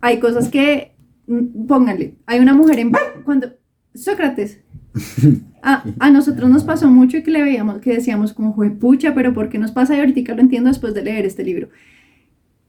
Hay 0.00 0.18
cosas 0.18 0.48
que, 0.48 0.94
mm, 1.26 1.66
pónganle, 1.66 2.14
hay 2.24 2.40
una 2.40 2.54
mujer 2.54 2.78
en... 2.78 2.92
Cuando, 3.22 3.48
Sócrates, 3.94 4.60
a, 5.62 5.84
a 5.98 6.10
nosotros 6.10 6.48
nos 6.48 6.64
pasó 6.64 6.88
mucho 6.88 7.18
y 7.18 7.22
que 7.22 7.30
le 7.30 7.42
veíamos, 7.42 7.80
que 7.80 7.92
decíamos 7.92 8.32
como, 8.32 8.56
pucha, 8.78 9.14
pero 9.14 9.34
¿por 9.34 9.50
qué 9.50 9.58
nos 9.58 9.72
pasa? 9.72 9.94
Y 9.94 10.00
ahorita 10.00 10.34
lo 10.34 10.40
entiendo 10.40 10.68
después 10.70 10.94
de 10.94 11.02
leer 11.02 11.26
este 11.26 11.44
libro. 11.44 11.68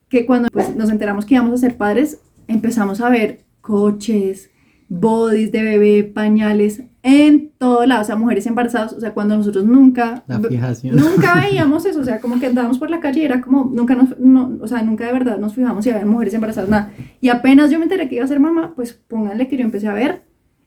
Que 0.10 0.26
cuando 0.26 0.50
pues, 0.52 0.76
nos 0.76 0.90
enteramos 0.90 1.26
que 1.26 1.36
íbamos 1.36 1.54
a 1.54 1.58
ser 1.58 1.78
padres, 1.78 2.20
empezamos 2.48 3.00
a 3.02 3.10
ver 3.10 3.42
coches, 3.62 4.50
bodies 4.90 5.52
de 5.52 5.62
bebé, 5.62 6.04
pañales, 6.04 6.82
en 7.02 7.52
todo 7.58 7.86
lado, 7.86 8.02
o 8.02 8.06
sea, 8.06 8.16
mujeres 8.16 8.46
embarazadas, 8.48 8.92
o 8.94 9.00
sea, 9.00 9.14
cuando 9.14 9.38
nosotros 9.38 9.64
nunca... 9.64 10.24
La 10.28 10.40
fijación. 10.40 10.96
Nunca 10.96 11.36
veíamos 11.50 11.86
eso, 11.86 12.02
o 12.02 12.04
sea, 12.04 12.20
como 12.20 12.40
que 12.40 12.48
andábamos 12.48 12.80
por 12.80 12.90
la 12.90 13.00
calle 13.00 13.22
y 13.22 13.26
era 13.26 13.40
como, 13.40 13.70
nunca 13.72 13.96
nos, 13.96 14.20
no, 14.20 14.58
o 14.60 14.68
sea, 14.68 14.82
nunca 14.82 15.06
de 15.06 15.14
verdad 15.14 15.38
nos 15.38 15.54
fijamos 15.54 15.84
si 15.84 15.92
había 15.92 16.06
mujeres 16.06 16.34
embarazadas, 16.34 16.70
nada. 16.70 16.92
Y 17.22 17.30
apenas 17.30 17.72
yo 17.72 17.78
me 17.78 17.86
enteré 17.86 18.10
que 18.10 18.16
iba 18.16 18.26
a 18.26 18.28
ser 18.28 18.40
mamá, 18.40 18.74
pues 18.76 18.94
pónganle 18.94 19.48
que 19.48 19.58
yo 19.58 19.64
empecé 19.64 19.88
a 19.88 19.94
ver 19.94 20.24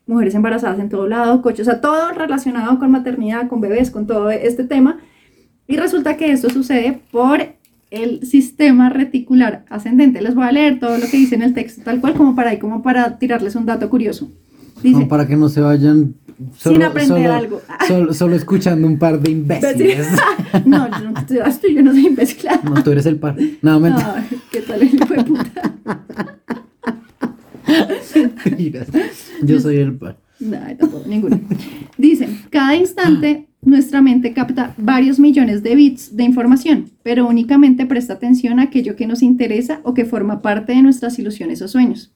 mujeres 0.07 0.35
embarazadas 0.35 0.79
en 0.79 0.89
todo 0.89 1.07
lado, 1.07 1.41
coches, 1.41 1.67
o 1.67 1.71
sea, 1.71 1.81
todo 1.81 2.11
relacionado 2.11 2.79
con 2.79 2.91
maternidad, 2.91 3.47
con 3.47 3.61
bebés, 3.61 3.91
con 3.91 4.07
todo 4.07 4.31
este 4.31 4.63
tema. 4.63 4.99
Y 5.67 5.77
resulta 5.77 6.17
que 6.17 6.31
esto 6.31 6.49
sucede 6.49 7.01
por 7.11 7.39
el 7.93 8.25
sistema 8.25 8.89
reticular 8.89 9.65
ascendente. 9.69 10.19
Les 10.21 10.33
voy 10.33 10.45
a 10.45 10.51
leer 10.51 10.79
todo 10.79 10.97
lo 10.97 11.05
que 11.05 11.15
dice 11.17 11.35
en 11.35 11.43
el 11.43 11.53
texto, 11.53 11.83
tal 11.83 12.01
cual 12.01 12.15
como 12.15 12.35
para 12.35 12.49
ahí, 12.49 12.57
como 12.57 12.81
para 12.81 13.19
tirarles 13.19 13.55
un 13.55 13.65
dato 13.67 13.87
curioso. 13.89 14.31
Dice, 14.81 14.95
Como 14.95 15.07
para 15.07 15.27
que 15.27 15.37
no 15.37 15.47
se 15.47 15.61
vayan 15.61 16.15
solo, 16.57 16.83
aprender 16.85 17.17
solo- 17.17 17.33
algo. 17.33 17.61
Solo, 17.87 18.13
solo 18.13 18.35
escuchando 18.35 18.87
un 18.87 18.97
par 18.97 19.19
de 19.19 19.31
imbéciles. 19.31 20.07
no, 20.65 20.89
yo 20.99 21.11
no, 21.11 21.27
yo 21.27 21.83
no 21.83 21.91
soy 21.91 22.07
imbécil. 22.07 22.49
No, 22.63 22.83
tú 22.83 22.91
eres 22.91 23.05
el 23.05 23.17
par. 23.17 23.35
No. 23.61 23.79
Ay, 23.85 24.23
¿Qué 24.51 24.61
tal 24.61 24.81
el 24.81 24.93
hijo 24.95 25.13
de 25.13 25.23
puta? 25.23 25.73
Mentiras. 28.45 28.87
Yo 29.43 29.59
soy 29.59 29.77
el 29.77 29.93
par. 29.95 30.17
No, 30.39 30.57
tampoco, 30.79 31.03
ninguno. 31.07 31.39
Dicen, 31.97 32.41
cada 32.49 32.75
instante 32.75 33.47
nuestra 33.65 34.01
mente 34.01 34.33
capta 34.33 34.73
varios 34.77 35.19
millones 35.19 35.63
de 35.63 35.75
bits 35.75 36.15
de 36.15 36.23
información, 36.23 36.91
pero 37.03 37.27
únicamente 37.27 37.85
presta 37.85 38.13
atención 38.13 38.59
a 38.59 38.63
aquello 38.63 38.95
que 38.95 39.07
nos 39.07 39.21
interesa 39.21 39.79
o 39.83 39.93
que 39.93 40.05
forma 40.05 40.41
parte 40.41 40.73
de 40.73 40.81
nuestras 40.81 41.17
ilusiones 41.19 41.61
o 41.61 41.67
sueños. 41.67 42.13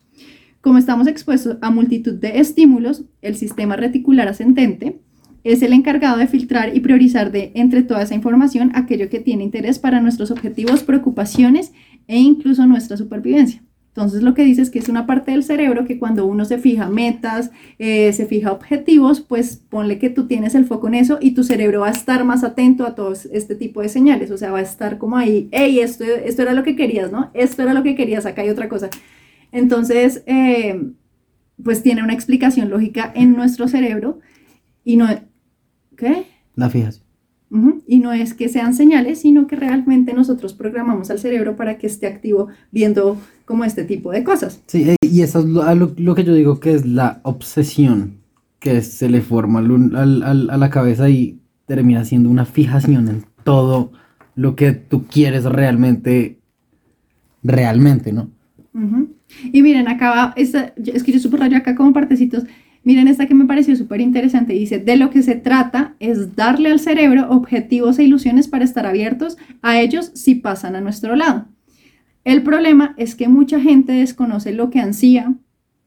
Como 0.62 0.78
estamos 0.78 1.08
expuestos 1.08 1.58
a 1.62 1.72
multitud 1.72 2.16
de 2.16 2.40
estímulos, 2.40 3.06
el 3.22 3.36
sistema 3.36 3.76
reticular 3.76 4.28
ascendente 4.28 5.00
es 5.44 5.62
el 5.62 5.72
encargado 5.72 6.18
de 6.18 6.28
filtrar 6.28 6.76
y 6.76 6.82
priorizar 6.82 7.32
de 7.32 7.52
entre 7.56 7.84
toda 7.84 8.02
esa 8.02 8.16
información 8.16 8.72
aquello 8.74 9.10
que 9.10 9.20
tiene 9.20 9.44
interés 9.44 9.80
para 9.80 10.02
nuestros 10.02 10.30
objetivos, 10.32 10.84
preocupaciones 10.84 11.72
e 12.08 12.18
incluso 12.20 12.66
nuestra 12.66 12.98
supervivencia. 12.98 13.64
Entonces 13.98 14.22
lo 14.22 14.36
que 14.36 14.44
dice 14.44 14.62
es 14.62 14.70
que 14.70 14.78
es 14.78 14.90
una 14.90 15.08
parte 15.08 15.32
del 15.32 15.44
cerebro 15.44 15.86
que 15.86 15.98
cuando 15.98 16.28
uno 16.28 16.46
se 16.46 16.60
fija 16.60 16.88
metas, 16.88 17.50
eh, 17.80 18.14
se 18.14 18.28
fija 18.28 18.52
objetivos, 18.52 19.22
pues 19.22 19.60
ponle 19.70 19.98
que 19.98 20.12
tú 20.12 20.28
tienes 20.28 20.54
el 20.54 20.66
foco 20.66 20.88
en 20.88 20.94
eso 20.94 21.18
y 21.20 21.32
tu 21.32 21.44
cerebro 21.44 21.80
va 21.80 21.88
a 21.88 21.94
estar 21.94 22.24
más 22.24 22.44
atento 22.44 22.86
a 22.86 22.94
todo 22.94 23.14
este 23.14 23.56
tipo 23.56 23.82
de 23.82 23.90
señales, 23.90 24.30
o 24.30 24.38
sea, 24.38 24.52
va 24.52 24.60
a 24.60 24.62
estar 24.62 25.00
como 25.00 25.18
ahí, 25.18 25.50
hey, 25.52 25.80
esto, 25.80 26.04
esto 26.04 26.44
era 26.44 26.54
lo 26.54 26.62
que 26.62 26.76
querías, 26.76 27.12
¿no? 27.12 27.32
Esto 27.34 27.64
era 27.64 27.74
lo 27.74 27.82
que 27.82 27.96
querías, 27.96 28.28
acá 28.28 28.44
hay 28.44 28.50
otra 28.50 28.70
cosa. 28.70 28.92
Entonces, 29.52 30.22
eh, 30.28 30.80
pues 31.64 31.82
tiene 31.82 32.04
una 32.04 32.14
explicación 32.14 32.70
lógica 32.70 33.12
en 33.16 33.36
nuestro 33.36 33.68
cerebro 33.68 34.20
y 34.84 34.98
no... 34.98 35.08
¿Qué? 35.96 36.26
La 36.54 36.70
fijación. 36.70 37.07
Y 37.88 38.00
no 38.00 38.12
es 38.12 38.34
que 38.34 38.50
sean 38.50 38.74
señales, 38.74 39.22
sino 39.22 39.48
que 39.48 39.56
realmente 39.56 40.14
nosotros 40.14 40.54
programamos 40.54 41.10
al 41.10 41.20
cerebro 41.20 41.56
para 41.56 41.78
que 41.78 41.88
esté 41.88 42.08
activo 42.08 42.48
viendo 42.72 43.18
como 43.46 43.64
este 43.64 43.86
tipo 43.86 44.12
de 44.12 44.24
cosas. 44.24 44.62
Sí, 44.68 44.90
eh, 44.90 44.96
y 45.02 45.22
eso 45.22 45.40
es 45.40 45.46
lo, 45.46 46.16
que 46.16 46.24
yo 46.26 46.34
digo 46.34 46.60
que 46.60 46.74
es 46.74 46.86
la 46.86 47.22
obsesión 47.24 48.18
que 48.60 48.82
se 48.82 49.08
le 49.08 49.22
forma 49.22 49.60
al, 49.60 50.50
a 50.50 50.58
la 50.58 50.70
cabeza 50.70 51.10
y 51.10 51.40
termina 51.68 52.04
siendo 52.04 52.30
una 52.30 52.46
fijación 52.46 53.08
en 53.08 53.26
todo 53.44 53.92
lo 54.36 54.56
que 54.56 54.72
tú 54.72 55.06
quieres 55.06 55.46
realmente, 55.46 56.40
realmente, 57.44 58.12
¿no? 58.14 58.30
Y 59.52 59.62
miren, 59.62 59.88
acá, 59.88 60.34
esta, 60.36 60.74
es 60.78 61.04
que 61.04 61.12
yo 61.12 61.20
subrayo 61.20 61.58
acá 61.58 61.76
como 61.76 61.92
partecitos, 61.92 62.44
Miren 62.88 63.10
esta 63.10 63.28
que 63.28 63.36
me 63.36 63.44
pareció 63.44 63.76
súper 63.76 64.00
interesante. 64.00 64.54
Dice, 64.54 64.80
de 64.80 64.96
lo 64.96 65.10
que 65.10 65.22
se 65.22 65.36
trata 65.36 65.98
es 66.00 66.38
darle 66.38 66.72
al 66.72 66.80
cerebro 66.80 67.30
objetivos 67.30 68.00
e 68.00 68.06
ilusiones 68.06 68.48
para 68.48 68.64
estar 68.64 68.86
abiertos 68.86 69.36
a 69.62 69.82
ellos 69.82 70.12
si 70.14 70.36
pasan 70.36 70.74
a 70.74 70.80
nuestro 70.80 71.18
lado. 71.18 71.50
El 72.24 72.44
problema 72.44 72.96
es 72.96 73.16
que 73.16 73.28
mucha 73.28 73.60
gente 73.60 73.92
desconoce 73.92 74.54
lo 74.54 74.70
que 74.70 74.80
ansía, 74.80 75.36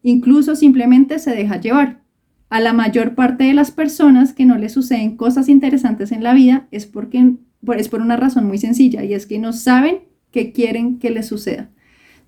incluso 0.03 0.57
simplemente 0.57 1.19
se 1.19 1.31
deja 1.35 1.59
llevar. 1.59 2.03
A 2.51 2.61
la 2.61 2.75
mayor 2.75 3.15
parte 3.15 3.45
de 3.45 3.55
las 3.55 3.71
personas 3.71 4.35
que 4.35 4.45
no 4.45 4.59
les 4.59 4.75
suceden 4.75 5.17
cosas 5.17 5.49
interesantes 5.49 6.13
en 6.13 6.23
la 6.23 6.35
vida 6.35 6.69
es 6.71 6.85
porque 6.85 7.37
es 7.79 7.89
por 7.89 8.03
una 8.03 8.19
razón 8.19 8.47
muy 8.47 8.59
sencilla 8.59 9.05
y 9.05 9.15
es 9.15 9.25
que 9.25 9.39
no 9.39 9.55
saben 9.55 10.01
qué 10.33 10.53
quieren 10.53 10.99
que 10.99 11.09
les 11.09 11.29
suceda. 11.29 11.71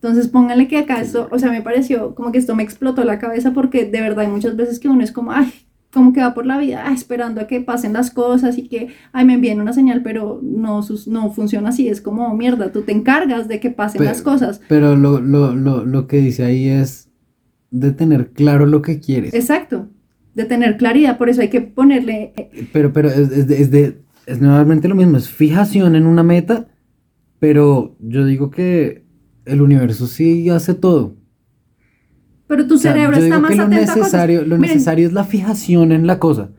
Entonces 0.02 0.26
pónganle 0.26 0.66
que 0.66 0.78
acá 0.78 1.00
esto, 1.00 1.28
o 1.30 1.38
sea, 1.38 1.52
me 1.52 1.62
pareció 1.62 2.16
como 2.16 2.32
que 2.32 2.38
esto 2.38 2.56
me 2.56 2.64
explotó 2.64 3.04
la 3.04 3.20
cabeza 3.20 3.52
porque 3.52 3.84
de 3.84 4.00
verdad 4.00 4.24
hay 4.24 4.32
muchas 4.32 4.56
veces 4.56 4.80
que 4.80 4.88
uno 4.88 5.04
es 5.04 5.12
como, 5.12 5.30
ay, 5.30 5.52
como 5.92 6.12
que 6.12 6.20
va 6.20 6.34
por 6.34 6.44
la 6.44 6.58
vida 6.58 6.92
esperando 6.92 7.40
a 7.40 7.46
que 7.46 7.60
pasen 7.60 7.92
las 7.92 8.10
cosas 8.10 8.58
y 8.58 8.66
que, 8.68 8.88
ay, 9.12 9.24
me 9.24 9.34
envíen 9.34 9.60
una 9.60 9.72
señal, 9.72 10.02
pero 10.02 10.40
no, 10.42 10.80
no 11.06 11.30
funciona 11.30 11.68
así, 11.68 11.86
es 11.86 12.00
como, 12.00 12.36
mierda, 12.36 12.72
tú 12.72 12.82
te 12.82 12.90
encargas 12.90 13.46
de 13.46 13.60
que 13.60 13.70
pasen 13.70 14.04
las 14.04 14.22
cosas. 14.22 14.60
Pero 14.68 14.96
lo, 14.96 15.20
lo, 15.20 15.54
lo, 15.54 15.84
lo 15.84 16.06
que 16.08 16.16
dice 16.16 16.44
ahí 16.44 16.68
es 16.68 17.08
de 17.70 17.92
tener 17.92 18.30
claro 18.30 18.66
lo 18.66 18.82
que 18.82 18.98
quieres. 18.98 19.32
Exacto, 19.34 19.88
de 20.34 20.44
tener 20.46 20.78
claridad, 20.78 21.16
por 21.16 21.28
eso 21.28 21.42
hay 21.42 21.48
que 21.48 21.60
ponerle... 21.60 22.32
Eh, 22.36 22.68
pero, 22.72 22.92
pero 22.92 23.08
es, 23.08 23.30
es, 23.30 23.46
de, 23.46 23.60
es, 23.60 23.70
de, 23.70 24.02
es 24.26 24.40
nuevamente 24.40 24.88
lo 24.88 24.96
mismo, 24.96 25.16
es 25.16 25.28
fijación 25.28 25.94
en 25.94 26.06
una 26.06 26.24
meta, 26.24 26.66
pero 27.38 27.94
yo 28.00 28.24
digo 28.24 28.50
que 28.50 29.01
el 29.44 29.62
universo 29.62 30.06
sí 30.06 30.48
hace 30.50 30.74
todo. 30.74 31.16
Pero 32.46 32.66
tu 32.66 32.78
cerebro 32.78 33.16
está 33.16 33.38
más 33.38 33.56
lo 33.56 33.68
necesario, 33.68 34.44
Lo 34.44 34.58
necesario 34.58 35.06
es 35.06 35.12
la 35.12 35.24
fijación 35.24 35.90
en 35.92 36.06
la 36.06 36.18
cosa. 36.18 36.50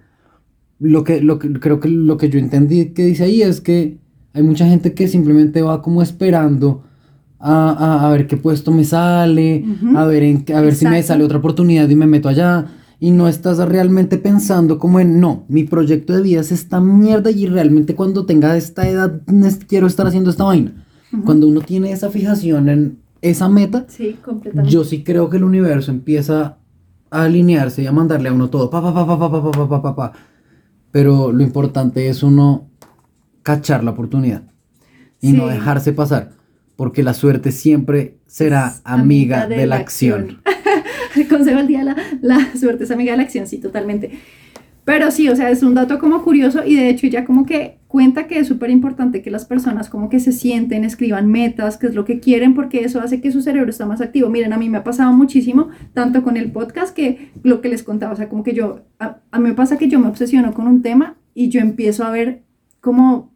Lo 0.80 1.04
que, 1.04 1.22
lo 1.22 1.40
que 1.40 1.54
creo 1.54 1.80
que 1.80 1.88
lo 1.88 2.18
que 2.18 2.30
yo 2.30 2.40
entendí 2.40 2.88
que 2.88 3.06
dice 3.06 3.26
ahí 3.26 3.42
es 3.42 3.62
que 3.62 4.00
hay 4.34 4.44
mucha 4.44 4.68
gente 4.68 4.94
que 4.94 5.08
simplemente 5.08 5.62
va 5.62 5.82
como 5.82 6.02
esperando 6.02 6.84
a, 7.40 8.08
a, 8.08 8.12
ver 8.12 8.26
qué 8.26 8.38
puesto 8.38 8.72
me 8.72 8.84
sale, 8.86 9.66
a 9.96 10.06
ver, 10.06 10.24
en, 10.24 10.46
a 10.56 10.62
ver 10.62 10.76
si 10.76 10.88
me 10.88 11.04
sale 11.04 11.24
otra 11.24 11.38
oportunidad 11.38 11.88
y 11.90 11.96
me 11.96 12.08
meto 12.08 12.30
allá. 12.30 12.66
Y 13.00 13.12
no 13.12 13.28
estás 13.28 13.58
realmente 13.58 14.18
pensando 14.18 14.80
como 14.80 15.00
en, 15.00 15.20
no, 15.20 15.44
mi 15.50 15.64
proyecto 15.64 16.14
de 16.14 16.22
vida 16.22 16.42
es 16.42 16.52
esta 16.54 16.80
mierda 16.80 17.30
y 17.32 17.46
realmente 17.48 17.96
cuando 17.96 18.26
tenga 18.26 18.56
esta 18.56 18.88
edad 18.88 19.22
quiero 19.68 19.88
estar 19.88 20.08
haciendo 20.08 20.30
esta 20.30 20.46
vaina. 20.46 20.86
Cuando 21.26 21.48
uno 21.48 21.62
tiene 21.62 21.92
esa 21.92 22.10
fijación 22.10 22.70
en 22.70 23.00
esa 23.22 23.48
meta, 23.48 23.86
yo 24.66 24.84
sí 24.84 25.04
creo 25.04 25.30
que 25.30 25.38
el 25.38 25.44
universo 25.44 25.92
empieza 25.92 26.58
a 27.10 27.24
alinearse 27.24 27.84
y 27.84 27.88
a 27.88 27.92
mandarle 27.92 28.30
a 28.30 28.34
uno 28.34 28.50
todo, 28.50 28.70
pa, 28.70 28.82
pa, 28.82 28.94
pa, 28.94 29.06
pa, 29.06 29.20
pa, 29.20 29.52
pa, 29.52 29.70
pa, 29.70 29.82
pa, 29.82 29.96
pa, 29.96 30.14
Pero 30.92 31.32
lo 31.32 31.44
importante 31.44 32.08
es 32.10 32.24
uno 32.24 32.70
cachar 33.44 33.84
la 33.84 33.92
oportunidad 33.92 34.44
y 35.22 35.34
no 35.34 35.48
dejarse 35.48 35.94
pasar, 35.94 36.32
porque 36.76 37.04
la 37.04 37.14
suerte 37.14 37.52
siempre 37.52 38.18
será 38.26 38.76
amiga, 38.84 39.48
de, 39.48 39.68
la 39.68 39.76
acción. 39.76 40.42
acción. 40.44 41.30
Consejo 41.30 41.60
el 41.60 41.68
día, 41.68 41.84
la, 41.84 41.96
la 42.22 42.56
suerte 42.56 42.86
es 42.86 42.92
amiga 42.92 43.12
de 43.12 43.18
la 43.18 43.24
acción, 43.24 43.48
sí, 43.48 43.60
totalmente. 43.60 44.20
Pero 44.86 45.12
sí, 45.12 45.30
o 45.30 45.36
sea, 45.36 45.50
es 45.50 45.64
un 45.64 45.76
dato 45.76 45.98
como 45.98 46.24
curioso 46.24 46.66
y 46.66 46.76
de 46.76 46.90
hecho 46.90 47.08
ya 47.08 47.24
como 47.24 47.46
que 47.46 47.80
cuenta 47.88 48.28
que 48.28 48.40
es 48.40 48.48
súper 48.48 48.70
importante 48.70 49.22
que 49.22 49.32
las 49.32 49.46
personas 49.46 49.90
como 49.90 50.10
que 50.10 50.20
se 50.20 50.32
sienten, 50.32 50.84
escriban 50.84 51.28
metas, 51.28 51.78
qué 51.78 51.88
es 51.88 51.96
lo 51.96 52.06
que 52.06 52.20
quieren, 52.20 52.54
porque 52.54 52.84
eso 52.84 53.00
hace 53.00 53.22
que 53.22 53.32
su 53.32 53.42
cerebro 53.42 53.70
está 53.70 53.86
más 53.86 54.02
activo. 54.02 54.30
Miren, 54.30 54.52
a 54.52 54.58
mí 54.58 54.68
me 54.68 54.80
ha 54.80 54.84
pasado 54.84 55.14
muchísimo, 55.14 55.70
tanto 55.94 56.24
con 56.24 56.36
el 56.36 56.52
podcast 56.52 56.94
que 56.96 57.32
lo 57.44 57.62
que 57.62 57.70
les 57.70 57.84
contaba, 57.84 58.14
o 58.14 58.16
sea, 58.16 58.30
como 58.30 58.44
que 58.44 58.54
yo, 58.54 58.82
a, 59.00 59.20
mí 59.40 59.50
me 59.50 59.54
pasa 59.54 59.78
que 59.78 59.88
yo 59.88 60.00
me 60.00 60.08
obsesiono 60.08 60.54
con 60.54 60.68
un 60.68 60.82
tema 60.82 61.18
y 61.34 61.50
yo 61.50 61.62
empiezo 61.62 62.04
a 62.04 62.12
ver 62.12 62.44
como, 62.82 63.32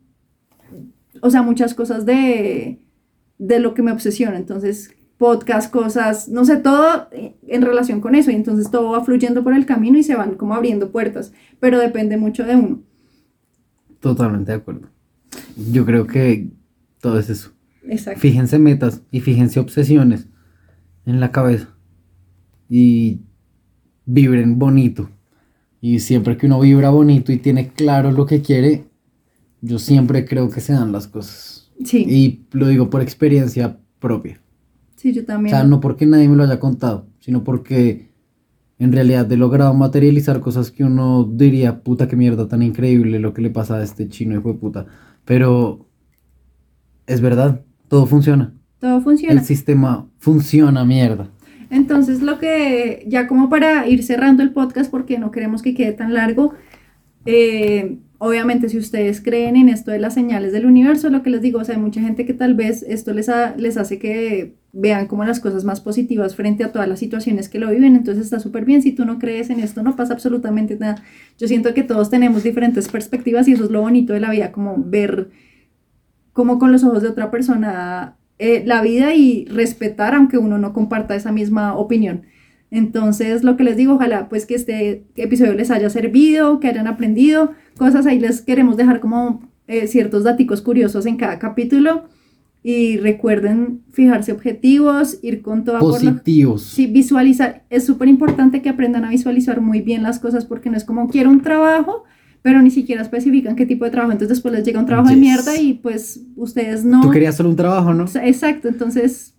o 1.21 1.29
sea, 1.29 1.43
muchas 1.43 1.73
cosas 1.73 2.05
de, 2.05 2.81
de 3.37 3.59
lo 3.59 3.73
que 3.73 3.83
me 3.83 3.91
obsesiona. 3.91 4.37
Entonces, 4.37 4.96
podcast, 5.17 5.71
cosas, 5.71 6.29
no 6.29 6.45
sé, 6.45 6.57
todo 6.57 7.07
en 7.11 7.61
relación 7.61 8.01
con 8.01 8.15
eso. 8.15 8.31
Y 8.31 8.35
entonces 8.35 8.69
todo 8.71 8.91
va 8.91 9.03
fluyendo 9.03 9.43
por 9.43 9.53
el 9.53 9.65
camino 9.65 9.97
y 9.97 10.03
se 10.03 10.15
van 10.15 10.35
como 10.35 10.53
abriendo 10.53 10.91
puertas, 10.91 11.33
pero 11.59 11.79
depende 11.79 12.17
mucho 12.17 12.43
de 12.43 12.55
uno. 12.55 12.81
Totalmente 13.99 14.51
de 14.51 14.57
acuerdo. 14.57 14.89
Yo 15.71 15.85
creo 15.85 16.05
que 16.07 16.49
todo 17.01 17.19
es 17.19 17.29
eso. 17.29 17.51
Exacto. 17.83 18.19
Fíjense 18.19 18.59
metas 18.59 19.01
y 19.11 19.21
fíjense 19.21 19.59
obsesiones 19.59 20.27
en 21.05 21.19
la 21.19 21.31
cabeza. 21.31 21.69
Y 22.69 23.21
vibren 24.05 24.59
bonito. 24.59 25.09
Y 25.79 25.99
siempre 25.99 26.37
que 26.37 26.47
uno 26.47 26.59
vibra 26.59 26.89
bonito 26.89 27.31
y 27.31 27.37
tiene 27.37 27.69
claro 27.69 28.11
lo 28.11 28.25
que 28.25 28.41
quiere, 28.41 28.85
yo 29.61 29.79
siempre 29.79 30.25
creo 30.25 30.49
que 30.49 30.61
se 30.61 30.73
dan 30.73 30.91
las 30.91 31.07
cosas. 31.07 31.71
Sí. 31.83 32.05
Y 32.07 32.45
lo 32.51 32.67
digo 32.67 32.89
por 32.89 33.01
experiencia 33.01 33.79
propia. 33.99 34.41
Sí, 34.97 35.13
yo 35.13 35.23
también. 35.23 35.55
O 35.55 35.57
sea, 35.57 35.65
no 35.65 35.79
porque 35.79 36.05
nadie 36.05 36.27
me 36.27 36.35
lo 36.35 36.43
haya 36.43 36.59
contado, 36.59 37.07
sino 37.19 37.43
porque 37.43 38.09
en 38.79 38.91
realidad 38.91 39.31
he 39.31 39.37
logrado 39.37 39.73
materializar 39.73 40.41
cosas 40.41 40.71
que 40.71 40.83
uno 40.83 41.23
diría, 41.23 41.81
puta, 41.81 42.07
qué 42.07 42.15
mierda 42.15 42.47
tan 42.47 42.61
increíble 42.61 43.19
lo 43.19 43.33
que 43.33 43.41
le 43.41 43.49
pasa 43.49 43.77
a 43.77 43.83
este 43.83 44.09
chino 44.09 44.37
hijo 44.37 44.53
de 44.53 44.59
puta. 44.59 44.85
Pero 45.23 45.87
es 47.05 47.21
verdad, 47.21 47.61
todo 47.87 48.05
funciona. 48.05 48.53
Todo 48.79 49.01
funciona. 49.01 49.33
El 49.33 49.45
sistema 49.45 50.07
funciona, 50.17 50.83
mierda. 50.83 51.29
Entonces, 51.69 52.21
lo 52.21 52.39
que, 52.39 53.05
ya 53.07 53.27
como 53.27 53.49
para 53.49 53.87
ir 53.87 54.03
cerrando 54.03 54.43
el 54.43 54.51
podcast, 54.51 54.89
porque 54.89 55.17
no 55.17 55.31
queremos 55.31 55.61
que 55.61 55.73
quede 55.73 55.93
tan 55.93 56.13
largo, 56.13 56.53
eh, 57.25 57.97
obviamente 58.19 58.69
si 58.69 58.77
ustedes 58.77 59.21
creen 59.21 59.55
en 59.55 59.69
esto 59.69 59.91
de 59.91 59.99
las 59.99 60.13
señales 60.13 60.53
del 60.53 60.65
universo, 60.65 61.09
lo 61.09 61.23
que 61.23 61.29
les 61.29 61.41
digo, 61.41 61.59
o 61.59 61.63
sea, 61.63 61.75
hay 61.75 61.81
mucha 61.81 62.01
gente 62.01 62.25
que 62.25 62.33
tal 62.33 62.53
vez 62.53 62.83
esto 62.87 63.13
les, 63.13 63.29
les 63.57 63.77
hace 63.77 63.99
que 63.99 64.55
vean 64.79 65.07
como 65.07 65.25
las 65.25 65.39
cosas 65.39 65.63
más 65.63 65.81
positivas 65.81 66.35
frente 66.35 66.63
a 66.63 66.71
todas 66.71 66.87
las 66.87 66.99
situaciones 66.99 67.49
que 67.49 67.57
lo 67.57 67.69
viven, 67.71 67.95
entonces 67.95 68.25
está 68.25 68.39
súper 68.39 68.63
bien, 68.63 68.83
si 68.83 68.91
tú 68.91 69.05
no 69.05 69.17
crees 69.17 69.49
en 69.49 69.59
esto 69.59 69.81
no 69.81 69.95
pasa 69.95 70.13
absolutamente 70.13 70.77
nada. 70.77 71.03
Yo 71.39 71.47
siento 71.47 71.73
que 71.73 71.83
todos 71.83 72.09
tenemos 72.11 72.43
diferentes 72.43 72.87
perspectivas 72.87 73.47
y 73.47 73.53
eso 73.53 73.65
es 73.65 73.71
lo 73.71 73.81
bonito 73.81 74.13
de 74.13 74.19
la 74.19 74.29
vida, 74.29 74.51
como 74.51 74.75
ver 74.77 75.29
como 76.31 76.59
con 76.59 76.71
los 76.71 76.83
ojos 76.83 77.01
de 77.01 77.09
otra 77.09 77.31
persona 77.31 78.17
eh, 78.37 78.61
la 78.65 78.83
vida 78.83 79.15
y 79.15 79.45
respetar 79.45 80.13
aunque 80.13 80.37
uno 80.37 80.59
no 80.59 80.73
comparta 80.73 81.15
esa 81.15 81.31
misma 81.31 81.75
opinión. 81.75 82.21
Entonces, 82.69 83.43
lo 83.43 83.57
que 83.57 83.63
les 83.63 83.77
digo, 83.77 83.95
ojalá 83.95 84.29
pues 84.29 84.45
que 84.45 84.53
este 84.53 85.05
episodio 85.15 85.53
les 85.53 85.71
haya 85.71 85.89
servido, 85.89 86.59
que 86.59 86.67
hayan 86.67 86.85
aprendido 86.85 87.53
cosas. 87.77 88.05
Ahí 88.05 88.19
les 88.19 88.41
queremos 88.41 88.77
dejar 88.77 88.99
como 88.99 89.41
eh, 89.67 89.87
ciertos 89.87 90.23
datos 90.23 90.61
curiosos 90.61 91.07
en 91.07 91.17
cada 91.17 91.39
capítulo. 91.39 92.03
Y 92.69 92.97
recuerden 92.97 93.83
fijarse 93.91 94.33
objetivos, 94.33 95.19
ir 95.21 95.41
con 95.41 95.63
todo 95.63 95.79
Positivos. 95.79 96.63
sí, 96.63 96.87
visualizar. 96.87 97.63
Es 97.69 97.85
súper 97.85 98.09
importante 98.09 98.61
que 98.61 98.67
aprendan 98.67 99.05
a 99.05 99.09
visualizar 99.09 99.61
muy 99.61 99.79
bien 99.79 100.03
las 100.03 100.19
cosas 100.19 100.43
porque 100.43 100.69
no 100.69 100.75
es 100.75 100.83
como 100.83 101.07
quiero 101.07 101.29
un 101.29 101.41
trabajo, 101.41 102.03
pero 102.41 102.61
ni 102.61 102.69
siquiera 102.69 103.01
especifican 103.01 103.55
qué 103.55 103.65
tipo 103.65 103.85
de 103.85 103.91
trabajo. 103.91 104.11
Entonces 104.11 104.35
después 104.37 104.53
les 104.53 104.65
llega 104.65 104.81
un 104.81 104.85
trabajo 104.85 105.07
de 105.09 105.15
mierda 105.15 105.57
y 105.57 105.75
pues 105.75 106.19
ustedes 106.35 106.83
no... 106.83 107.01
Tú 107.01 107.09
querías 107.09 107.35
solo 107.35 107.49
un 107.51 107.55
trabajo, 107.55 107.93
¿no? 107.93 108.03
Exacto, 108.21 108.67
entonces 108.67 109.33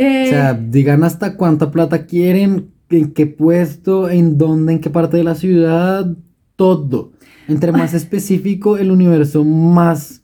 o 0.00 0.28
sea, 0.28 0.50
eh, 0.52 0.66
digan 0.70 1.04
hasta 1.04 1.36
cuánta 1.36 1.70
plata 1.70 2.06
quieren, 2.06 2.70
en 2.88 3.12
qué 3.12 3.26
puesto, 3.26 4.08
en 4.08 4.38
dónde, 4.38 4.74
en 4.74 4.80
qué 4.80 4.88
parte 4.88 5.18
de 5.18 5.24
la 5.24 5.34
ciudad, 5.34 6.14
todo. 6.56 7.12
Entre 7.48 7.72
más 7.72 7.94
específico 7.94 8.78
el 8.78 8.90
universo, 8.90 9.44
más 9.44 10.19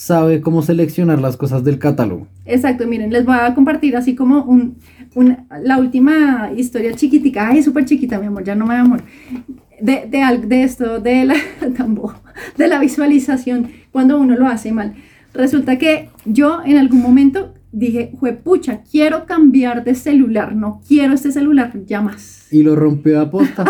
sabe 0.00 0.40
cómo 0.40 0.62
seleccionar 0.62 1.20
las 1.20 1.36
cosas 1.36 1.64
del 1.64 1.80
catálogo. 1.80 2.28
Exacto, 2.46 2.86
miren, 2.86 3.10
les 3.12 3.24
voy 3.24 3.34
a 3.36 3.52
compartir 3.52 3.96
así 3.96 4.14
como 4.14 4.44
un, 4.44 4.76
un- 5.16 5.38
la 5.60 5.76
última 5.78 6.50
historia 6.56 6.94
chiquitica, 6.94 7.48
ay, 7.48 7.64
súper 7.64 7.84
chiquita, 7.84 8.20
mi 8.20 8.26
amor, 8.26 8.44
ya 8.44 8.54
no 8.54 8.64
me 8.64 8.76
amor, 8.76 9.02
de, 9.80 10.06
de, 10.08 10.46
de 10.46 10.62
esto, 10.62 11.00
de 11.00 11.24
la, 11.24 11.34
de 12.56 12.68
la 12.68 12.78
visualización, 12.78 13.70
cuando 13.90 14.20
uno 14.20 14.36
lo 14.36 14.46
hace 14.46 14.70
mal. 14.70 14.94
Resulta 15.34 15.78
que 15.78 16.10
yo 16.24 16.60
en 16.64 16.78
algún 16.78 17.02
momento 17.02 17.54
dije, 17.72 18.12
juepucha, 18.20 18.82
quiero 18.88 19.26
cambiar 19.26 19.82
de 19.82 19.96
celular, 19.96 20.54
no 20.54 20.80
quiero 20.86 21.14
este 21.14 21.32
celular 21.32 21.72
ya 21.86 22.00
más. 22.02 22.46
Y 22.52 22.62
lo 22.62 22.76
rompió 22.76 23.20
a 23.20 23.28
posta 23.32 23.64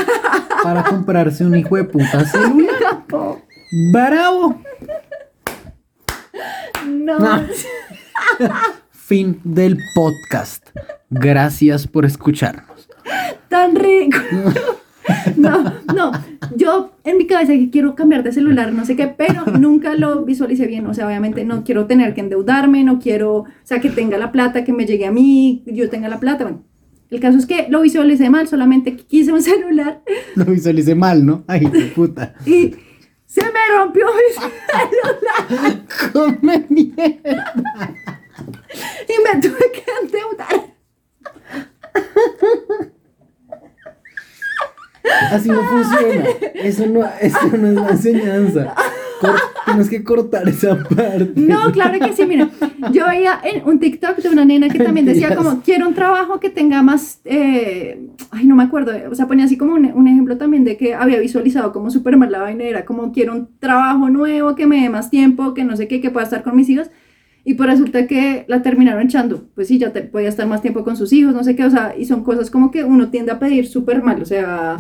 para 0.63 0.85
comprarse 0.85 1.47
un 1.47 1.57
hijo 1.57 1.75
de 1.77 1.85
puta 1.85 2.23
celular. 2.27 2.75
¡Bravo! 3.93 4.61
No, 6.89 7.19
No. 7.19 7.43
Fin 8.91 9.41
del 9.45 9.79
podcast. 9.95 10.67
Gracias 11.11 11.87
por 11.87 12.05
escucharnos. 12.05 12.89
tan 13.49 13.75
rico. 13.77 14.19
No, 15.37 15.73
no, 15.95 16.13
yo 16.55 16.93
en 17.03 17.17
mi 17.17 17.27
cabeza 17.27 17.53
que 17.55 17.71
quiero 17.71 17.95
cambiar 17.95 18.23
de 18.23 18.31
celular, 18.31 18.75
no 18.75 18.85
sé 18.85 18.95
qué, 18.95 19.07
pero 19.07 19.47
nunca 19.59 19.95
lo 19.95 20.23
visualicé 20.27 20.67
bien. 20.67 20.87
O 20.87 20.93
sea, 20.93 21.07
obviamente 21.07 21.47
no 21.47 21.65
quiero 21.65 21.87
tener 21.87 22.13
que 22.13 22.21
endeudarme, 22.21 22.85
no 22.85 22.99
quiero, 22.99 23.37
o 23.37 23.47
sea, 23.65 23.81
que 23.81 23.89
tenga 23.89 24.19
la 24.19 24.33
plata, 24.33 24.65
que 24.65 24.75
me 24.75 24.85
llegue 24.85 25.07
a 25.07 25.11
mí, 25.11 25.63
yo 25.65 25.89
tenga 25.89 26.09
la 26.11 26.21
plata. 26.21 26.45
Bueno, 26.45 26.63
el 27.11 27.21
caso 27.21 27.39
es 27.39 27.47
que 27.47 27.69
lo 27.71 27.81
visualicé 27.81 28.29
mal, 28.29 28.49
solamente 28.49 28.97
quise 28.97 29.33
un 29.33 29.41
celular 29.51 30.03
Lo 30.35 30.45
visualicé 30.45 30.95
mal, 30.95 31.25
¿no? 31.25 31.43
Ay, 31.47 31.61
qué 31.73 31.85
puta. 31.97 32.35
y 32.45 32.75
se 33.29 33.43
me 33.43 33.69
rompió 33.77 34.07
mi 34.07 34.35
celular 35.47 35.83
Come 36.13 36.67
mierda. 36.71 37.95
y 39.09 39.23
me 39.23 39.41
tuve 39.41 39.73
que 39.73 39.85
endeudar. 40.03 40.67
Así 45.31 45.49
no 45.49 45.63
funciona. 45.63 46.25
Eso 46.55 46.87
no, 46.87 47.05
eso 47.21 47.49
no 47.57 47.69
es 47.69 47.75
la 47.75 47.89
enseñanza. 47.91 48.75
Tienes 49.65 49.91
que 49.91 50.03
cortar 50.03 50.49
esa 50.49 50.77
parte. 50.77 51.33
No, 51.37 51.71
claro 51.73 51.99
que 51.99 52.13
sí, 52.13 52.25
mira, 52.27 52.49
yo 52.93 53.07
veía 53.07 53.39
en 53.43 53.67
un 53.69 53.79
TikTok 53.79 54.17
de 54.19 54.29
una 54.29 54.45
nena 54.45 54.69
que 54.69 54.79
también 54.79 55.07
decía 55.07 55.35
como, 55.35 55.61
quiero 55.63 55.89
un 55.89 55.95
trabajo 55.95 56.41
que 56.41 56.51
tenga 56.51 56.83
más, 56.83 57.21
eh, 57.25 58.09
ay, 58.31 58.47
no 58.47 58.57
me 58.57 58.63
acuerdo, 58.63 58.93
o 59.11 59.15
sea, 59.15 59.27
ponía 59.27 59.45
así 59.45 59.59
como 59.59 59.75
un, 59.75 59.91
un 59.93 60.09
ejemplo 60.09 60.39
también 60.39 60.65
de 60.65 60.77
que 60.77 60.95
había 60.95 61.19
visualizado 61.19 61.73
como 61.73 61.91
súper 61.91 62.17
mal 62.17 62.33
la 62.33 62.41
vaina, 62.41 62.65
era 62.65 62.85
como, 62.85 63.13
quiero 63.13 63.35
un 63.35 63.49
trabajo 63.59 64.09
nuevo, 64.09 64.55
que 64.55 64.67
me 64.67 64.81
dé 64.83 64.89
más 64.89 65.11
tiempo, 65.11 65.55
que 65.55 65.65
no 65.65 65.77
sé 65.77 65.89
qué, 65.89 66.01
que 66.01 66.11
pueda 66.11 66.25
estar 66.25 66.43
con 66.43 66.57
mis 66.57 66.69
hijos, 66.69 66.91
y 67.45 67.55
pues 67.55 67.69
resulta 67.69 68.07
que 68.07 68.45
la 68.49 68.63
terminaron 68.63 69.03
echando, 69.03 69.49
pues 69.55 69.69
sí, 69.69 69.79
ya 69.79 69.93
te, 69.93 70.03
podía 70.03 70.29
estar 70.29 70.47
más 70.47 70.63
tiempo 70.63 70.85
con 70.85 70.97
sus 70.97 71.13
hijos, 71.13 71.35
no 71.35 71.45
sé 71.45 71.57
qué, 71.57 71.65
o 71.65 71.71
sea, 71.71 71.95
y 71.99 72.05
son 72.05 72.25
cosas 72.25 72.51
como 72.51 72.71
que 72.71 72.85
uno 72.85 73.09
tiende 73.11 73.33
a 73.33 73.39
pedir 73.39 73.67
súper 73.67 74.03
mal, 74.03 74.23
o 74.23 74.27
sea... 74.27 74.77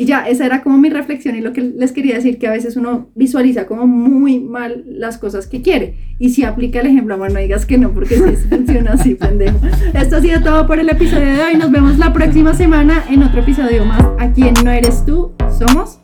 Y 0.00 0.06
ya, 0.06 0.26
esa 0.26 0.46
era 0.46 0.62
como 0.62 0.78
mi 0.78 0.88
reflexión 0.88 1.36
y 1.36 1.42
lo 1.42 1.52
que 1.52 1.60
les 1.60 1.92
quería 1.92 2.14
decir, 2.14 2.38
que 2.38 2.46
a 2.46 2.52
veces 2.52 2.74
uno 2.78 3.10
visualiza 3.14 3.66
como 3.66 3.86
muy 3.86 4.40
mal 4.40 4.82
las 4.86 5.18
cosas 5.18 5.46
que 5.46 5.60
quiere. 5.60 5.94
Y 6.18 6.30
si 6.30 6.42
aplica 6.42 6.80
el 6.80 6.86
ejemplo, 6.86 7.18
bueno, 7.18 7.34
no 7.34 7.40
digas 7.40 7.66
que 7.66 7.76
no, 7.76 7.92
porque 7.92 8.14
sí 8.14 8.34
funciona 8.48 8.92
así, 8.94 9.14
pendejo. 9.14 9.58
Esto 9.92 10.16
ha 10.16 10.20
sido 10.22 10.40
todo 10.40 10.66
por 10.66 10.80
el 10.80 10.88
episodio 10.88 11.34
de 11.34 11.42
hoy. 11.42 11.56
Nos 11.56 11.70
vemos 11.70 11.98
la 11.98 12.14
próxima 12.14 12.54
semana 12.54 13.04
en 13.10 13.22
otro 13.22 13.42
episodio 13.42 13.84
más. 13.84 14.02
Aquí 14.18 14.48
en 14.48 14.54
No 14.64 14.70
Eres 14.70 15.04
Tú, 15.04 15.32
somos. 15.58 15.98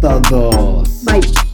Todos. 0.00 1.04
Bye. 1.04 1.53